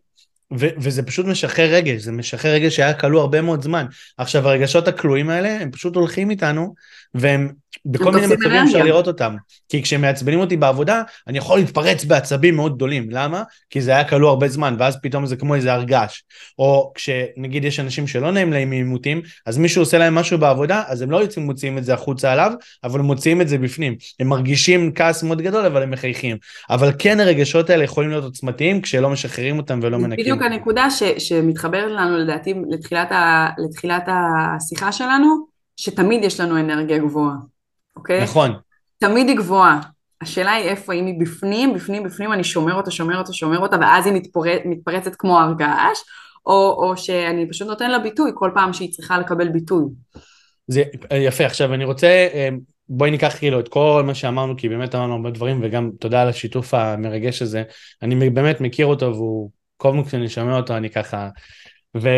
ו- 0.59 0.75
וזה 0.77 1.03
פשוט 1.03 1.25
משחרר 1.25 1.75
רגש, 1.75 2.01
זה 2.01 2.11
משחרר 2.11 2.53
רגש 2.53 2.75
שהיה 2.75 2.93
כלוא 2.93 3.21
הרבה 3.21 3.41
מאוד 3.41 3.61
זמן. 3.61 3.85
עכשיו 4.17 4.47
הרגשות 4.47 4.87
הכלואים 4.87 5.29
האלה 5.29 5.61
הם 5.61 5.71
פשוט 5.71 5.95
הולכים 5.95 6.29
איתנו 6.29 6.73
והם 7.19 7.49
בכל 7.85 8.11
מיני 8.11 8.27
מצבים 8.27 8.51
אפשר 8.51 8.83
לראות 8.83 9.07
אותם. 9.07 9.35
כי 9.69 9.83
כשמעצבנים 9.83 10.39
אותי 10.39 10.57
בעבודה, 10.57 11.01
אני 11.27 11.37
יכול 11.37 11.59
להתפרץ 11.59 12.05
בעצבים 12.05 12.55
מאוד 12.55 12.75
גדולים. 12.75 13.09
למה? 13.09 13.43
כי 13.69 13.81
זה 13.81 13.91
היה 13.91 14.03
כלוא 14.03 14.29
הרבה 14.29 14.47
זמן, 14.47 14.75
ואז 14.79 14.97
פתאום 15.01 15.25
זה 15.25 15.35
כמו 15.35 15.55
איזה 15.55 15.73
הרגש. 15.73 16.23
או 16.59 16.91
כשנגיד 16.95 17.65
יש 17.65 17.79
אנשים 17.79 18.07
שלא 18.07 18.31
נעים 18.31 18.53
להם 18.53 18.69
מעימותים, 18.69 19.21
אז 19.45 19.57
מישהו 19.57 19.81
עושה 19.81 19.97
להם 19.97 20.15
משהו 20.15 20.37
בעבודה, 20.37 20.83
אז 20.87 21.01
הם 21.01 21.11
לא 21.11 21.17
יוצאים 21.17 21.45
מוציאים 21.45 21.77
את 21.77 21.83
זה 21.83 21.93
החוצה 21.93 22.31
עליו, 22.31 22.51
אבל 22.83 22.99
מוציאים 22.99 23.41
את 23.41 23.47
זה 23.47 23.57
בפנים. 23.57 23.95
הם 24.19 24.27
מרגישים 24.27 24.91
כעס 24.95 25.23
מאוד 25.23 25.41
גדול, 25.41 25.65
אבל 25.65 25.83
הם 25.83 25.91
מחייכים. 25.91 26.37
אבל 26.69 26.91
כן 26.99 27.19
הרגשות 27.19 27.69
האלה 27.69 27.83
יכולים 27.83 28.09
להיות 28.09 28.23
עוצמתיים 28.23 28.81
כשלא 28.81 29.09
משחררים 29.09 29.57
אותם 29.57 29.79
ולא 29.83 29.97
מנקים. 29.97 30.23
בדיוק 30.23 30.41
הנקודה 30.41 30.89
ש, 30.89 31.03
שמתחברת 31.17 31.91
לנו 31.91 32.17
לדעתי 32.17 32.53
לתחילת, 32.69 33.11
ה, 33.11 33.47
לתחילת 33.57 34.03
השיחה 34.07 34.91
שלנו, 34.91 35.56
שתמיד 35.77 36.23
יש 36.23 36.39
לנו 36.39 36.59
אנרגיה 36.59 36.97
גבוהה, 36.97 37.35
אוקיי? 37.95 38.23
נכון. 38.23 38.53
תמיד 38.99 39.27
היא 39.27 39.37
גבוהה. 39.37 39.79
השאלה 40.21 40.51
היא 40.51 40.69
איפה, 40.69 40.93
אם 40.93 41.05
היא 41.05 41.15
בפנים, 41.19 41.73
בפנים, 41.73 42.03
בפנים 42.03 42.33
אני 42.33 42.43
שומר 42.43 42.73
אותה, 42.73 42.91
שומר 42.91 43.17
אותה, 43.17 43.33
שומר 43.33 43.59
אותה, 43.59 43.75
ואז 43.81 44.05
היא 44.05 44.13
מתפרצ, 44.13 44.61
מתפרצת 44.65 45.15
כמו 45.15 45.39
הר 45.39 45.53
געש, 45.57 45.97
או, 46.45 46.53
או 46.53 46.97
שאני 46.97 47.49
פשוט 47.49 47.67
נותן 47.67 47.91
לה 47.91 47.99
ביטוי 47.99 48.31
כל 48.33 48.51
פעם 48.53 48.73
שהיא 48.73 48.91
צריכה 48.91 49.19
לקבל 49.19 49.49
ביטוי. 49.49 49.83
זה 50.67 50.83
יפה, 51.11 51.45
עכשיו 51.45 51.73
אני 51.73 51.85
רוצה, 51.85 52.07
אה, 52.07 52.49
בואי 52.89 53.11
ניקח 53.11 53.35
כאילו 53.37 53.59
את 53.59 53.67
כל 53.67 54.03
מה 54.05 54.15
שאמרנו, 54.15 54.57
כי 54.57 54.69
באמת 54.69 54.95
אמרנו 54.95 55.13
הרבה 55.13 55.31
דברים, 55.31 55.59
וגם 55.63 55.91
תודה 55.99 56.21
על 56.21 56.29
השיתוף 56.29 56.73
המרגש 56.73 57.41
הזה. 57.41 57.63
אני 58.01 58.29
באמת 58.29 58.61
מכיר 58.61 58.85
אותו, 58.85 59.13
והוא, 59.15 59.51
כל 59.77 59.89
פעם 59.91 60.03
כשאני 60.03 60.29
שומע 60.29 60.57
אותו 60.57 60.77
אני 60.77 60.89
ככה 60.89 61.29
ו, 61.95 62.09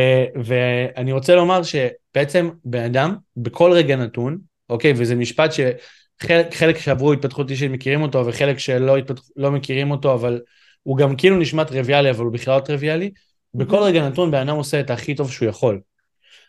ואני 0.43 1.11
רוצה 1.11 1.35
לומר 1.35 1.61
שבעצם 1.63 2.49
בן 2.65 2.83
אדם 2.83 3.15
בכל 3.37 3.71
רגע 3.71 3.95
נתון, 3.95 4.37
אוקיי, 4.69 4.93
וזה 4.97 5.15
משפט 5.15 5.51
שחלק 5.51 6.77
שעברו 6.77 7.13
התפתחות 7.13 7.51
אישית 7.51 7.71
מכירים 7.71 8.01
אותו 8.01 8.25
וחלק 8.25 8.59
שלא 8.59 8.97
התפתח, 8.97 9.21
לא 9.35 9.51
מכירים 9.51 9.91
אותו, 9.91 10.13
אבל 10.13 10.41
הוא 10.83 10.97
גם 10.97 11.15
כאילו 11.15 11.37
נשמע 11.37 11.63
טריוויאלי, 11.63 12.09
אבל 12.09 12.25
הוא 12.25 12.33
בכלל 12.33 12.55
לא 12.55 12.59
טריוויאלי, 12.59 13.11
בכל 13.53 13.77
רגע 13.83 14.09
נתון 14.09 14.31
בן 14.31 14.37
אדם 14.47 14.55
עושה 14.55 14.79
את 14.79 14.89
הכי 14.89 15.15
טוב 15.15 15.31
שהוא 15.31 15.49
יכול. 15.49 15.81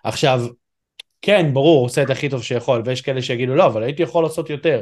עכשיו, 0.05 0.41
כן, 1.23 1.55
ברור, 1.55 1.79
הוא 1.79 1.87
עושה 1.87 2.03
את 2.03 2.11
הכי 2.11 2.29
טוב 2.29 2.43
שיכול, 2.43 2.83
ויש 2.85 3.01
כאלה 3.01 3.23
שיגידו 3.23 3.55
לא, 3.55 3.67
אבל 3.67 3.83
הייתי 3.83 4.03
יכול 4.03 4.23
לעשות 4.25 4.51
יותר. 4.51 4.81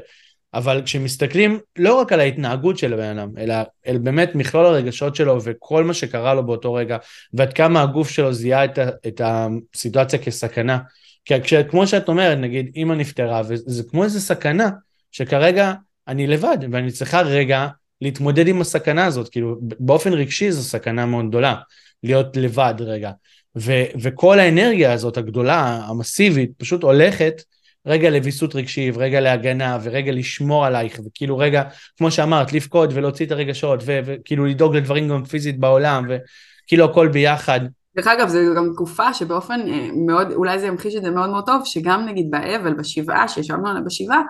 אבל 0.54 0.82
כשמסתכלים 0.84 1.58
לא 1.78 1.94
רק 1.94 2.12
על 2.12 2.20
ההתנהגות 2.20 2.78
של 2.78 2.94
הבן 2.94 3.18
אדם, 3.18 3.30
אלא 3.38 3.54
אל 3.86 3.98
באמת 3.98 4.34
מכלול 4.34 4.66
הרגשות 4.66 5.16
שלו 5.16 5.38
וכל 5.44 5.84
מה 5.84 5.94
שקרה 5.94 6.34
לו 6.34 6.46
באותו 6.46 6.74
רגע, 6.74 6.96
ועד 7.32 7.52
כמה 7.52 7.82
הגוף 7.82 8.10
שלו 8.10 8.32
זיהה 8.32 8.64
את, 8.64 8.78
את 9.06 9.20
הסיטואציה 9.24 10.18
כסכנה. 10.18 10.78
כי 11.24 11.34
כמו 11.70 11.86
שאת 11.86 12.08
אומרת, 12.08 12.38
נגיד 12.38 12.70
אמא 12.76 12.94
נפטרה, 12.94 13.42
וזה 13.48 13.82
כמו 13.90 14.04
איזה 14.04 14.20
סכנה, 14.20 14.70
שכרגע 15.12 15.72
אני 16.08 16.26
לבד, 16.26 16.58
ואני 16.72 16.92
צריכה 16.92 17.20
רגע 17.20 17.68
להתמודד 18.00 18.48
עם 18.48 18.60
הסכנה 18.60 19.06
הזאת, 19.06 19.28
כאילו 19.28 19.56
באופן 19.60 20.12
רגשי 20.12 20.52
זו 20.52 20.62
סכנה 20.62 21.06
מאוד 21.06 21.28
גדולה, 21.28 21.54
להיות 22.02 22.36
לבד 22.36 22.74
רגע. 22.80 23.10
ו, 23.56 23.72
וכל 24.02 24.38
האנרגיה 24.38 24.92
הזאת 24.92 25.16
הגדולה, 25.16 25.80
המסיבית, 25.88 26.50
פשוט 26.56 26.82
הולכת 26.82 27.42
רגע 27.88 28.10
לוויסות 28.10 28.54
רגשי, 28.54 28.90
ורגע 28.94 29.20
להגנה, 29.20 29.78
ורגע 29.82 30.12
לשמור 30.12 30.66
עלייך, 30.66 31.00
וכאילו 31.06 31.38
רגע, 31.38 31.62
כמו 31.98 32.10
שאמרת, 32.10 32.52
לבכות 32.52 32.90
ולהוציא 32.92 33.26
את 33.26 33.30
הרגשות, 33.30 33.80
וכאילו 33.84 34.44
לדאוג 34.44 34.76
לדברים 34.76 35.08
גם 35.08 35.24
פיזית 35.24 35.60
בעולם, 35.60 36.06
וכאילו 36.08 36.84
הכל 36.84 37.08
ביחד. 37.08 37.60
דרך 37.96 38.06
אגב, 38.06 38.28
זו 38.28 38.38
גם 38.56 38.70
תקופה 38.72 39.14
שבאופן 39.14 39.60
אה, 39.68 39.88
מאוד, 40.06 40.32
אולי 40.32 40.58
זה 40.58 40.66
ימחיש 40.66 40.94
את 40.94 41.02
זה 41.02 41.10
מאוד 41.10 41.30
מאוד 41.30 41.46
טוב, 41.46 41.62
שגם 41.64 42.06
נגיד 42.06 42.30
באבל, 42.30 42.74
בשבעה, 42.74 43.28
שישבנו 43.28 43.68
עליה 43.68 43.82
בשבעה, 43.82 44.22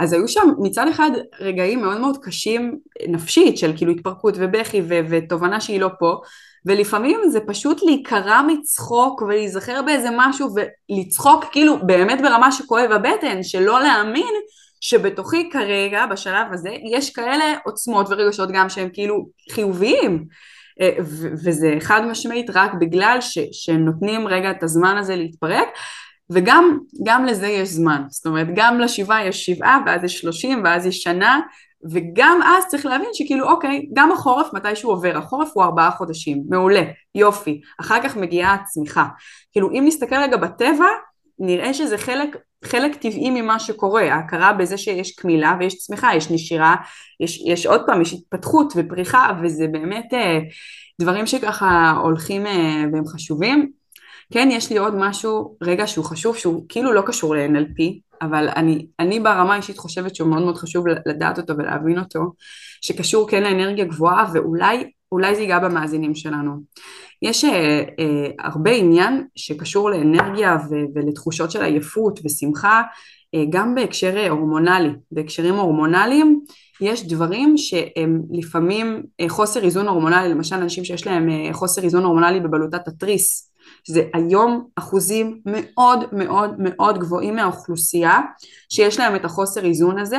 אז 0.00 0.12
היו 0.12 0.28
שם 0.28 0.48
מצד 0.58 0.88
אחד 0.88 1.10
רגעים 1.40 1.80
מאוד 1.80 2.00
מאוד 2.00 2.16
קשים 2.22 2.78
נפשית, 3.08 3.58
של 3.58 3.72
כאילו 3.76 3.92
התפרקות 3.92 4.34
ובכי 4.38 4.82
ותובנה 4.88 5.60
שהיא 5.60 5.80
לא 5.80 5.90
פה, 5.98 6.20
ולפעמים 6.66 7.20
זה 7.28 7.40
פשוט 7.40 7.82
להיקרע 7.82 8.42
מצחוק 8.42 9.22
ולהיזכר 9.22 9.82
באיזה 9.82 10.08
משהו 10.16 10.48
ולצחוק 10.54 11.44
כאילו 11.52 11.86
באמת 11.86 12.22
ברמה 12.22 12.52
שכואב 12.52 12.92
הבטן, 12.92 13.42
שלא 13.42 13.80
להאמין 13.80 14.34
שבתוכי 14.80 15.50
כרגע 15.50 16.06
בשלב 16.06 16.46
הזה 16.52 16.70
יש 16.90 17.10
כאלה 17.10 17.44
עוצמות 17.64 18.06
ורגשות 18.10 18.48
גם 18.52 18.68
שהם 18.68 18.88
כאילו 18.92 19.26
חיוביים. 19.52 20.24
אה, 20.80 20.90
וזה 21.44 21.76
חד 21.80 22.02
משמעית 22.04 22.50
רק 22.54 22.74
בגלל 22.80 23.18
ש- 23.20 23.38
שהם 23.52 23.84
נותנים 23.84 24.28
רגע 24.28 24.50
את 24.50 24.62
הזמן 24.62 24.96
הזה 24.96 25.16
להתפרק 25.16 25.68
וגם 26.30 26.78
גם 27.06 27.24
לזה 27.24 27.46
יש 27.46 27.68
זמן, 27.68 28.02
זאת 28.08 28.26
אומרת 28.26 28.46
גם 28.54 28.80
לשבעה 28.80 29.26
יש 29.26 29.46
שבעה 29.46 29.78
ואז 29.86 30.04
יש 30.04 30.18
שלושים 30.18 30.60
ואז 30.64 30.86
יש 30.86 31.02
שנה 31.02 31.40
וגם 31.90 32.40
אז 32.44 32.64
צריך 32.68 32.86
להבין 32.86 33.08
שכאילו 33.12 33.48
אוקיי, 33.50 33.88
גם 33.92 34.12
החורף 34.12 34.52
מתי 34.52 34.76
שהוא 34.76 34.92
עובר, 34.92 35.18
החורף 35.18 35.48
הוא 35.54 35.64
ארבעה 35.64 35.90
חודשים, 35.90 36.42
מעולה, 36.48 36.82
יופי, 37.14 37.60
אחר 37.80 38.02
כך 38.02 38.16
מגיעה 38.16 38.54
הצמיחה. 38.54 39.06
כאילו 39.52 39.70
אם 39.70 39.84
נסתכל 39.86 40.16
רגע 40.16 40.36
בטבע, 40.36 40.86
נראה 41.38 41.74
שזה 41.74 41.98
חלק, 41.98 42.36
חלק 42.64 42.94
טבעי 42.94 43.30
ממה 43.30 43.58
שקורה, 43.58 44.14
ההכרה 44.14 44.52
בזה 44.52 44.78
שיש 44.78 45.14
קמילה 45.14 45.56
ויש 45.60 45.78
צמיחה, 45.78 46.14
יש 46.14 46.30
נשירה, 46.30 46.76
יש, 47.20 47.42
יש 47.46 47.66
עוד 47.66 47.80
פעם, 47.86 48.02
יש 48.02 48.12
התפתחות 48.12 48.72
ופריחה 48.76 49.30
וזה 49.42 49.66
באמת 49.66 50.14
אה, 50.14 50.38
דברים 51.00 51.26
שככה 51.26 51.94
הולכים 52.02 52.46
אה, 52.46 52.84
והם 52.92 53.06
חשובים. 53.06 53.70
כן, 54.32 54.48
יש 54.52 54.70
לי 54.70 54.78
עוד 54.78 54.94
משהו, 54.96 55.56
רגע 55.62 55.86
שהוא 55.86 56.04
חשוב, 56.04 56.36
שהוא 56.36 56.64
כאילו 56.68 56.92
לא 56.92 57.02
קשור 57.06 57.34
ל-NLP, 57.34 57.82
אבל 58.24 58.48
אני, 58.56 58.86
אני 59.00 59.20
ברמה 59.20 59.52
האישית 59.52 59.78
חושבת 59.78 60.14
שהוא 60.14 60.28
מאוד 60.28 60.42
מאוד 60.42 60.56
חשוב 60.56 60.84
לדעת 61.06 61.38
אותו 61.38 61.56
ולהבין 61.56 61.98
אותו, 61.98 62.20
שקשור 62.80 63.28
כן 63.28 63.42
לאנרגיה 63.42 63.84
גבוהה 63.84 64.26
ואולי 64.34 64.90
אולי 65.12 65.34
זה 65.34 65.40
ייגע 65.40 65.58
במאזינים 65.58 66.14
שלנו. 66.14 66.60
יש 67.22 67.44
אה, 67.44 67.82
אה, 67.98 68.30
הרבה 68.38 68.70
עניין 68.70 69.26
שקשור 69.36 69.90
לאנרגיה 69.90 70.56
ו- 70.70 70.84
ולתחושות 70.94 71.50
של 71.50 71.62
עייפות 71.62 72.20
ושמחה, 72.24 72.82
אה, 73.34 73.44
גם 73.50 73.74
בהקשר 73.74 74.30
הורמונלי. 74.30 74.90
בהקשרים 75.10 75.54
הורמונליים 75.54 76.40
יש 76.80 77.08
דברים 77.08 77.58
שהם 77.58 78.22
לפעמים 78.32 79.02
אה, 79.20 79.28
חוסר 79.28 79.64
איזון 79.64 79.88
הורמונלי, 79.88 80.28
למשל 80.28 80.56
אנשים 80.56 80.84
שיש 80.84 81.06
להם 81.06 81.30
אה, 81.30 81.52
חוסר 81.52 81.82
איזון 81.82 82.04
הורמונלי 82.04 82.40
בבלוטת 82.40 82.88
התריס, 82.88 83.53
זה 83.86 84.02
היום 84.14 84.66
אחוזים 84.76 85.40
מאוד 85.46 86.04
מאוד 86.12 86.54
מאוד 86.58 86.98
גבוהים 86.98 87.36
מהאוכלוסייה 87.36 88.20
שיש 88.68 88.98
להם 88.98 89.16
את 89.16 89.24
החוסר 89.24 89.64
איזון 89.64 89.98
הזה 89.98 90.18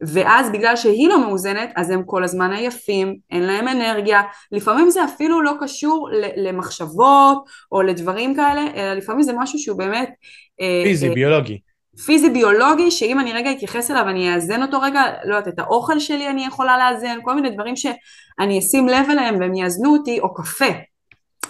ואז 0.00 0.50
בגלל 0.50 0.76
שהיא 0.76 1.08
לא 1.08 1.26
מאוזנת 1.26 1.72
אז 1.76 1.90
הם 1.90 2.02
כל 2.06 2.24
הזמן 2.24 2.52
עייפים, 2.52 3.16
אין 3.30 3.42
להם 3.42 3.68
אנרגיה, 3.68 4.22
לפעמים 4.52 4.90
זה 4.90 5.04
אפילו 5.04 5.42
לא 5.42 5.52
קשור 5.60 6.08
למחשבות 6.36 7.44
או 7.72 7.82
לדברים 7.82 8.34
כאלה, 8.34 8.62
אלא 8.74 8.94
לפעמים 8.94 9.22
זה 9.22 9.32
משהו 9.36 9.58
שהוא 9.58 9.78
באמת... 9.78 10.10
אה, 10.60 10.82
פיזי, 10.84 11.08
אה, 11.08 11.14
ביולוגי. 11.14 11.58
פיזי 12.06 12.30
ביולוגי 12.30 12.90
שאם 12.90 13.20
אני 13.20 13.32
רגע 13.32 13.52
אתייחס 13.52 13.90
אליו 13.90 14.08
אני 14.08 14.34
אאזן 14.34 14.62
אותו 14.62 14.80
רגע, 14.80 15.02
לא 15.24 15.36
יודעת, 15.36 15.54
את 15.54 15.58
האוכל 15.58 15.98
שלי 15.98 16.28
אני 16.28 16.46
יכולה 16.46 16.78
לאזן, 16.78 17.18
כל 17.22 17.34
מיני 17.34 17.50
דברים 17.50 17.76
שאני 17.76 18.58
אשים 18.58 18.88
לב 18.88 19.06
אליהם 19.10 19.40
והם 19.40 19.54
יאזנו 19.54 19.92
אותי, 19.92 20.20
או 20.20 20.34
קפה, 20.34 20.70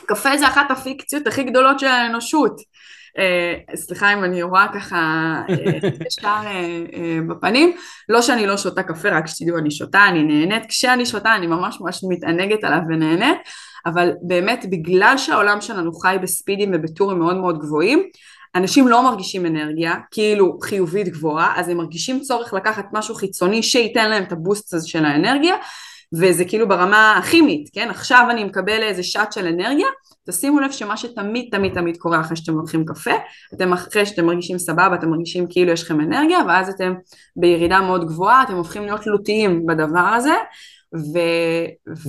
קפה 0.08 0.36
זה 0.36 0.48
אחת 0.48 0.70
הפיקציות 0.70 1.26
הכי 1.26 1.42
גדולות 1.42 1.78
של 1.78 1.86
האנושות. 1.86 2.60
Uh, 3.08 3.76
סליחה 3.76 4.12
אם 4.12 4.24
אני 4.24 4.42
רואה 4.42 4.66
ככה 4.74 5.34
uh, 5.48 5.52
ישר 6.06 6.40
uh, 6.42 6.94
uh, 6.94 7.30
בפנים, 7.30 7.76
לא 8.08 8.22
שאני 8.22 8.46
לא 8.46 8.56
שותה 8.56 8.82
קפה, 8.82 9.08
רק 9.08 9.26
שתדעו 9.26 9.58
אני 9.58 9.70
שותה, 9.70 10.04
אני 10.08 10.22
נהנית, 10.22 10.66
כשאני 10.68 11.06
שותה 11.06 11.34
אני 11.34 11.46
ממש 11.46 11.78
ממש 11.80 12.00
מתענגת 12.08 12.64
עליו 12.64 12.78
ונהנית, 12.88 13.38
אבל 13.86 14.12
באמת 14.22 14.66
בגלל 14.70 15.14
שהעולם 15.16 15.60
שלנו 15.60 15.92
חי 15.92 16.16
בספידים 16.22 16.70
ובטורים 16.74 17.18
מאוד 17.18 17.36
מאוד 17.36 17.58
גבוהים, 17.58 18.02
אנשים 18.54 18.88
לא 18.88 19.02
מרגישים 19.02 19.46
אנרגיה, 19.46 19.94
כאילו 20.10 20.58
חיובית 20.62 21.08
גבוהה, 21.08 21.60
אז 21.60 21.68
הם 21.68 21.76
מרגישים 21.76 22.20
צורך 22.20 22.54
לקחת 22.54 22.84
משהו 22.92 23.14
חיצוני 23.14 23.62
שייתן 23.62 24.10
להם 24.10 24.22
את 24.22 24.32
הבוסט 24.32 24.74
הזה 24.74 24.88
של 24.88 25.04
האנרגיה, 25.04 25.54
וזה 26.14 26.44
כאילו 26.44 26.68
ברמה 26.68 27.16
הכימית, 27.18 27.70
כן? 27.72 27.90
עכשיו 27.90 28.26
אני 28.30 28.44
מקבל 28.44 28.82
איזה 28.82 29.02
שעת 29.02 29.32
של 29.32 29.46
אנרגיה, 29.46 29.86
תשימו 30.26 30.60
לב 30.60 30.70
שמה 30.70 30.96
שתמיד 30.96 31.48
תמיד 31.50 31.74
תמיד 31.74 31.96
קורה 31.96 32.20
אחרי 32.20 32.36
שאתם 32.36 32.52
לוקחים 32.52 32.84
קפה, 32.84 33.10
אתם 33.54 33.72
אחרי 33.72 34.06
שאתם 34.06 34.26
מרגישים 34.26 34.58
סבבה, 34.58 34.94
אתם 34.94 35.10
מרגישים 35.10 35.46
כאילו 35.50 35.72
יש 35.72 35.82
לכם 35.82 36.00
אנרגיה, 36.00 36.38
ואז 36.48 36.68
אתם 36.68 36.94
בירידה 37.36 37.80
מאוד 37.80 38.06
גבוהה, 38.06 38.42
אתם 38.42 38.54
הופכים 38.54 38.82
להיות 38.82 39.00
תלותיים 39.00 39.66
בדבר 39.66 40.00
הזה, 40.16 40.34
ו... 40.94 41.18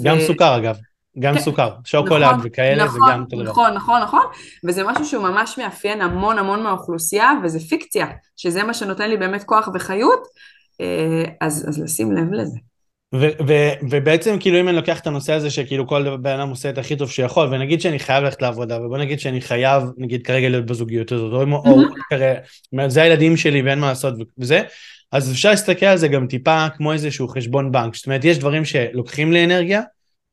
גם 0.04 0.18
ו... 0.18 0.22
סוכר 0.22 0.58
אגב. 0.58 0.76
גם 1.20 1.34
כן, 1.34 1.39
סוכר, 1.39 1.70
שוקולד 1.86 2.24
נכון, 2.24 2.39
וכאלה 2.43 2.86
נכון, 2.86 3.00
זה 3.08 3.14
גם 3.14 3.22
אותו 3.22 3.36
דבר. 3.36 3.52
נכון, 3.52 3.74
נכון, 3.74 4.02
נכון, 4.02 4.24
וזה 4.68 4.84
משהו 4.84 5.06
שהוא 5.06 5.24
ממש 5.24 5.58
מאפיין 5.58 6.02
המון 6.02 6.39
המון 6.39 6.64
מהאוכלוסייה, 6.64 7.32
וזה 7.43 7.60
פיקציה, 7.60 8.08
שזה 8.38 8.64
מה 8.64 8.74
שנותן 8.74 9.10
לי 9.10 9.18
באמת 9.18 9.43
כוח 9.43 9.70
וחיות, 9.74 10.24
אה, 10.82 11.24
אז, 11.41 11.66
אז 11.70 11.80
לשים 11.80 12.12
לב 12.12 12.34
לזה. 12.34 12.58
ו- 13.16 13.47
ו- 13.47 13.74
ובעצם 13.89 14.38
כאילו 14.39 14.60
אם 14.60 14.68
אני 14.68 14.76
לוקח 14.76 14.99
את 14.99 15.07
הנושא 15.07 15.34
הזה 15.34 15.49
שכאילו 15.49 15.88
כל 15.88 16.18
בן 16.18 16.39
אדם 16.39 16.49
עושה 16.49 16.70
את 16.70 16.78
הכי 16.78 16.95
טוב 16.95 17.12
שיכול 17.12 17.47
ונגיד 17.47 17.82
שאני 17.82 17.99
חייב 17.99 18.24
ללכת 18.24 18.41
לעבודה 18.41 18.82
ובוא 18.82 18.97
נגיד 18.97 19.20
שאני 19.20 19.41
חייב 19.41 19.84
נגיד 19.97 20.24
כרגע 20.26 20.49
להיות 20.49 20.66
בזוגיות 20.66 21.12
הזאת 21.12 21.34
או, 21.34 21.43
mm-hmm. 21.43 21.70
או 21.70 21.76
כרגע, 22.10 22.34
זה 22.88 23.01
הילדים 23.01 23.38
שלי 23.38 23.62
ואין 23.62 23.80
מה 23.80 23.88
לעשות 23.88 24.14
וזה 24.38 24.62
אז 25.12 25.32
אפשר 25.32 25.49
להסתכל 25.49 25.86
על 25.86 25.97
זה 25.97 26.07
גם 26.07 26.28
טיפה 26.28 26.68
כמו 26.78 26.93
איזשהו 26.93 27.28
חשבון 27.28 27.72
בנק 27.72 27.95
זאת 27.95 28.05
אומרת 28.05 28.26
יש 28.26 28.38
דברים 28.38 28.66
שלוקחים 28.66 29.32
לי 29.34 29.43
אנרגיה 29.43 29.82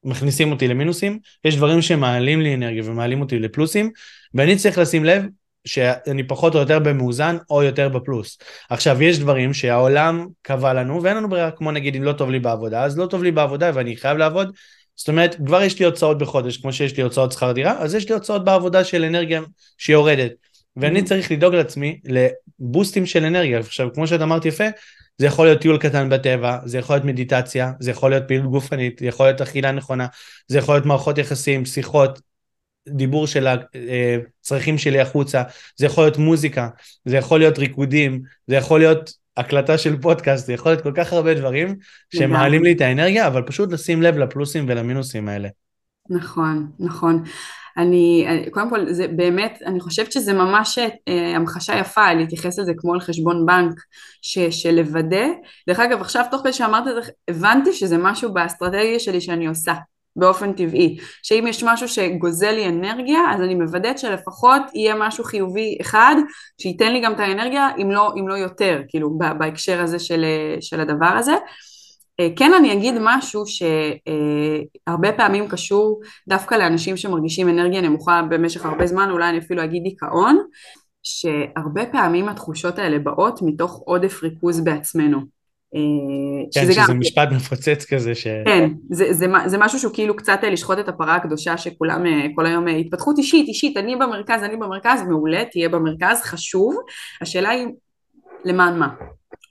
מכניסים 0.05 0.53
אותי 0.53 0.68
למינוסים 0.68 1.18
יש 1.45 1.57
דברים 1.57 1.83
שמעלים 1.83 2.41
לי 2.41 2.55
אנרגיה 2.55 2.83
ומעלים 2.87 3.20
אותי 3.20 3.39
לפלוסים 3.39 3.91
ואני 4.35 4.57
צריך 4.57 4.79
לשים 4.79 5.05
לב 5.05 5.24
שאני 5.67 6.23
פחות 6.23 6.55
או 6.55 6.61
יותר 6.61 6.79
במאוזן 6.79 7.37
או 7.51 7.62
יותר 7.62 7.89
בפלוס. 7.89 8.39
עכשיו, 8.71 9.03
יש 9.03 9.19
דברים 9.19 9.55
שהעולם 9.55 10.27
קבע 10.43 10.75
לנו 10.75 11.03
ואין 11.03 11.17
לנו 11.17 11.29
ברירה, 11.29 11.51
כמו 11.51 11.73
נגיד 11.73 11.97
אם 11.97 12.03
לא 12.03 12.12
טוב 12.12 12.31
לי 12.31 12.41
בעבודה, 12.41 12.85
אז 12.85 12.99
לא 12.99 13.07
טוב 13.07 13.23
לי 13.23 13.33
בעבודה 13.33 13.71
ואני 13.75 13.97
חייב 13.97 14.19
לעבוד. 14.19 14.53
זאת 14.97 15.09
אומרת, 15.09 15.35
כבר 15.47 15.62
יש 15.62 15.79
לי 15.79 15.85
הוצאות 15.85 16.19
בחודש, 16.19 16.57
כמו 16.57 16.73
שיש 16.73 16.97
לי 16.97 17.03
הוצאות 17.03 17.33
שכר 17.33 17.53
דירה, 17.53 17.79
אז 17.79 17.95
יש 17.95 18.09
לי 18.09 18.14
הוצאות 18.14 18.45
בעבודה 18.45 18.85
של 18.85 19.05
אנרגיה 19.05 19.41
שיורדת. 19.79 20.33
ואני 20.77 21.01
mm-hmm. 21.01 21.05
צריך 21.05 21.33
לדאוג 21.33 21.55
לעצמי 21.55 22.01
לבוסטים 22.05 23.07
של 23.07 23.25
אנרגיה. 23.25 23.59
עכשיו, 23.59 23.89
כמו 23.95 24.07
שאת 24.07 24.21
אמרת 24.23 24.45
יפה, 24.45 24.64
זה 25.19 25.27
יכול 25.27 25.47
להיות 25.47 25.61
טיול 25.61 25.79
קטן 25.79 26.09
בטבע, 26.09 26.59
זה 26.64 26.79
יכול 26.79 26.97
להיות 26.97 27.05
מדיטציה, 27.05 27.73
זה 27.81 27.91
יכול 27.91 28.11
להיות 28.11 28.25
פעילות 28.29 28.51
גופנית, 28.51 28.99
זה 28.99 29.07
יכול 29.07 29.27
להיות 29.27 29.41
אכילה 29.41 29.73
נכונה, 29.73 30.07
זה 30.49 30.59
יכול 30.59 30.75
להיות 30.75 30.87
מערכות 30.87 31.19
יחסים, 31.19 31.64
שיחות, 31.64 32.21
דיבור 32.89 33.26
של 33.26 33.47
הצרכים 33.47 34.78
שלי 34.78 35.01
החוצה, 35.01 35.43
זה 35.76 35.87
יכול 35.87 36.05
להיות 36.05 36.18
מוזיקה, 36.18 36.68
זה 37.05 37.16
יכול 37.16 37.39
להיות 37.39 37.59
ריקודים, 37.59 38.22
זה 38.47 38.57
יכול 38.57 38.80
להיות 38.80 39.11
הקלטה 39.37 39.78
של 39.78 40.01
פודקאסט, 40.01 40.47
זה 40.47 40.53
יכול 40.53 40.72
להיות 40.72 40.82
כל 40.82 40.93
כך 40.97 41.12
הרבה 41.12 41.34
דברים 41.34 41.76
שמעלים 42.14 42.64
לי 42.64 42.72
את 42.72 42.80
האנרגיה, 42.80 43.26
אבל 43.26 43.43
פשוט 43.43 43.72
לשים 43.72 44.03
לב 44.03 44.18
לפלוסים 44.18 44.64
ולמינוסים 44.68 45.28
האלה. 45.28 45.49
נכון, 46.11 46.70
נכון. 46.78 47.22
אני, 47.76 48.26
קודם 48.51 48.70
כל, 48.70 48.93
זה 48.93 49.09
באמת, 49.09 49.59
אני 49.66 49.80
חושבת 49.80 50.12
שזה 50.12 50.32
ממש 50.32 50.78
אה, 51.09 51.37
המחשה 51.37 51.78
יפה 51.78 52.12
להתייחס 52.12 52.59
לזה 52.59 52.72
כמו 52.76 52.95
על 52.95 53.01
חשבון 53.01 53.47
בנק 53.47 53.80
ש, 54.22 54.39
של 54.39 54.74
לוודא. 54.74 55.26
דרך 55.68 55.80
אגב, 55.80 56.01
עכשיו 56.01 56.24
תוך 56.30 56.41
כדי 56.41 56.53
שאמרת 56.53 56.89
את 56.89 57.05
זה, 57.05 57.11
הבנתי 57.28 57.72
שזה 57.72 57.99
משהו 57.99 58.32
באסטרטגיה 58.32 58.99
שלי 58.99 59.20
שאני 59.20 59.47
עושה. 59.47 59.74
באופן 60.17 60.53
טבעי, 60.53 60.97
שאם 61.23 61.45
יש 61.49 61.64
משהו 61.64 61.89
שגוזל 61.89 62.51
לי 62.51 62.69
אנרגיה, 62.69 63.21
אז 63.35 63.41
אני 63.41 63.55
מוודאת 63.55 63.99
שלפחות 63.99 64.62
יהיה 64.75 64.95
משהו 64.99 65.25
חיובי 65.25 65.79
אחד, 65.81 66.17
שייתן 66.61 66.93
לי 66.93 67.01
גם 67.01 67.12
את 67.12 67.21
האנרגיה, 67.21 67.69
אם 67.83 67.91
לא, 67.91 68.12
אם 68.21 68.29
לא 68.29 68.35
יותר, 68.35 68.83
כאילו, 68.89 69.19
בהקשר 69.39 69.83
הזה 69.83 69.99
של, 69.99 70.25
של 70.61 70.81
הדבר 70.81 71.07
הזה. 71.19 71.35
אה, 72.21 72.29
כן 72.37 72.53
אני 72.59 72.73
אגיד 72.73 72.95
משהו 73.01 73.45
שהרבה 73.47 75.12
פעמים 75.12 75.49
קשור 75.49 76.01
דווקא 76.29 76.55
לאנשים 76.55 76.97
שמרגישים 76.97 77.49
אנרגיה 77.49 77.81
נמוכה 77.81 78.23
במשך 78.31 78.64
הרבה 78.67 78.87
זמן, 78.87 79.11
אולי 79.11 79.29
אני 79.29 79.39
אפילו 79.39 79.64
אגיד 79.64 79.83
דיכאון, 79.83 80.39
שהרבה 81.03 81.87
פעמים 81.87 82.29
התחושות 82.29 82.79
האלה 82.79 82.99
באות 82.99 83.43
מתוך 83.43 83.83
עודף 83.85 84.23
ריכוז 84.23 84.61
בעצמנו. 84.61 85.36
אה, 85.75 85.81
כן, 86.55 86.62
שזה, 86.62 86.73
שזה 86.73 86.83
גם... 86.89 86.99
משפט 87.01 87.29
מפוצץ 87.33 87.85
כזה 87.85 88.14
ש... 88.14 88.27
כן, 88.27 88.71
זה, 88.91 89.12
זה, 89.12 89.27
זה 89.47 89.59
משהו 89.59 89.79
שהוא 89.79 89.95
כאילו 89.95 90.17
קצת 90.17 90.39
אה, 90.45 90.51
לשחוט 90.51 90.79
את 90.79 90.89
הפרה 90.89 91.14
הקדושה 91.14 91.57
שכולם 91.57 92.07
אה, 92.07 92.27
כל 92.35 92.47
היום 92.47 92.69
התפתחות 92.69 93.19
אישית, 93.19 93.49
אישית, 93.49 93.77
אני 93.77 93.97
במרכז, 93.97 94.43
אני 94.43 94.57
במרכז, 94.57 95.03
מעולה, 95.03 95.45
תהיה 95.51 95.69
במרכז, 95.69 96.21
חשוב, 96.23 96.77
השאלה 97.21 97.51
היא 97.51 97.67
למען 98.45 98.79
מה? 98.79 98.89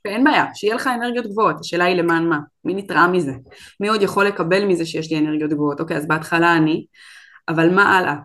אין 0.05 0.23
בעיה, 0.23 0.45
שיהיה 0.53 0.75
לך 0.75 0.87
אנרגיות 0.87 1.25
גבוהות, 1.27 1.55
השאלה 1.59 1.85
היא 1.85 1.95
למען 1.95 2.29
מה? 2.29 2.39
מי 2.65 2.73
נתרע 2.73 3.07
מזה? 3.07 3.33
מי 3.79 3.87
עוד 3.87 4.01
יכול 4.01 4.25
לקבל 4.25 4.65
מזה 4.65 4.85
שיש 4.85 5.11
לי 5.11 5.17
אנרגיות 5.17 5.51
גבוהות? 5.51 5.79
אוקיי, 5.79 5.97
אז 5.97 6.07
בהתחלה 6.07 6.57
אני, 6.57 6.85
אבל 7.49 7.69
מה 7.75 7.97
הלאה? 7.97 8.15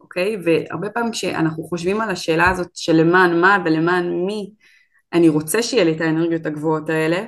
אוקיי? 0.00 0.36
והרבה 0.44 0.90
פעמים 0.90 1.12
כשאנחנו 1.12 1.64
חושבים 1.64 2.00
על 2.00 2.10
השאלה 2.10 2.50
הזאת 2.50 2.68
של 2.74 2.92
למען 2.92 3.40
מה 3.40 3.58
ולמען 3.64 4.12
מי, 4.26 4.50
אני 5.14 5.28
רוצה 5.28 5.62
שיהיה 5.62 5.84
לי 5.84 5.92
את 5.92 6.00
האנרגיות 6.00 6.46
הגבוהות 6.46 6.88
האלה, 6.88 7.24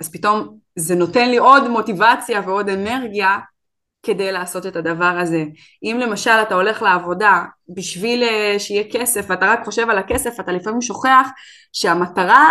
אז 0.00 0.12
פתאום 0.12 0.58
זה 0.76 0.94
נותן 0.94 1.30
לי 1.30 1.36
עוד 1.36 1.68
מוטיבציה 1.68 2.40
ועוד 2.46 2.68
אנרגיה 2.68 3.38
כדי 4.02 4.32
לעשות 4.32 4.66
את 4.66 4.76
הדבר 4.76 5.18
הזה. 5.20 5.44
אם 5.82 5.98
למשל 6.00 6.30
אתה 6.30 6.54
הולך 6.54 6.82
לעבודה 6.82 7.44
בשביל 7.68 8.22
אה, 8.22 8.58
שיהיה 8.58 8.84
כסף 8.92 9.26
ואתה 9.28 9.46
רק 9.46 9.64
חושב 9.64 9.90
על 9.90 9.98
הכסף, 9.98 10.40
אתה 10.40 10.52
לפעמים 10.52 10.80
שוכח 10.80 11.28
שהמטרה 11.72 12.50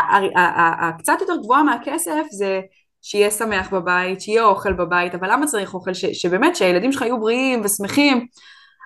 הקצת 0.79 1.17
יותר 1.21 1.35
גבוהה 1.43 1.63
מהכסף 1.63 2.23
זה 2.31 2.61
שיהיה 3.01 3.31
שמח 3.31 3.73
בבית, 3.73 4.21
שיהיה 4.21 4.43
אוכל 4.43 4.73
בבית, 4.73 5.15
אבל 5.15 5.31
למה 5.31 5.45
צריך 5.45 5.73
אוכל? 5.73 5.93
ש, 5.93 6.05
שבאמת 6.05 6.55
שהילדים 6.55 6.91
שלך 6.91 7.01
יהיו 7.01 7.19
בריאים 7.19 7.61
ושמחים, 7.63 8.27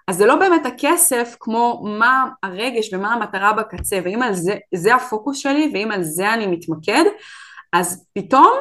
אז 0.08 0.18
זה 0.18 0.26
לא 0.26 0.36
באמת 0.36 0.66
הכסף 0.66 1.36
כמו 1.39 1.84
מה 1.97 2.30
הרגש 2.43 2.93
ומה 2.93 3.14
המטרה 3.14 3.54
בקצה, 3.54 3.99
ואם 4.04 4.22
על 4.22 4.34
זה, 4.34 4.56
זה 4.76 4.95
הפוקוס 4.95 5.38
שלי, 5.38 5.72
ואם 5.74 5.91
על 5.91 6.04
זה 6.04 6.34
אני 6.34 6.47
מתמקד, 6.47 7.04
אז 7.74 8.06
פתאום, 8.14 8.52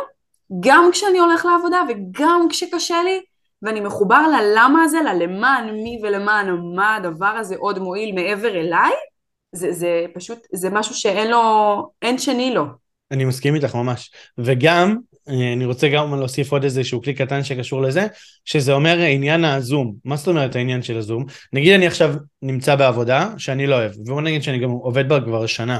גם 0.61 0.88
כשאני 0.93 1.18
הולך 1.18 1.45
לעבודה 1.45 1.82
וגם 1.88 2.47
כשקשה 2.51 3.03
לי, 3.03 3.20
ואני 3.62 3.80
מחובר 3.80 4.22
ללמה 4.28 4.82
הזה, 4.82 4.99
ללמען 5.01 5.70
מי 5.70 6.01
ולמען 6.03 6.74
מה 6.74 6.95
הדבר 6.95 7.26
הזה 7.26 7.57
עוד 7.57 7.78
מועיל 7.78 8.14
מעבר 8.14 8.61
אליי, 8.61 8.93
זה, 9.53 9.72
זה 9.72 10.05
פשוט, 10.14 10.38
זה 10.53 10.70
משהו 10.70 10.95
שאין 10.95 11.30
לו, 11.30 11.91
אין 12.03 12.18
שני 12.18 12.55
לו. 12.55 12.64
אני 13.11 13.24
מסכים 13.24 13.55
איתך 13.55 13.74
ממש. 13.74 14.11
וגם, 14.38 14.97
אני 15.29 15.64
רוצה 15.64 15.89
גם 15.89 16.18
להוסיף 16.18 16.53
עוד 16.53 16.64
איזשהו 16.64 17.03
כלי 17.03 17.14
קטן 17.14 17.45
שקשור 17.45 17.83
לזה, 17.83 18.07
שזה 18.45 18.73
אומר 18.73 18.99
עניין 18.99 19.45
הזום. 19.45 19.95
מה 20.05 20.16
זאת 20.16 20.29
אומרת 20.29 20.57
העניין 20.57 20.83
של 20.83 20.97
הזום? 20.97 21.25
נגיד 21.53 21.75
אני 21.75 21.87
עכשיו 21.87 22.14
נמצא 22.43 22.75
בעבודה 22.75 23.29
שאני 23.39 23.66
לא 23.66 23.75
אוהב, 23.75 23.93
ובוא 23.99 24.23
נגיד 24.23 24.43
שאני 24.43 24.59
גם 24.59 24.71
עובד 24.71 25.09
בה 25.09 25.21
כבר 25.21 25.47
שנה. 25.47 25.79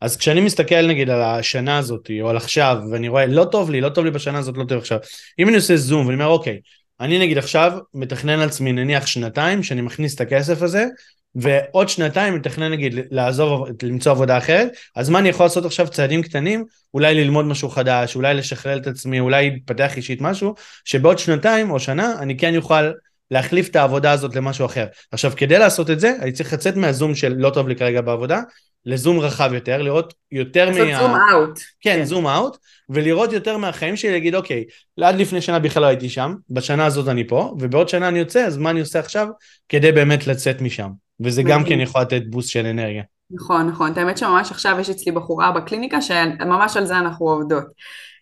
אז 0.00 0.16
כשאני 0.16 0.40
מסתכל 0.40 0.86
נגיד 0.86 1.10
על 1.10 1.22
השנה 1.22 1.78
הזאת, 1.78 2.10
או 2.20 2.28
על 2.28 2.36
עכשיו, 2.36 2.78
ואני 2.92 3.08
רואה 3.08 3.26
לא 3.26 3.44
טוב 3.44 3.70
לי, 3.70 3.80
לא 3.80 3.88
טוב 3.88 4.04
לי 4.04 4.10
בשנה 4.10 4.38
הזאת, 4.38 4.56
לא 4.56 4.64
טוב 4.64 4.78
עכשיו. 4.78 4.98
אם 5.38 5.48
אני 5.48 5.56
עושה 5.56 5.76
זום 5.76 6.06
ואני 6.06 6.14
אומר 6.14 6.26
אוקיי, 6.26 6.60
אני 7.00 7.18
נגיד 7.18 7.38
עכשיו 7.38 7.72
מתכנן 7.94 8.40
על 8.40 8.48
עצמי 8.48 8.72
נניח 8.72 9.06
שנתיים 9.06 9.62
שאני 9.62 9.80
מכניס 9.80 10.14
את 10.14 10.20
הכסף 10.20 10.62
הזה 10.62 10.86
ועוד 11.34 11.88
שנתיים 11.88 12.34
מתכנן 12.34 12.72
נגיד 12.72 12.94
לעזוב, 13.10 13.66
למצוא 13.82 14.12
עבודה 14.12 14.38
אחרת, 14.38 14.72
אז 14.96 15.10
מה 15.10 15.18
אני 15.18 15.28
יכול 15.28 15.46
לעשות 15.46 15.64
עכשיו 15.64 15.88
צעדים 15.88 16.22
קטנים, 16.22 16.64
אולי 16.94 17.14
ללמוד 17.14 17.44
משהו 17.44 17.68
חדש, 17.68 18.16
אולי 18.16 18.34
לשכלל 18.34 18.78
את 18.78 18.86
עצמי, 18.86 19.20
אולי 19.20 19.50
להתפתח 19.50 19.96
אישית 19.96 20.20
משהו, 20.20 20.54
שבעוד 20.84 21.18
שנתיים 21.18 21.70
או 21.70 21.80
שנה 21.80 22.14
אני 22.18 22.36
כן 22.36 22.56
אוכל 22.56 22.90
להחליף 23.30 23.68
את 23.68 23.76
העבודה 23.76 24.12
הזאת 24.12 24.36
למשהו 24.36 24.66
אחר. 24.66 24.86
עכשיו 25.12 25.32
כדי 25.36 25.58
לעשות 25.58 25.90
את 25.90 26.00
זה, 26.00 26.14
אני 26.20 26.32
צריך 26.32 26.52
לצאת 26.52 26.76
מהזום 26.76 27.14
של 27.14 27.34
לא 27.36 27.50
טוב 27.50 27.68
לי 27.68 27.76
כרגע 27.76 28.00
בעבודה, 28.00 28.40
לזום 28.86 29.20
רחב 29.20 29.50
יותר, 29.54 29.82
לראות 29.82 30.14
יותר 30.32 30.70
מה... 30.70 30.78
לעשות 30.78 31.00
זום 31.00 31.14
אאוט. 31.32 31.58
כן, 31.80 31.98
כן, 31.98 32.04
זום 32.04 32.26
אאוט, 32.26 32.56
ולראות 32.90 33.32
יותר 33.32 33.56
מהחיים 33.56 33.96
שלי, 33.96 34.10
להגיד 34.12 34.34
אוקיי, 34.34 34.64
עד 35.00 35.14
לפני 35.14 35.40
שנה 35.40 35.58
בכלל 35.58 35.82
לא 35.82 35.86
הייתי 35.86 36.08
שם, 36.08 36.34
בשנה 36.50 36.86
הזאת 36.86 37.08
אני 37.08 37.28
פה, 37.28 37.54
ובעוד 37.60 37.88
שנה 37.88 38.08
אני 38.08 38.18
יוצא, 38.18 38.40
אז 38.46 38.56
מה 38.56 38.70
אני 38.70 38.80
עושה 38.80 38.98
עכשיו 38.98 39.28
כדי 39.68 39.92
באמת 39.92 40.26
לצאת 40.26 40.60
משם. 40.60 40.90
וזה 41.24 41.42
גם 41.42 41.64
כן 41.64 41.80
יכול 41.80 42.00
לתת 42.00 42.22
בוסט 42.26 42.48
של 42.48 42.66
אנרגיה. 42.66 43.02
נכון, 43.30 43.66
נכון. 43.66 43.92
האמת 43.96 44.18
שממש 44.18 44.50
עכשיו 44.50 44.76
יש 44.80 44.90
אצלי 44.90 45.12
בחורה 45.12 45.52
בקליניקה 45.52 46.02
שממש 46.02 46.76
על 46.76 46.84
זה 46.86 46.98
אנחנו 46.98 47.30
עובדות. 47.30 47.64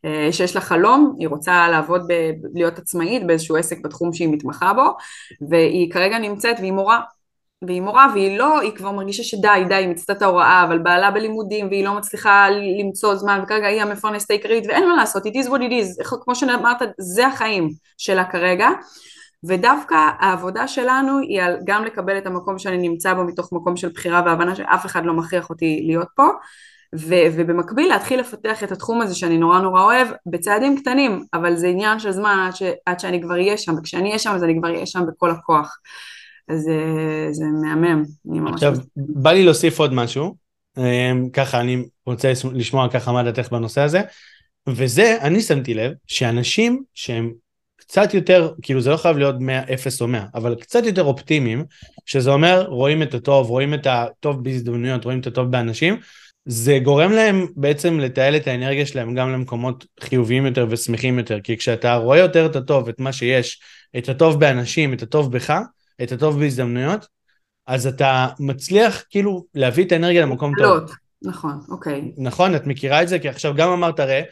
אה, 0.04 0.28
שיש 0.32 0.54
לה 0.54 0.60
חלום, 0.60 1.14
היא 1.18 1.28
רוצה 1.28 1.68
לעבוד, 1.68 2.02
ב- 2.08 2.32
להיות 2.54 2.78
עצמאית 2.78 3.26
באיזשהו 3.26 3.56
עסק 3.56 3.78
בתחום 3.84 4.12
שהיא 4.12 4.28
מתמחה 4.28 4.72
בו, 4.72 4.96
והיא 5.50 5.92
כרגע 5.92 6.18
נמצאת 6.18 6.56
והיא 6.58 6.72
מורה. 6.72 7.00
והיא 7.62 7.82
מורה 7.82 8.06
והיא 8.14 8.38
לא, 8.38 8.60
היא 8.60 8.72
כבר 8.72 8.92
מרגישה 8.92 9.22
שדי, 9.22 9.64
די, 9.68 9.74
היא 9.74 9.88
מצטאת 9.88 10.22
ההוראה, 10.22 10.64
אבל 10.64 10.78
בעלה 10.78 11.10
בלימודים 11.10 11.68
והיא 11.68 11.84
לא 11.84 11.94
מצליחה 11.94 12.46
למצוא 12.78 13.14
זמן, 13.14 13.40
וכרגע 13.44 13.66
היא 13.66 13.82
המפרנסת 13.82 14.30
העיקרית 14.30 14.66
ואין 14.66 14.88
מה 14.88 14.96
לעשות, 14.96 15.26
it 15.26 15.30
is 15.30 15.48
what 15.48 15.60
it 15.60 15.72
is, 15.72 16.04
כמו 16.24 16.34
שאמרת, 16.34 16.76
זה 16.98 17.26
החיים 17.26 17.70
שלה 17.98 18.24
כרגע. 18.24 18.68
ודווקא 19.44 19.94
העבודה 20.18 20.68
שלנו 20.68 21.18
היא 21.18 21.42
על 21.42 21.56
גם 21.64 21.84
לקבל 21.84 22.18
את 22.18 22.26
המקום 22.26 22.58
שאני 22.58 22.88
נמצא 22.88 23.14
בו 23.14 23.24
מתוך 23.24 23.52
מקום 23.52 23.76
של 23.76 23.88
בחירה 23.88 24.22
והבנה 24.26 24.54
שאף 24.54 24.86
אחד 24.86 25.04
לא 25.04 25.12
מכריח 25.14 25.50
אותי 25.50 25.82
להיות 25.86 26.08
פה 26.16 26.28
ו- 26.98 27.28
ובמקביל 27.36 27.88
להתחיל 27.88 28.20
לפתח 28.20 28.64
את 28.64 28.72
התחום 28.72 29.02
הזה 29.02 29.14
שאני 29.14 29.38
נורא 29.38 29.60
נורא 29.60 29.82
אוהב 29.82 30.08
בצעדים 30.26 30.80
קטנים 30.80 31.24
אבל 31.34 31.56
זה 31.56 31.66
עניין 31.66 31.98
של 31.98 32.10
זמן 32.10 32.46
עד, 32.46 32.56
ש- 32.56 32.76
עד 32.86 33.00
שאני 33.00 33.22
כבר 33.22 33.34
אהיה 33.34 33.58
שם 33.58 33.74
וכשאני 33.78 34.08
אהיה 34.08 34.18
שם 34.18 34.30
אז 34.30 34.44
אני 34.44 34.58
כבר 34.58 34.68
אהיה 34.74 34.86
שם 34.86 35.00
בכל 35.08 35.30
הכוח. 35.30 35.78
אז 36.48 36.62
זה, 36.62 37.28
זה 37.30 37.44
מהמם. 37.62 38.04
עכשיו 38.48 38.74
בא 38.96 39.30
לי 39.32 39.44
להוסיף 39.44 39.78
עוד 39.78 39.94
משהו. 39.94 40.36
אמ, 40.78 41.30
ככה 41.32 41.60
אני 41.60 41.84
רוצה 42.06 42.32
לשמוע 42.54 42.88
ככה 42.88 43.12
מה 43.12 43.22
דעתך 43.22 43.52
בנושא 43.52 43.80
הזה. 43.80 44.00
וזה 44.68 45.16
אני 45.20 45.40
שמתי 45.40 45.74
לב 45.74 45.92
שאנשים 46.06 46.82
שהם 46.94 47.32
קצת 47.88 48.14
יותר, 48.14 48.52
כאילו 48.62 48.80
זה 48.80 48.90
לא 48.90 48.96
חייב 48.96 49.18
להיות 49.18 49.36
100, 49.40 49.74
0 49.74 50.02
או 50.02 50.08
100, 50.08 50.24
אבל 50.34 50.54
קצת 50.54 50.84
יותר 50.84 51.04
אופטימיים, 51.04 51.64
שזה 52.06 52.30
אומר 52.30 52.66
רואים 52.68 53.02
את 53.02 53.14
הטוב, 53.14 53.50
רואים 53.50 53.74
את 53.74 53.86
הטוב 53.86 54.44
בהזדמנויות, 54.44 55.04
רואים 55.04 55.20
את 55.20 55.26
הטוב 55.26 55.50
באנשים, 55.50 55.96
זה 56.44 56.78
גורם 56.82 57.12
להם 57.12 57.46
בעצם 57.56 58.00
לתעל 58.00 58.36
את 58.36 58.46
האנרגיה 58.46 58.86
שלהם 58.86 59.14
גם 59.14 59.32
למקומות 59.32 59.86
חיוביים 60.00 60.46
יותר 60.46 60.66
ושמחים 60.70 61.18
יותר, 61.18 61.40
כי 61.40 61.56
כשאתה 61.56 61.94
רואה 61.94 62.18
יותר 62.18 62.46
את 62.46 62.56
הטוב, 62.56 62.88
את 62.88 63.00
מה 63.00 63.12
שיש, 63.12 63.60
את 63.98 64.08
הטוב 64.08 64.40
באנשים, 64.40 64.92
את 64.92 65.02
הטוב 65.02 65.32
בך, 65.32 65.60
את 66.02 66.12
הטוב 66.12 66.40
בהזדמנויות, 66.40 67.06
אז 67.66 67.86
אתה 67.86 68.28
מצליח 68.38 69.04
כאילו 69.10 69.44
להביא 69.54 69.84
את 69.84 69.92
האנרגיה 69.92 70.22
למקום 70.22 70.52
טוב. 70.58 70.90
נכון, 71.22 71.60
אוקיי. 71.68 72.12
נכון, 72.18 72.54
את 72.54 72.66
מכירה 72.66 73.02
את 73.02 73.08
זה? 73.08 73.18
כי 73.18 73.28
עכשיו 73.28 73.54
גם 73.54 73.68
אמרת, 73.68 74.00
ראה, 74.00 74.22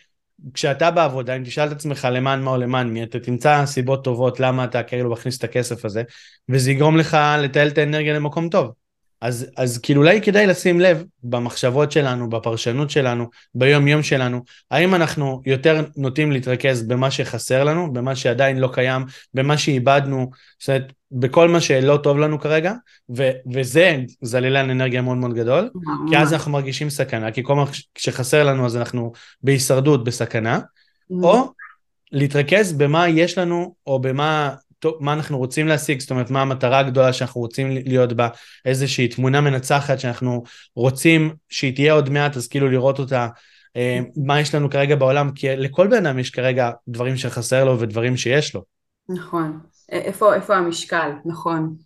כשאתה 0.55 0.91
בעבודה, 0.91 1.37
אם 1.37 1.45
תשאל 1.45 1.67
את 1.67 1.73
עצמך 1.73 2.09
למען 2.13 2.43
מה 2.43 2.51
או 2.51 2.57
למען 2.57 2.89
מי, 2.89 3.03
אתה 3.03 3.21
תמצא 3.21 3.67
סיבות 3.67 4.05
טובות 4.05 4.41
למה 4.41 4.65
אתה 4.65 4.83
כאילו 4.83 5.11
מכניס 5.11 5.39
את 5.39 5.45
הכסף 5.45 5.85
הזה, 5.85 6.03
וזה 6.49 6.71
יגרום 6.71 6.97
לך 6.97 7.17
לטייל 7.39 7.69
את 7.69 7.79
האנרגיה 7.79 8.15
למקום 8.15 8.49
טוב. 8.49 8.86
אז, 9.21 9.47
אז 9.57 9.79
כאילו 9.79 10.03
אולי 10.03 10.21
כדאי 10.23 10.47
לשים 10.47 10.81
לב 10.81 11.05
במחשבות 11.23 11.93
שלנו, 11.93 12.31
בפרשנות 12.31 12.91
שלנו, 12.91 13.27
ביום 13.55 13.89
יום 13.89 14.03
שלנו, 14.03 14.41
האם 14.71 14.95
אנחנו 14.95 15.43
יותר 15.47 15.85
נוטים 15.97 16.33
להתרכז 16.33 16.83
במה 16.83 17.11
שחסר 17.11 17.65
לנו, 17.65 17.93
במה 17.93 18.17
שעדיין 18.17 18.59
לא 18.59 18.71
קיים, 18.73 19.05
במה 19.35 19.59
שאיבדנו, 19.59 20.31
זאת 20.59 20.69
אומרת, 20.69 20.93
בכל 21.13 21.49
מה 21.49 21.61
שלא 21.61 21.97
טוב 21.97 22.19
לנו 22.19 22.41
כרגע, 22.41 22.73
ו- 23.17 23.31
וזה 23.53 23.97
זלילן 24.23 24.71
אנרגיה 24.71 25.03
מאוד 25.03 25.17
מאוד 25.17 25.35
גדול, 25.35 25.71
כי 26.11 26.17
אז 26.17 26.33
אנחנו 26.33 26.53
מרגישים 26.53 26.91
סכנה, 26.91 27.33
כי 27.33 27.43
כל 27.45 27.55
מה 27.55 27.65
שחסר 27.99 28.45
לנו 28.45 28.67
אז 28.67 28.77
אנחנו 28.77 29.13
בהישרדות 29.43 30.05
בסכנה, 30.05 30.61
או 31.23 31.53
להתרכז 32.13 32.73
במה 32.73 33.09
יש 33.09 33.39
לנו, 33.39 33.75
או 33.87 34.01
במה 34.01 34.55
מה 35.01 35.13
אנחנו 35.13 35.39
רוצים 35.39 35.67
להשיג, 35.67 36.01
זאת 36.01 36.11
אומרת 36.11 36.31
מה 36.31 36.43
המטרה 36.43 36.79
הגדולה 36.79 37.13
שאנחנו 37.13 37.41
רוצים 37.41 37.71
להיות 37.71 38.13
בה, 38.13 38.29
איזושהי 38.65 39.09
תמונה 39.09 39.41
מנצחת 39.41 40.01
שאנחנו 40.01 40.43
רוצים 40.77 41.35
שהיא 41.49 41.75
תהיה 41.75 41.93
עוד 41.93 42.11
מעט, 42.11 42.37
אז 42.37 42.49
כאילו 42.49 42.69
לראות 42.69 42.99
אותה, 42.99 43.29
אה, 43.77 44.01
מה 44.17 44.41
יש 44.41 44.55
לנו 44.55 44.71
כרגע 44.71 44.97
בעולם, 44.97 45.31
כי 45.35 45.57
לכל 45.57 45.87
בן 45.87 46.07
אדם 46.07 46.19
יש 46.19 46.31
כרגע 46.31 46.71
דברים 46.89 47.17
שחסר 47.17 47.65
לו 47.65 47.81
ודברים 47.81 48.17
שיש 48.17 48.55
לו. 48.55 48.63
נכון, 49.09 49.59
איפה, 49.89 50.35
איפה 50.35 50.57
המשקל, 50.57 51.11
נכון. 51.25 51.77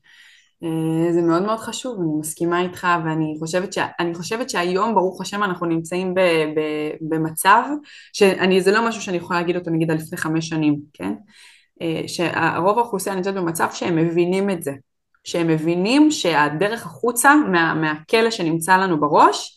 אה, 0.65 1.13
זה 1.13 1.23
מאוד 1.23 1.43
מאוד 1.43 1.59
חשוב, 1.59 2.01
אני 2.01 2.21
מסכימה 2.21 2.61
איתך 2.61 2.87
ואני 3.05 3.35
חושבת, 3.39 3.73
ש... 3.73 3.79
חושבת 4.15 4.51
שהיום 4.51 4.95
ברוך 4.95 5.21
השם 5.21 5.43
אנחנו 5.43 5.67
נמצאים 5.67 6.15
ב... 6.15 6.21
ב... 6.57 6.61
במצב 7.01 7.63
שזה 8.13 8.73
לא 8.73 8.89
משהו 8.89 9.03
שאני 9.03 9.17
יכולה 9.17 9.41
להגיד 9.41 9.57
אותו 9.57 9.71
נגיד 9.71 9.91
על 9.91 9.97
לפני 9.97 10.19
חמש 10.19 10.49
שנים, 10.49 10.81
כן? 10.93 11.13
אה, 11.83 12.03
שהרוב 12.07 12.79
האוכלוסייה 12.79 13.17
נמצאת 13.17 13.35
במצב 13.35 13.69
שהם 13.73 13.97
מבינים 13.97 14.51
את 14.51 14.63
זה, 14.63 14.73
שהם 15.25 15.47
מבינים 15.47 16.11
שהדרך 16.11 16.87
החוצה 16.87 17.35
מה, 17.35 17.75
מהכלא 17.75 18.31
שנמצא 18.31 18.77
לנו 18.77 19.01
בראש 19.01 19.57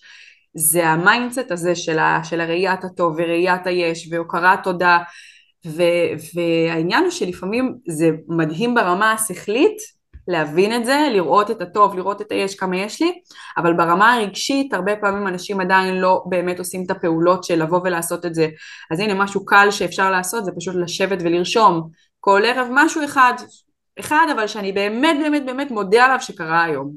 זה 0.56 0.88
ה 0.88 0.96
mindset 0.96 1.52
הזה 1.52 1.76
של, 1.76 2.00
ה, 2.00 2.24
של 2.24 2.42
הראיית 2.42 2.84
הטוב 2.84 3.14
וראיית 3.18 3.68
היש 3.68 4.08
והוקרת 4.12 4.64
תודה. 4.64 4.98
ו, 5.66 5.84
והעניין 6.36 7.04
הוא 7.04 7.12
שלפעמים 7.12 7.76
זה 7.88 8.10
מדהים 8.28 8.76
ברמה 8.76 9.12
השכלית 9.12 9.78
להבין 10.28 10.76
את 10.76 10.86
זה, 10.86 11.08
לראות 11.12 11.52
את 11.52 11.62
הטוב, 11.62 11.96
לראות 11.96 12.22
את 12.22 12.32
היש 12.32 12.56
כמה 12.56 12.78
יש 12.78 13.02
לי, 13.02 13.12
אבל 13.58 13.74
ברמה 13.74 14.14
הרגשית 14.14 14.74
הרבה 14.74 14.96
פעמים 14.96 15.28
אנשים 15.28 15.62
עדיין 15.62 15.96
לא 15.96 16.24
באמת 16.30 16.60
עושים 16.60 16.84
את 16.86 16.92
הפעולות 16.92 17.44
של 17.44 17.64
לבוא 17.64 17.80
ולעשות 17.84 18.26
את 18.26 18.36
זה. 18.36 18.48
אז 18.92 19.00
הנה 19.00 19.14
משהו 19.14 19.46
קל 19.46 19.68
שאפשר 19.72 20.12
לעשות 20.12 20.46
זה 20.46 20.52
פשוט 20.58 20.76
לשבת 20.76 21.18
ולרשום 21.22 21.90
כל 22.26 22.42
ערב 22.46 22.68
משהו 22.72 23.06
אחד, 23.06 23.34
אחד 24.00 24.26
אבל 24.36 24.48
שאני 24.48 24.72
באמת 24.72 25.18
באמת 25.24 25.46
באמת 25.46 25.72
מודה 25.72 26.06
עליו 26.06 26.18
שקרה 26.22 26.64
היום. 26.64 26.92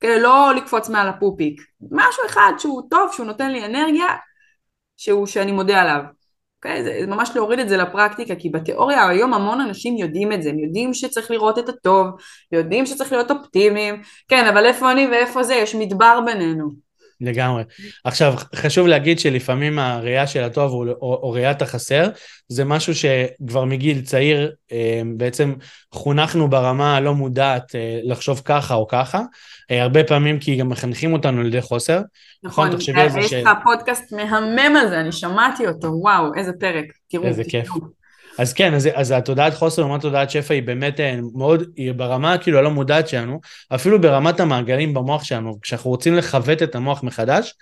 כן, 0.00 0.20
לא 0.20 0.54
לקפוץ 0.56 0.88
מעל 0.88 1.08
הפופיק, 1.08 1.60
משהו 1.90 2.22
אחד 2.26 2.52
שהוא 2.58 2.82
טוב, 2.90 3.12
שהוא 3.12 3.26
נותן 3.26 3.50
לי 3.50 3.66
אנרגיה, 3.66 4.06
שהוא, 4.96 5.26
שאני 5.26 5.52
מודה 5.52 5.82
עליו. 5.82 6.00
Okay, 6.66 6.82
זה, 6.82 6.96
זה 7.00 7.06
ממש 7.06 7.30
להוריד 7.34 7.58
את 7.58 7.68
זה 7.68 7.76
לפרקטיקה, 7.76 8.34
כי 8.34 8.50
בתיאוריה 8.50 9.08
היום 9.08 9.34
המון 9.34 9.60
אנשים 9.60 9.96
יודעים 9.96 10.32
את 10.32 10.42
זה, 10.42 10.50
הם 10.50 10.58
יודעים 10.58 10.94
שצריך 10.94 11.30
לראות 11.30 11.58
את 11.58 11.68
הטוב, 11.68 12.06
יודעים 12.52 12.86
שצריך 12.86 13.12
להיות 13.12 13.30
אופטימיים, 13.30 14.02
כן, 14.28 14.46
אבל 14.46 14.66
איפה 14.66 14.92
אני 14.92 15.06
ואיפה 15.06 15.42
זה, 15.42 15.54
יש 15.54 15.74
מדבר 15.74 16.20
בינינו. 16.26 16.85
לגמרי. 17.20 17.62
עכשיו, 18.04 18.34
חשוב 18.54 18.86
להגיד 18.86 19.18
שלפעמים 19.18 19.78
הראייה 19.78 20.26
של 20.26 20.44
הטוב 20.44 20.72
או, 20.72 20.84
או, 20.88 21.20
או 21.22 21.30
ראיית 21.30 21.62
החסר, 21.62 22.08
זה 22.48 22.64
משהו 22.64 22.94
שכבר 22.94 23.64
מגיל 23.64 24.02
צעיר 24.02 24.52
אה, 24.72 25.02
בעצם 25.16 25.54
חונכנו 25.92 26.50
ברמה 26.50 26.96
הלא 26.96 27.14
מודעת 27.14 27.74
אה, 27.74 28.00
לחשוב 28.02 28.42
ככה 28.44 28.74
או 28.74 28.86
ככה, 28.88 29.22
אה, 29.70 29.82
הרבה 29.82 30.04
פעמים 30.04 30.38
כי 30.38 30.56
גם 30.56 30.68
מחנכים 30.68 31.12
אותנו 31.12 31.40
על 31.40 31.46
ידי 31.46 31.62
חוסר. 31.62 32.00
נכון, 32.44 32.66
נכון 32.66 32.78
תחשבי 32.78 33.00
על 33.00 33.08
זה 33.08 33.22
ש... 33.22 33.24
יש 33.24 33.32
לך 33.32 33.50
פודקאסט 33.64 34.12
מהמם 34.12 34.76
על 34.76 34.88
זה, 34.88 35.00
אני 35.00 35.12
שמעתי 35.12 35.66
אותו, 35.66 35.88
וואו, 36.02 36.34
איזה 36.34 36.52
פרק, 36.60 36.84
תראו. 37.08 37.24
איזה 37.24 37.42
כיף. 37.44 37.68
אז 38.38 38.52
כן, 38.52 38.74
אז, 38.74 38.88
אז 38.94 39.10
התודעת 39.10 39.54
חוסר 39.54 39.82
לעומת 39.82 40.00
תודעת 40.00 40.30
שפע 40.30 40.54
היא 40.54 40.62
באמת 40.62 41.00
אה, 41.00 41.18
מאוד, 41.34 41.62
היא 41.76 41.92
ברמה 41.92 42.38
כאילו 42.38 42.58
הלא 42.58 42.70
מודעת 42.70 43.08
שלנו, 43.08 43.40
אפילו 43.74 44.00
ברמת 44.00 44.40
המעגלים 44.40 44.94
במוח 44.94 45.24
שלנו, 45.24 45.60
כשאנחנו 45.60 45.90
רוצים 45.90 46.14
לכוות 46.14 46.62
את 46.62 46.74
המוח 46.74 47.02
מחדש, 47.02 47.54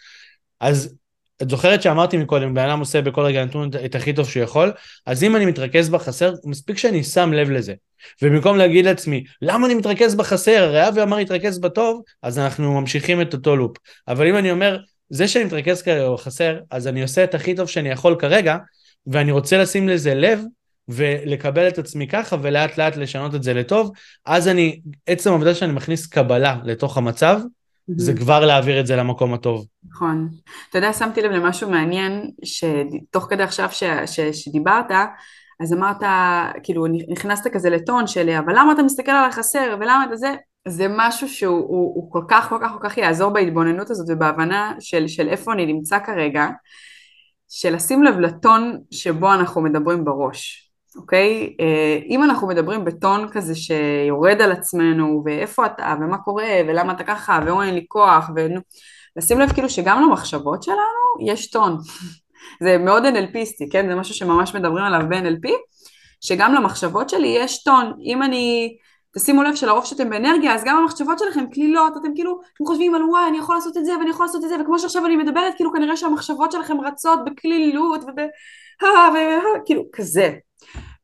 אז 0.61 0.95
את 1.43 1.51
זוכרת 1.51 1.83
שאמרתי 1.83 2.17
מקודם, 2.17 2.55
בן 2.55 2.69
אדם 2.69 2.81
עושה 2.81 3.03
בכל 3.03 3.21
רגע 3.21 3.45
נתון 3.45 3.71
את 3.85 3.95
הכי 3.95 4.13
טוב 4.13 4.29
שהוא 4.29 4.43
יכול, 4.43 4.73
אז 5.07 5.25
אם 5.25 5.37
אני 5.37 5.47
מתרכז 5.47 5.89
בחסר, 5.89 6.35
מספיק 6.45 6.79
שאני 6.79 7.05
שם 7.05 7.33
לב 7.33 7.51
לזה. 7.51 7.75
ובמקום 8.23 8.57
להגיד 8.57 8.85
לעצמי, 8.85 9.25
למה 9.43 9.67
אני 9.67 9.75
מתרכז 9.75 10.15
בחסר? 10.15 10.63
הרי 10.63 10.89
אבי 10.89 11.03
אמר 11.03 11.17
להתרכז 11.17 11.59
בטוב, 11.59 12.03
אז 12.23 12.39
אנחנו 12.39 12.81
ממשיכים 12.81 13.21
את 13.21 13.33
אותו 13.33 13.57
לופ. 13.57 13.77
אבל 14.09 14.29
אם 14.29 14.37
אני 14.37 14.51
אומר, 14.51 14.79
זה 15.09 15.29
שאני 15.29 15.45
מתרכז 15.45 15.83
כרגע 15.83 16.11
בחסר, 16.11 16.59
אז 16.71 16.89
אני 16.89 17.03
עושה 17.03 17.25
את 17.25 17.35
הכי 17.35 17.55
טוב 17.55 17.69
שאני 17.69 17.89
יכול 17.89 18.17
כרגע, 18.19 18.57
ואני 19.07 19.33
רוצה 19.33 19.59
לשים 19.59 19.89
לזה 19.89 20.15
לב, 20.15 20.41
ולקבל 20.89 21.69
את 21.69 21.79
עצמי 21.79 22.09
ככה, 22.09 22.37
ולאט 22.43 22.79
לאט 22.79 22.97
לשנות 22.97 23.35
את 23.35 23.43
זה 23.43 23.55
לטוב, 23.55 23.93
אז 24.27 24.49
אני, 24.49 24.81
עצם 25.07 25.31
העובדה 25.31 25.55
שאני 25.55 25.73
מכניס 25.73 26.07
קבלה 26.07 26.57
לתוך 26.65 26.99
המצב, 26.99 27.41
זה 27.97 28.15
כבר 28.15 28.47
להעביר 28.47 28.81
את 28.81 28.87
זה 28.87 28.97
למקום 28.97 29.35
הטוב. 29.35 29.67
נכון. 29.91 30.29
אתה 30.71 30.79
יודע, 30.79 30.93
שמתי 30.93 31.23
לב 31.23 31.31
למשהו 31.31 31.71
מעניין, 31.71 32.31
שתוך 32.45 33.27
כדי 33.31 33.43
עכשיו 33.43 33.69
ש, 33.73 33.83
ש, 34.07 34.21
שדיברת, 34.21 34.91
אז 35.61 35.73
אמרת, 35.73 36.03
כאילו, 36.63 36.87
נכנסת 37.09 37.47
כזה 37.53 37.71
לטון 37.71 38.07
של, 38.07 38.31
אבל 38.31 38.53
למה 38.59 38.73
אתה 38.73 38.83
מסתכל 38.83 39.11
על 39.11 39.29
החסר, 39.29 39.77
ולמה 39.81 40.05
אתה 40.09 40.17
זה? 40.17 40.35
זה 40.69 40.87
משהו 40.91 41.29
שהוא 41.29 41.57
הוא, 41.57 41.95
הוא 41.95 42.13
כל 42.13 42.23
כך 42.29 42.49
כל 42.49 42.59
כך 42.63 42.73
כל 42.73 42.89
כך 42.89 42.99
יעזור 42.99 43.31
בהתבוננות 43.31 43.91
הזאת 43.91 44.07
ובהבנה 44.11 44.75
של, 44.81 45.09
של 45.09 45.29
איפה 45.29 45.53
אני 45.53 45.67
נמצא 45.67 45.99
כרגע, 45.99 46.49
של 47.49 47.75
לשים 47.75 48.03
לב 48.03 48.19
לטון 48.19 48.79
שבו 48.91 49.35
אנחנו 49.35 49.61
מדברים 49.61 50.05
בראש. 50.05 50.71
אוקיי? 50.97 51.57
אה, 51.61 51.99
אם 52.09 52.25
אנחנו 52.25 52.49
מדברים 52.49 52.85
בטון 52.85 53.29
כזה 53.29 53.55
שיורד 53.55 54.41
על 54.41 54.53
עצמנו, 54.53 55.23
ואיפה 55.25 55.67
אתה, 55.67 55.95
ומה 56.01 56.19
קורה, 56.19 56.51
ולמה 56.69 56.93
אתה 56.93 57.05
ככה, 57.05 57.41
ואין 57.47 57.75
לי 57.75 57.85
כוח, 57.89 58.31
ולשים 58.37 59.41
לב 59.41 59.53
כאילו 59.53 59.71
שגם 59.71 60.03
למחשבות 60.03 60.63
שלנו 60.63 61.27
יש 61.27 61.51
טון. 61.51 61.79
זה 62.65 62.79
מאוד 62.79 63.03
NLPיסטי, 63.05 63.65
כן? 63.71 63.89
זה 63.89 63.95
משהו 63.95 64.15
שממש 64.15 64.55
מדברים 64.55 64.85
עליו 64.85 65.01
ב-NLP, 65.09 65.49
שגם 66.21 66.55
למחשבות 66.55 67.11
שלי 67.11 67.29
יש 67.29 67.63
טון. 67.63 67.93
אם 68.05 68.23
אני... 68.23 68.77
תשימו 69.17 69.43
לב 69.43 69.55
שלרוב 69.55 69.85
שאתם 69.85 70.11
באנרגיה, 70.11 70.55
אז 70.55 70.65
גם 70.65 70.77
המחשבות 70.77 71.19
שלכם 71.19 71.45
קלילות, 71.53 71.93
אתם 71.97 72.15
כאילו, 72.15 72.41
אתם 72.55 72.65
חושבים 72.65 72.95
על 72.95 73.03
וואי, 73.03 73.29
אני 73.29 73.39
יכול 73.39 73.55
לעשות 73.55 73.77
את 73.77 73.85
זה, 73.85 73.99
ואני 73.99 74.11
יכול 74.11 74.27
לעשות 74.27 74.45
את 74.45 74.49
זה, 74.49 74.57
וכמו 74.61 74.79
שעכשיו 74.79 75.07
אני 75.07 75.17
מדברת, 75.17 75.55
כאילו 75.57 75.73
כנראה 75.73 75.97
שהמחשבות 75.97 76.53
שלכם 76.53 76.81
רצות 76.81 77.19
בקלילות, 77.25 78.01
וב... 78.03 78.21
כאילו, 79.67 79.83
כזה. 79.93 80.33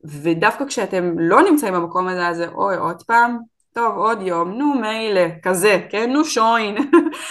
ודווקא 0.05 0.64
כשאתם 0.64 1.18
לא 1.18 1.42
נמצאים 1.42 1.74
במקום 1.74 2.09
הזה, 2.09 2.28
אז 2.28 2.42
אוי, 2.55 2.76
עוד 2.76 3.03
פעם, 3.03 3.38
טוב, 3.72 3.96
עוד 3.96 4.22
יום, 4.22 4.51
נו 4.51 4.74
מילא, 4.74 5.26
כזה, 5.42 5.86
כן, 5.90 6.12
נו 6.12 6.24
שוין. 6.24 6.76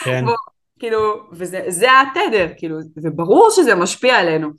כן. 0.04 0.24
בוא, 0.26 0.36
כאילו, 0.80 1.24
וזה 1.32 1.88
התדר, 2.02 2.48
כאילו, 2.58 2.78
וברור 3.04 3.50
שזה 3.52 3.76
משפיע 3.76 4.16
עלינו. 4.16 4.50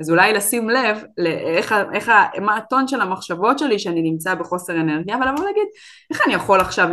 אז 0.00 0.10
אולי 0.10 0.32
לשים 0.32 0.70
לב 0.70 1.02
לאיך, 1.18 1.74
איך, 1.94 2.12
מה 2.42 2.56
הטון 2.56 2.88
של 2.88 3.00
המחשבות 3.00 3.58
שלי 3.58 3.78
שאני 3.78 4.02
נמצא 4.02 4.34
בחוסר 4.34 4.72
אנרגיה, 4.72 5.16
אבל 5.16 5.28
לבוא 5.28 5.44
להגיד, 5.44 5.66
איך 6.10 6.20
אני 6.26 6.34
יכול 6.34 6.60
עכשיו 6.60 6.88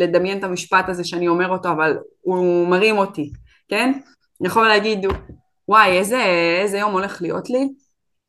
לדמיין 0.00 0.38
את 0.38 0.44
המשפט 0.44 0.88
הזה 0.88 1.04
שאני 1.04 1.28
אומר 1.28 1.48
אותו, 1.48 1.70
אבל 1.70 1.96
הוא 2.20 2.68
מרים 2.68 2.98
אותי, 2.98 3.30
כן? 3.68 3.92
אני 4.40 4.48
יכול 4.48 4.68
להגיד, 4.68 5.06
וואי, 5.68 5.98
איזה, 5.98 6.22
איזה 6.62 6.78
יום 6.78 6.92
הולך 6.92 7.22
להיות 7.22 7.50
לי? 7.50 7.68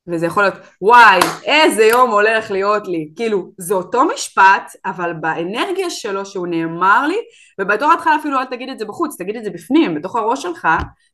וזה 0.08 0.26
יכול 0.26 0.43
להיות, 0.43 0.56
וואי, 0.82 1.20
איזה 1.45 1.84
יום 1.84 2.12
הולך 2.12 2.52
להיות 2.52 2.88
לי. 2.88 3.12
כאילו, 3.16 3.52
זה 3.58 3.74
אותו 3.74 4.06
משפט, 4.14 4.72
אבל 4.86 5.14
באנרגיה 5.14 5.89
שלו 5.89 6.26
שהוא 6.26 6.47
נאמר 6.47 7.08
לי, 7.08 7.18
ובתור 7.62 7.93
התחלה 7.93 8.16
אפילו 8.16 8.39
אל 8.39 8.45
תגיד 8.45 8.70
את 8.70 8.80
זה 8.80 8.86
בחוץ, 8.86 9.22
תגיד 9.22 9.36
את 9.36 9.43
זה 9.43 9.49
בפנים, 9.49 9.95
בתוך 9.95 10.16
הראש 10.16 10.41
שלך, 10.41 10.68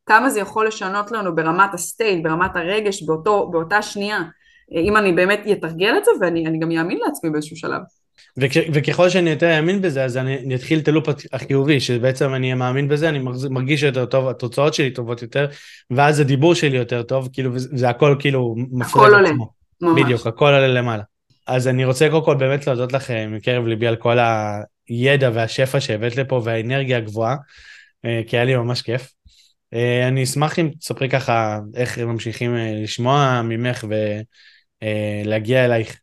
כמה 0.05 0.29
זה 0.29 0.39
יכול 0.39 0.67
לשנות 0.67 1.11
לנו 1.11 1.35
ברמת 1.35 1.73
הסטייט, 1.73 2.23
ברמת 2.23 2.55
הרגש, 2.55 3.03
באותו, 3.03 3.49
באותה 3.51 3.81
שנייה. 3.81 4.19
אם 4.71 4.97
אני 4.97 5.13
באמת 5.13 5.39
אתרגל 5.51 5.97
את 5.97 6.05
זה, 6.05 6.11
ואני 6.21 6.59
גם 6.59 6.71
אאמין 6.71 6.97
לעצמי 7.05 7.29
באיזשהו 7.29 7.55
שלב. 7.55 7.81
וכ, 8.37 8.51
וככל 8.73 9.09
שאני 9.09 9.29
יותר 9.29 9.57
אאמין 9.57 9.81
בזה, 9.81 10.03
אז 10.03 10.17
אני, 10.17 10.37
אני 10.37 10.55
אתחיל 10.55 10.79
את 10.79 10.87
הלופ 10.87 11.07
החיובי, 11.33 11.79
שבעצם 11.79 12.33
אני 12.33 12.53
מאמין 12.53 12.87
בזה, 12.87 13.09
אני 13.09 13.19
מרגיש 13.49 13.83
יותר 13.83 14.05
טוב, 14.05 14.27
התוצאות 14.27 14.73
שלי 14.73 14.91
טובות 14.91 15.21
יותר, 15.21 15.47
ואז 15.91 16.19
הדיבור 16.19 16.55
שלי 16.55 16.77
יותר 16.77 17.03
טוב, 17.03 17.29
כאילו, 17.33 17.53
וזה 17.53 17.89
הכל 17.89 18.15
כאילו 18.19 18.55
מפריע 18.71 19.07
את 19.07 19.25
עצמו. 19.25 19.49
ממש. 19.81 20.01
בדיוק, 20.01 20.27
הכל 20.27 20.45
עולה 20.45 20.67
למעלה. 20.67 21.03
אז 21.47 21.67
אני 21.67 21.85
רוצה 21.85 22.09
קודם 22.09 22.25
כל 22.25 22.35
באמת 22.35 22.67
להודות 22.67 22.93
לכם 22.93 23.31
מקרב 23.35 23.67
ליבי 23.67 23.87
על 23.87 23.95
כל 23.95 24.17
הידע 24.87 25.29
והשפע 25.33 25.79
שהבאת 25.79 26.15
לפה 26.15 26.41
והאנרגיה 26.43 26.97
הגבוהה, 26.97 27.35
אה, 28.05 28.21
כי 28.27 28.37
היה 28.37 28.45
לי 28.45 28.55
ממש 28.55 28.81
כיף. 28.81 29.13
אה, 29.73 30.07
אני 30.07 30.23
אשמח 30.23 30.59
אם 30.59 30.69
תספרי 30.79 31.09
ככה 31.09 31.59
איך 31.75 31.99
ממשיכים 31.99 32.55
אה, 32.55 32.71
לשמוע 32.83 33.41
ממך 33.43 33.85
ולהגיע 35.23 35.65
אלייך 35.65 35.99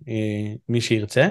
מי 0.69 0.81
שירצה. 0.81 1.29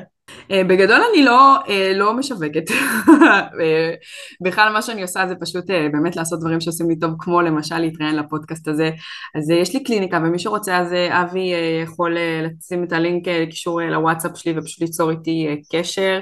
אה, 0.52 0.64
בגדול 0.64 1.02
אני 1.14 1.24
לא, 1.24 1.56
אה, 1.70 1.92
לא 1.96 2.14
משווקת, 2.14 2.72
אה, 3.62 3.94
בכלל 4.42 4.74
מה 4.74 4.82
שאני 4.82 5.02
עושה 5.02 5.28
זה 5.28 5.36
פשוט 5.36 5.66
באמת 5.92 6.16
לעשות 6.16 6.40
דברים 6.40 6.62
שעושים 6.62 6.90
לי 6.90 7.00
טוב, 7.00 7.12
כמו 7.20 7.42
למשל 7.42 7.78
להתראיין 7.78 8.16
לפודקאסט 8.16 8.68
הזה, 8.68 8.90
אז 9.36 9.50
יש 9.50 9.74
לי 9.74 9.84
קליניקה 9.84 10.18
ומי 10.18 10.40
שרוצה 10.40 10.78
אז 10.78 10.94
אבי 11.10 11.52
יכול 11.84 12.18
לשים 12.44 12.84
את 12.84 12.94
הלינק 12.94 13.24
קישור 13.50 13.82
לוואטסאפ 13.82 14.32
שלי 14.36 14.54
ופשוט 14.58 14.82
ליצור 14.82 15.12
איתי 15.12 15.62
קשר, 15.72 16.20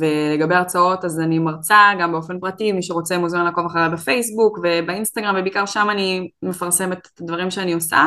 ולגבי 0.00 0.54
הרצאות 0.54 1.04
אז 1.04 1.20
אני 1.20 1.38
מרצה 1.38 1.78
גם 2.00 2.12
באופן 2.12 2.40
פרטי, 2.40 2.72
מי 2.72 2.82
שרוצה 2.82 3.18
מוזמן 3.18 3.44
לעקוב 3.44 3.66
אחריה 3.66 3.88
בפייסבוק 3.88 4.58
ובאינסטגרם 4.58 5.34
ובעיקר 5.38 5.66
שם 5.66 5.86
אני 5.90 6.30
מפרסמת 6.42 6.98
את 6.98 7.20
הדברים 7.20 7.50
שאני 7.50 7.72
עושה, 7.72 8.06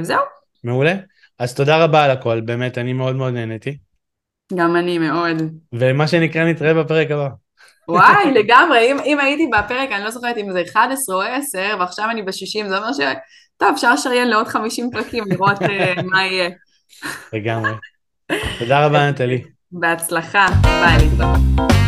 וזהו. 0.00 0.20
מעולה. 0.64 0.94
אז 1.38 1.54
תודה 1.54 1.84
רבה 1.84 2.04
על 2.04 2.10
הכל, 2.10 2.40
באמת, 2.40 2.78
אני 2.78 2.92
מאוד 2.92 3.16
מאוד 3.16 3.34
נהניתי. 3.34 3.76
גם 4.54 4.76
אני 4.76 4.98
מאוד. 4.98 5.36
ומה 5.72 6.08
שנקרא, 6.08 6.44
נתראה 6.44 6.74
בפרק 6.74 7.10
הבא. 7.10 7.28
וואי, 7.88 8.32
לגמרי, 8.34 8.92
אם, 8.92 8.96
אם 9.04 9.20
הייתי 9.20 9.46
בפרק, 9.46 9.92
אני 9.92 10.04
לא 10.04 10.10
זוכרת 10.10 10.38
אם 10.38 10.52
זה 10.52 10.62
11 10.72 11.16
או 11.16 11.22
10, 11.22 11.76
ועכשיו 11.80 12.10
אני 12.10 12.22
ב-60, 12.22 12.68
זה 12.68 12.78
אומר 12.78 12.92
ש... 12.92 13.00
טוב, 13.56 13.68
אפשר 13.74 13.94
לשריין 13.94 14.28
לעוד 14.28 14.46
50 14.46 14.90
פרקים, 14.90 15.24
לראות 15.26 15.62
uh, 15.62 16.02
מה 16.10 16.24
יהיה. 16.24 16.50
לגמרי. 17.32 17.72
תודה 18.58 18.86
רבה, 18.86 19.10
נטלי. 19.10 19.42
בהצלחה, 19.72 20.46
ביי, 20.62 20.98
להתראות. 20.98 21.85